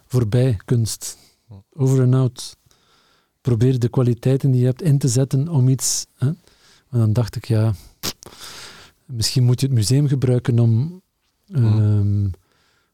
[0.07, 1.19] Voorbij kunst.
[1.73, 2.57] Over en out.
[3.41, 6.07] Probeer de kwaliteiten die je hebt in te zetten om iets...
[6.15, 6.27] Hè?
[6.27, 7.75] En dan dacht ik, ja,
[9.05, 11.03] misschien moet je het museum gebruiken om...
[11.53, 12.29] ehm,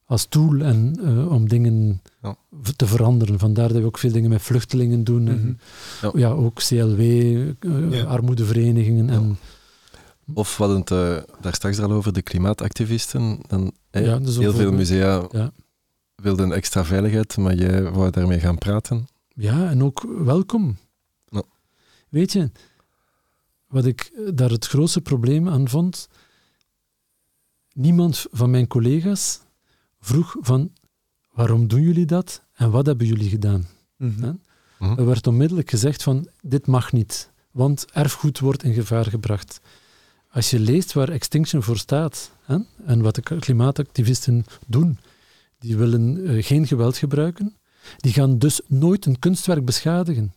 [0.06, 2.36] als tool en eh, om dingen Ja.
[2.76, 3.38] te veranderen.
[3.38, 5.28] Vandaar dat we ook veel dingen met vluchtelingen doen.
[5.28, 5.52] En, Mhm.
[6.18, 6.28] Ja.
[6.28, 6.30] ja.
[6.34, 8.04] ook CLW, eh, Ja.
[8.04, 9.10] armoedeverenigingen.
[9.10, 9.36] En,
[10.34, 13.38] Of we hadden het eh, daar straks al over, de klimaatactivisten.
[13.46, 15.28] Dan, heel veel musea
[16.14, 19.06] wilden extra veiligheid, maar jij wou daarmee gaan praten.
[19.34, 20.76] Ja, en ook welkom.
[22.08, 22.50] Weet je,
[23.68, 26.08] wat ik daar het grootste probleem aan vond,
[27.72, 29.40] niemand van mijn collega's
[30.00, 30.72] vroeg van
[31.32, 33.66] waarom doen jullie dat en wat hebben jullie gedaan?
[33.98, 34.30] Hè?
[34.78, 34.98] Mhm.
[34.98, 37.30] Er werd onmiddellijk gezegd van dit mag niet.
[37.50, 39.60] want erfgoed wordt in gevaar gebracht.
[40.30, 44.98] Als je leest waar Extinction voor staat hè, en wat de klimaatactivisten doen,
[45.58, 47.56] die willen uh, geen geweld gebruiken,
[47.96, 50.34] die gaan dus nooit een kunstwerk beschadigen.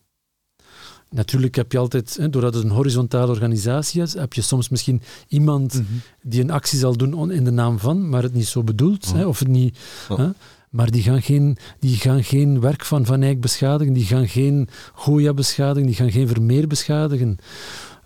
[1.09, 5.01] Natuurlijk heb je altijd, hè, doordat het een horizontale organisatie is, heb je soms misschien
[5.27, 6.01] iemand mm -hmm.
[6.21, 9.13] die een actie zal doen in de naam van, maar het niet zo bedoelt, oh.
[9.13, 9.77] hè, of het niet...
[10.09, 10.17] Oh.
[10.17, 10.29] Hè,
[10.69, 14.69] maar die gaan, geen, die gaan geen werk van Van Eyck beschadigen, die gaan geen
[14.93, 17.37] Goya beschadigen, die gaan geen Vermeer beschadigen.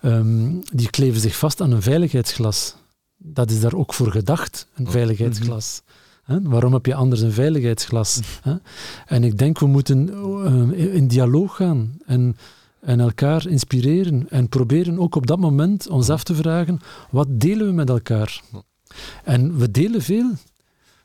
[0.04, 2.76] Um, die kleven zich vast aan een veiligheidsglas.
[3.16, 5.82] Dat is daar ook voor gedacht, een veiligheidsglas.
[6.22, 6.42] He?
[6.42, 8.20] Waarom heb je anders een veiligheidsglas?
[8.42, 8.54] He?
[9.06, 10.08] En ik denk we moeten
[10.76, 12.36] uh, in dialoog gaan en,
[12.84, 16.80] en elkaar inspireren en proberen ook op dat moment ons af te vragen,
[17.10, 18.42] wat delen we met elkaar?
[19.24, 20.30] En we delen veel.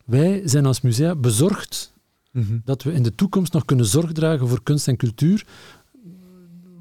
[0.05, 1.93] Wij zijn als musea bezorgd
[2.31, 2.61] mm -hmm.
[2.65, 5.45] dat we in de toekomst nog kunnen zorg dragen voor kunst en cultuur,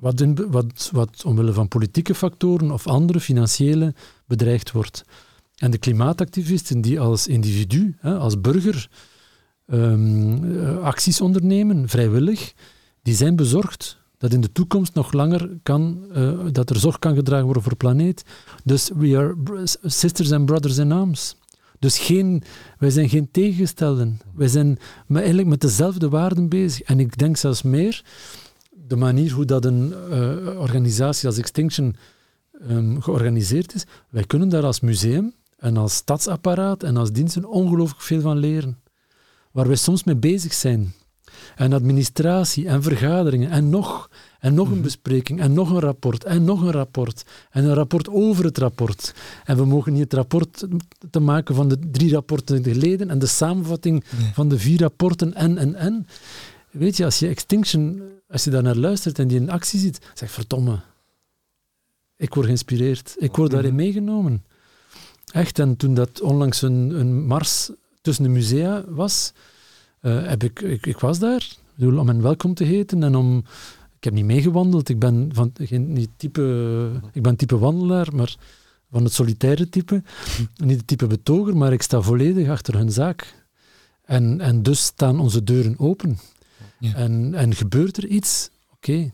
[0.00, 3.94] wat, in, wat, wat omwille van politieke factoren of andere financiële
[4.26, 5.04] bedreigd wordt.
[5.56, 8.88] En de klimaatactivisten die als individu, hè, als burger,
[9.66, 12.52] um, acties ondernemen, vrijwillig,
[13.02, 17.14] die zijn bezorgd dat in de toekomst nog langer kan, uh, dat er zorg kan
[17.14, 18.24] gedragen worden voor de planeet.
[18.64, 19.36] Dus we are
[19.82, 21.36] sisters and brothers in arms.
[21.78, 22.42] Dus geen,
[22.78, 24.20] wij zijn geen tegenstelden.
[24.34, 26.82] Wij zijn met, eigenlijk met dezelfde waarden bezig.
[26.82, 28.04] En ik denk zelfs meer,
[28.86, 31.96] de manier hoe dat een uh, organisatie als Extinction
[32.68, 38.02] um, georganiseerd is, wij kunnen daar als museum en als stadsapparaat en als diensten ongelooflijk
[38.02, 38.78] veel van leren.
[39.50, 40.94] Waar wij soms mee bezig zijn.
[41.56, 44.10] En administratie en vergaderingen en nog,
[44.40, 48.08] en nog een bespreking en nog een rapport en nog een rapport en een rapport
[48.08, 49.14] over het rapport.
[49.44, 50.66] En we mogen niet het rapport
[51.10, 54.30] te maken van de drie rapporten geleden en de samenvatting nee.
[54.32, 56.06] van de vier rapporten en, en, en.
[56.70, 59.98] Weet je, als je Extinction, als je daar naar luistert en die in actie ziet,
[60.14, 60.80] zeg verdomme,
[62.16, 63.14] ik word geïnspireerd.
[63.18, 64.44] Ik word daarin meegenomen.
[65.32, 67.70] Echt, en toen dat onlangs een, een mars
[68.00, 69.32] tussen de musea was,
[70.00, 73.44] heb ik, ik, ik, was daar, ik bedoel, om hen welkom te heten en om...
[73.96, 78.36] Ik heb niet meegewandeld, ik ben, van, geen, niet type, ik ben type wandelaar, maar
[78.90, 80.02] van het solitaire type.
[80.56, 83.46] Niet het type betoger, maar ik sta volledig achter hun zaak.
[84.04, 86.18] En, en dus staan onze deuren open.
[86.78, 86.94] Ja.
[86.94, 89.12] En, en gebeurt er iets, oké, okay,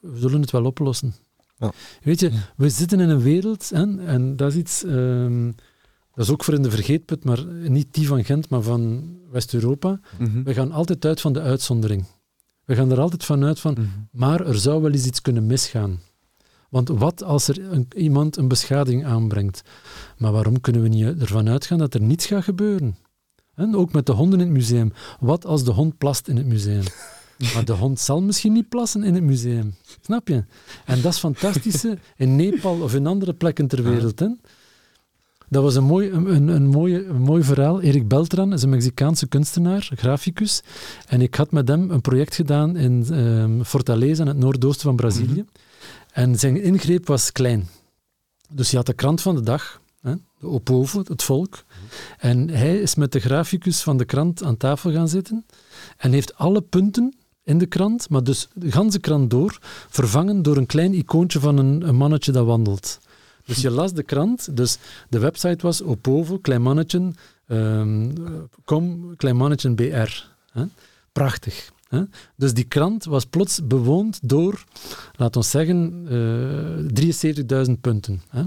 [0.00, 1.14] we zullen het wel oplossen.
[1.56, 1.72] Ja.
[2.02, 2.52] Weet je, ja.
[2.56, 5.54] we zitten in een wereld, hè, en dat is iets, um,
[6.18, 10.00] dat is ook voor in de vergeetput, maar niet die van Gent, maar van West-Europa.
[10.18, 10.44] Mm -hmm.
[10.44, 12.04] We gaan altijd uit van de uitzondering.
[12.64, 14.08] We gaan er altijd vanuit van, mm -hmm.
[14.12, 16.00] maar er zou wel eens iets kunnen misgaan.
[16.68, 19.62] Want wat als er een, iemand een beschadiging aanbrengt?
[20.16, 22.96] Maar waarom kunnen we niet ervan uitgaan dat er niets gaat gebeuren?
[23.54, 24.92] En ook met de honden in het museum.
[25.20, 26.84] Wat als de hond plast in het museum?
[27.54, 29.74] Maar de hond zal misschien niet plassen in het museum.
[30.00, 30.44] Snap je?
[30.84, 34.18] En dat is fantastische in Nepal of in andere plekken ter wereld.
[34.18, 34.28] Hè?
[35.48, 37.80] Dat was een mooi, een, een, mooie, een mooi verhaal.
[37.80, 40.62] Erik Beltran is een Mexicaanse kunstenaar, graficus.
[41.06, 44.96] En ik had met hem een project gedaan in um, Fortaleza, in het noordoosten van
[44.96, 45.28] Brazilië.
[45.28, 45.48] Mm -hmm.
[46.12, 47.68] En zijn ingreep was klein.
[48.52, 51.50] Dus hij had de krant van de dag, hè, de Opovo, het volk.
[51.50, 52.30] Mm -hmm.
[52.30, 55.46] En hij is met de graficus van de krant aan tafel gaan zitten
[55.96, 59.58] en heeft alle punten in de krant, maar dus de ganse krant door,
[59.88, 62.98] vervangen door een klein icoontje van een, een mannetje dat wandelt.
[63.48, 67.12] Dus je las de krant, dus de website was Opovo, klein mannetje,
[67.46, 68.12] um,
[68.64, 70.26] kom, klein mannetje BR.
[70.52, 70.64] Hè?
[71.12, 71.70] Prachtig.
[71.88, 72.02] Hè?
[72.36, 74.64] Dus die krant was plots bewoond door,
[75.16, 78.22] laten we zeggen, uh, 73.000 punten.
[78.28, 78.42] Hè?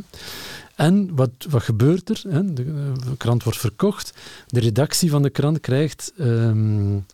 [0.76, 2.22] En wat, wat gebeurt er?
[2.30, 2.53] Hè?
[2.53, 4.14] De, de, krant wordt verkocht,
[4.48, 6.14] de redactie van de krant krijgt...
[6.19, 7.06] Um,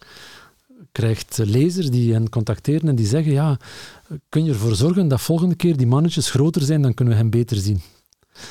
[0.98, 3.58] krijgt lezers die hen contacteren en die zeggen, ja,
[4.30, 7.30] kun je ervoor zorgen dat volgende keer die mannetjes groter zijn, dan kunnen we hen
[7.30, 7.82] beter zien.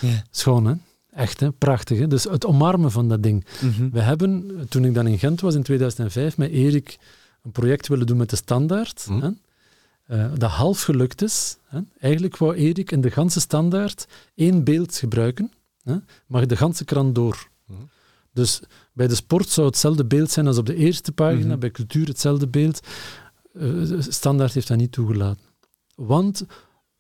[0.01, 0.23] Ja.
[0.31, 0.75] Schoon, hè?
[1.11, 1.53] Echt, hè?
[1.53, 1.99] prachtig.
[1.99, 2.07] Hè?
[2.07, 3.47] Dus het omarmen van dat ding.
[3.61, 3.91] Mm -hmm.
[3.91, 6.99] We hebben, toen ik dan in Gent was in 2005, met Erik
[7.43, 9.07] een project willen doen met de standaard.
[9.09, 9.21] Mm.
[9.21, 9.31] Hè?
[10.17, 11.57] Uh, dat half gelukt is.
[11.65, 11.81] Hè?
[11.99, 15.53] Eigenlijk wou Erik in de ganse standaard één beeld gebruiken,
[15.83, 15.97] hè?
[16.27, 17.49] maar de ganse krant door.
[17.67, 17.89] Mm.
[18.33, 18.61] Dus
[18.97, 21.59] bij de sport zou hetzelfde beeld zijn als op de eerste pagina, mm -hmm.
[21.59, 22.81] bij cultuur hetzelfde beeld.
[23.53, 25.43] Uh, standaard heeft dat niet toegelaten.
[25.95, 26.47] Want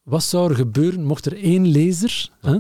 [0.02, 2.59] wat zou er gebeuren mocht er één lezer hè,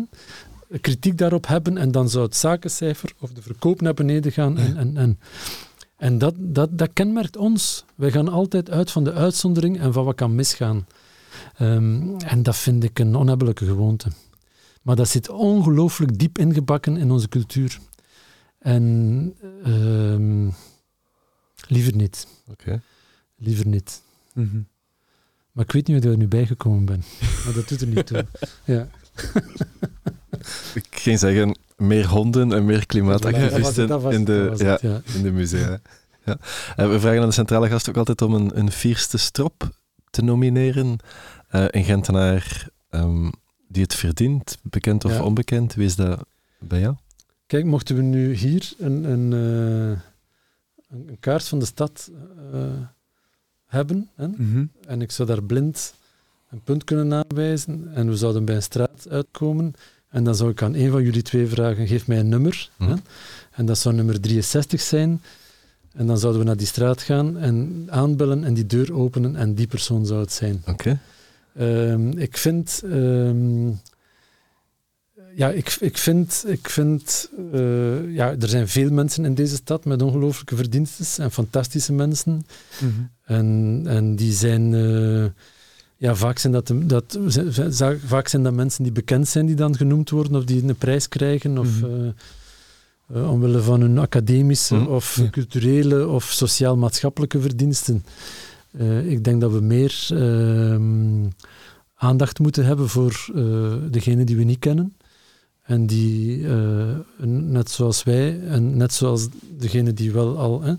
[0.80, 4.58] kritiek daarop hebben en dan zou het zakencijfer of de verkoop naar beneden gaan.
[4.58, 5.18] En, en, en,
[5.96, 7.84] en dat, dat, dat kenmerkt ons.
[7.94, 10.86] Wij gaan altijd uit van de uitzondering en van wat kan misgaan.
[11.60, 14.08] Um, en dat vind ik een onhebbelijke gewoonte.
[14.82, 17.78] Maar dat zit ongelooflijk diep ingebakken in onze cultuur.
[18.66, 19.34] En
[19.66, 20.52] um,
[21.68, 22.26] liever niet.
[22.50, 22.80] Okay.
[23.36, 24.02] Liever niet.
[24.32, 24.66] Mm -hmm.
[25.52, 27.02] Maar ik weet niet hoe ik er nu bijgekomen ben.
[27.44, 28.26] Maar dat doet er niet toe.
[28.64, 28.88] Ja.
[30.74, 34.80] Ik ging zeggen, meer honden en meer klimaatactivisten Dat was het, in, de, ja, het,
[34.80, 35.00] ja.
[35.14, 35.80] in de musea.
[36.24, 36.38] Ja.
[36.76, 39.70] En we vragen aan de centrale gast ook altijd om een, een vierste strop
[40.10, 40.98] te nomineren.
[41.48, 43.30] Eh, een Gentenaar ehm,
[43.68, 45.22] die het verdient, bekend of Ja.
[45.22, 45.74] onbekend.
[45.74, 46.24] Wie is dat
[46.58, 46.96] bij jou?
[47.46, 50.00] Kijk, mochten we nu hier een, een, eh,
[50.90, 52.10] een, kaart van de stad
[52.52, 52.60] eh,
[53.66, 54.64] hebben, hè, Mhm.
[54.86, 55.94] en ik zou daar blind
[56.50, 59.74] een punt kunnen aanwijzen, en we zouden bij een straat uitkomen,
[60.08, 62.90] en dan zou ik aan een van jullie twee vragen, geef mij een nummer, Mhm.
[62.90, 62.96] hè,
[63.52, 65.22] en dat zou nummer 63 zijn,
[65.92, 69.54] en dan zouden we naar die straat gaan en aanbellen en die deur openen, en
[69.54, 70.62] die persoon zou het zijn.
[70.66, 70.98] Oké.
[71.54, 72.82] Ehm, ik vind.
[72.84, 73.68] ehm,
[75.36, 76.44] ja, ik, ik vind.
[76.46, 81.30] Ik vind eh, ja, er zijn veel mensen in deze stad met ongelooflijke verdiensten en
[81.30, 82.46] fantastische mensen.
[82.80, 82.90] Mhm.
[83.24, 84.74] En, en die zijn.
[84.74, 85.24] eh,
[85.98, 87.18] ja, vaak zijn dat, dat,
[88.06, 91.08] vaak zijn dat mensen die bekend zijn die dan genoemd worden of die een prijs
[91.08, 91.58] krijgen.
[91.58, 92.10] Of, Mhm.
[93.14, 94.86] eh, omwille van hun academische Mhm.
[94.86, 95.30] of Ja.
[95.30, 98.04] culturele of sociaal-maatschappelijke verdiensten.
[99.04, 101.24] Ik denk dat we meer ehm,
[101.94, 103.26] aandacht moeten hebben voor
[103.90, 104.95] degenen die we niet kennen.
[105.66, 109.28] En die, uh, net zoals wij, en net zoals
[109.58, 110.74] degenen die wel al hè,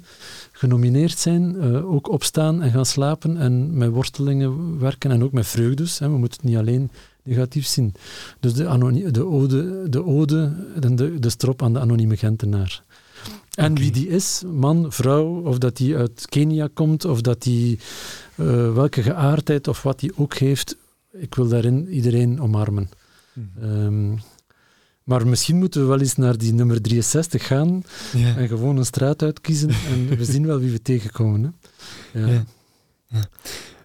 [0.51, 5.47] genomineerd zijn, uh, ook opstaan en gaan slapen en met worstelingen werken en ook met
[5.47, 5.99] vreugdes.
[5.99, 6.09] Hè.
[6.09, 6.89] We moeten het niet alleen
[7.23, 7.93] negatief zien.
[8.39, 12.83] Dus de, anoni- de ode, de, ode de, de, de strop aan de anonieme Gentenaar.
[13.53, 13.83] En okay.
[13.83, 17.79] wie die is, man, vrouw, of dat die uit Kenia komt, of dat die
[18.35, 20.77] uh, welke geaardheid of wat die ook heeft,
[21.11, 22.89] ik wil daarin iedereen omarmen.
[23.33, 23.63] Mm.
[23.63, 24.19] Um,
[25.07, 28.35] maar misschien moeten we wel eens naar die nummer 63 gaan ja.
[28.35, 31.55] en gewoon een straat uitkiezen en we zien wel wie we tegenkomen.
[32.11, 32.25] Hè.
[32.25, 32.43] Ja.
[33.07, 33.29] Ja.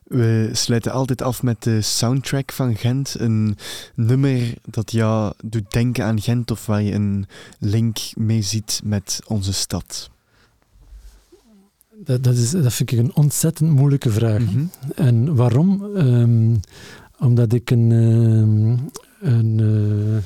[0.03, 3.15] We sluiten altijd af met de soundtrack van Gent.
[3.19, 3.57] Een
[3.94, 7.27] nummer dat jou doet denken aan Gent of waar je een
[7.59, 10.11] link mee ziet met onze stad.
[12.05, 14.40] Dat, dat, is, dat vind ik een ontzettend moeilijke vraag.
[14.40, 14.59] Mhm.
[14.59, 15.07] Mm -hmm.
[15.07, 15.82] En waarom?
[15.97, 16.61] Um,
[17.19, 18.90] omdat ik een, um,
[19.20, 20.16] een uh,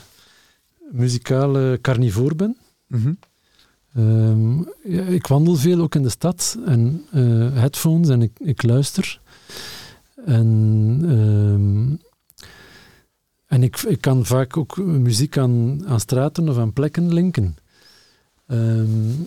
[0.91, 2.57] muzikale carnivoor ben.
[2.87, 3.19] Mm -hmm.
[4.03, 6.59] um, ja, ik wandel veel, ook in de stad.
[6.65, 9.21] En uh, headphones en ik, ik luister.
[10.25, 10.47] En,
[11.09, 11.99] um,
[13.47, 17.57] en ik, ik kan vaak ook muziek aan, aan straten of aan plekken linken.
[18.47, 19.27] Um,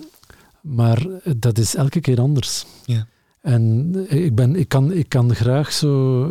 [0.61, 1.07] maar
[1.37, 2.65] dat is elke keer anders.
[2.85, 3.07] Ja.
[3.41, 6.25] En ik, ben, ik, kan, ik kan graag zo...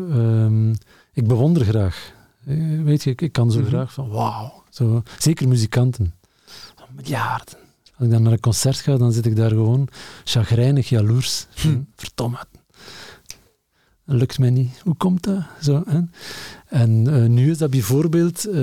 [1.12, 2.12] Ik bewonder graag.
[2.84, 3.66] Weet je, ik, ik kan zo Mhm.
[3.66, 3.80] mm -hmm.
[3.80, 4.64] graag van wauw.
[4.78, 6.14] Zo, zeker muzikanten.
[6.94, 7.58] Miljarden.
[7.96, 9.88] Als ik dan naar een concert ga, dan zit ik daar gewoon
[10.24, 11.46] chagrijnig, jaloers.
[11.54, 11.80] Hm.
[11.96, 12.38] Verdomme.
[14.06, 14.80] Dat lukt mij niet.
[14.82, 15.42] Hoe komt dat?
[15.60, 16.00] Zo, hè?
[16.66, 18.54] En uh, nu is dat bijvoorbeeld, uh,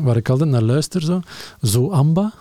[0.00, 1.20] waar ik altijd naar luister, zo,
[1.62, 2.32] zo Amba.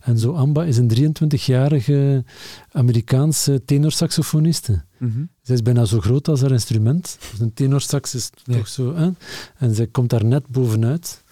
[0.00, 2.24] En zo Amba is een 23-jarige
[2.72, 4.84] Amerikaanse tenorsaxofoniste.
[4.98, 5.30] Mm -hmm.
[5.42, 7.18] Zij is bijna zo groot als haar instrument.
[7.30, 8.56] Dus een tenorsax is ja.
[8.56, 8.94] toch zo.
[8.94, 9.10] Hè?
[9.56, 11.22] En zij komt daar net bovenuit.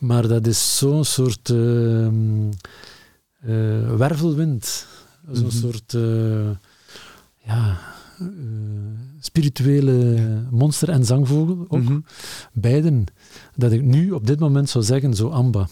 [0.00, 4.86] Maar dat is zo'n soort uh, uh, wervelwind.
[5.32, 5.60] Zo'n mm -hmm.
[5.60, 6.50] soort uh,
[7.36, 7.78] ja,
[8.20, 8.28] uh,
[9.20, 10.46] spirituele ja.
[10.50, 11.80] monster en zangvogel ook.
[11.80, 12.04] Mm -hmm.
[12.52, 13.04] Beiden.
[13.54, 15.68] Dat ik nu op dit moment zou zeggen, zo Amba.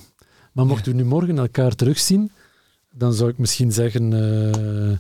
[0.53, 2.31] Maar mochten we nu morgen elkaar terugzien,
[2.93, 4.13] dan zou ik misschien zeggen.
[4.13, 4.99] Uh,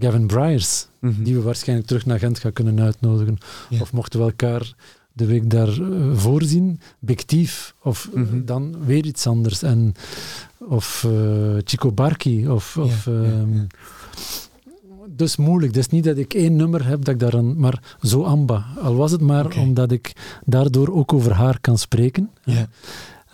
[0.00, 1.10] Gavin Bryers, Mhm.
[1.10, 1.24] mm -hmm.
[1.24, 3.38] die we waarschijnlijk terug naar Gent gaan kunnen uitnodigen.
[3.68, 3.80] Ja.
[3.80, 4.74] Of mochten we elkaar
[5.12, 8.34] de week daarvoor uh, voorzien, Bictief, of Mhm.
[8.36, 9.62] uh, dan weer iets anders.
[9.62, 9.94] En,
[10.58, 12.76] of uh, Chico Barki, of...
[12.76, 13.66] Of ja, um.
[15.16, 15.76] Dus moeilijk.
[15.76, 17.58] Is niet dat ik één nummer heb dat ik daaraan...
[17.58, 18.66] Maar zo Amba.
[18.82, 20.12] Al was het maar omdat ik
[20.44, 22.30] daardoor ook over haar kan spreken.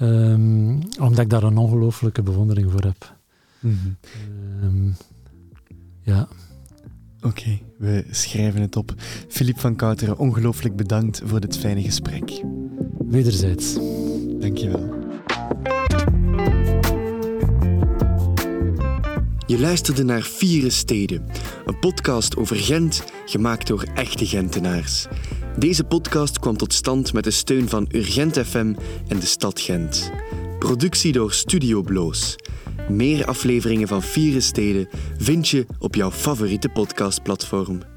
[0.00, 3.16] Um, omdat ik daar een ongelooflijke bewondering voor heb.
[3.60, 3.74] Mhm.
[4.64, 4.96] Um,
[6.02, 6.28] ja.
[7.20, 8.94] Oké, we schrijven het op.
[9.28, 12.42] Filip van Kouteren, ongelooflijk bedankt voor dit fijne gesprek.
[12.98, 13.74] Wederzijds.
[14.38, 14.94] Dankjewel.
[19.46, 21.24] Je luisterde naar Vieren Steden,
[21.64, 25.06] een podcast over Gent, gemaakt door echte Gentenaars.
[25.58, 28.74] Deze podcast kwam tot stand met de steun van Urgent FM
[29.08, 30.10] en de stad Gent.
[30.58, 32.36] Productie door Studio Bloos.
[32.88, 34.88] Meer afleveringen van Vieren Steden
[35.18, 37.95] vind je op jouw favoriete podcastplatform.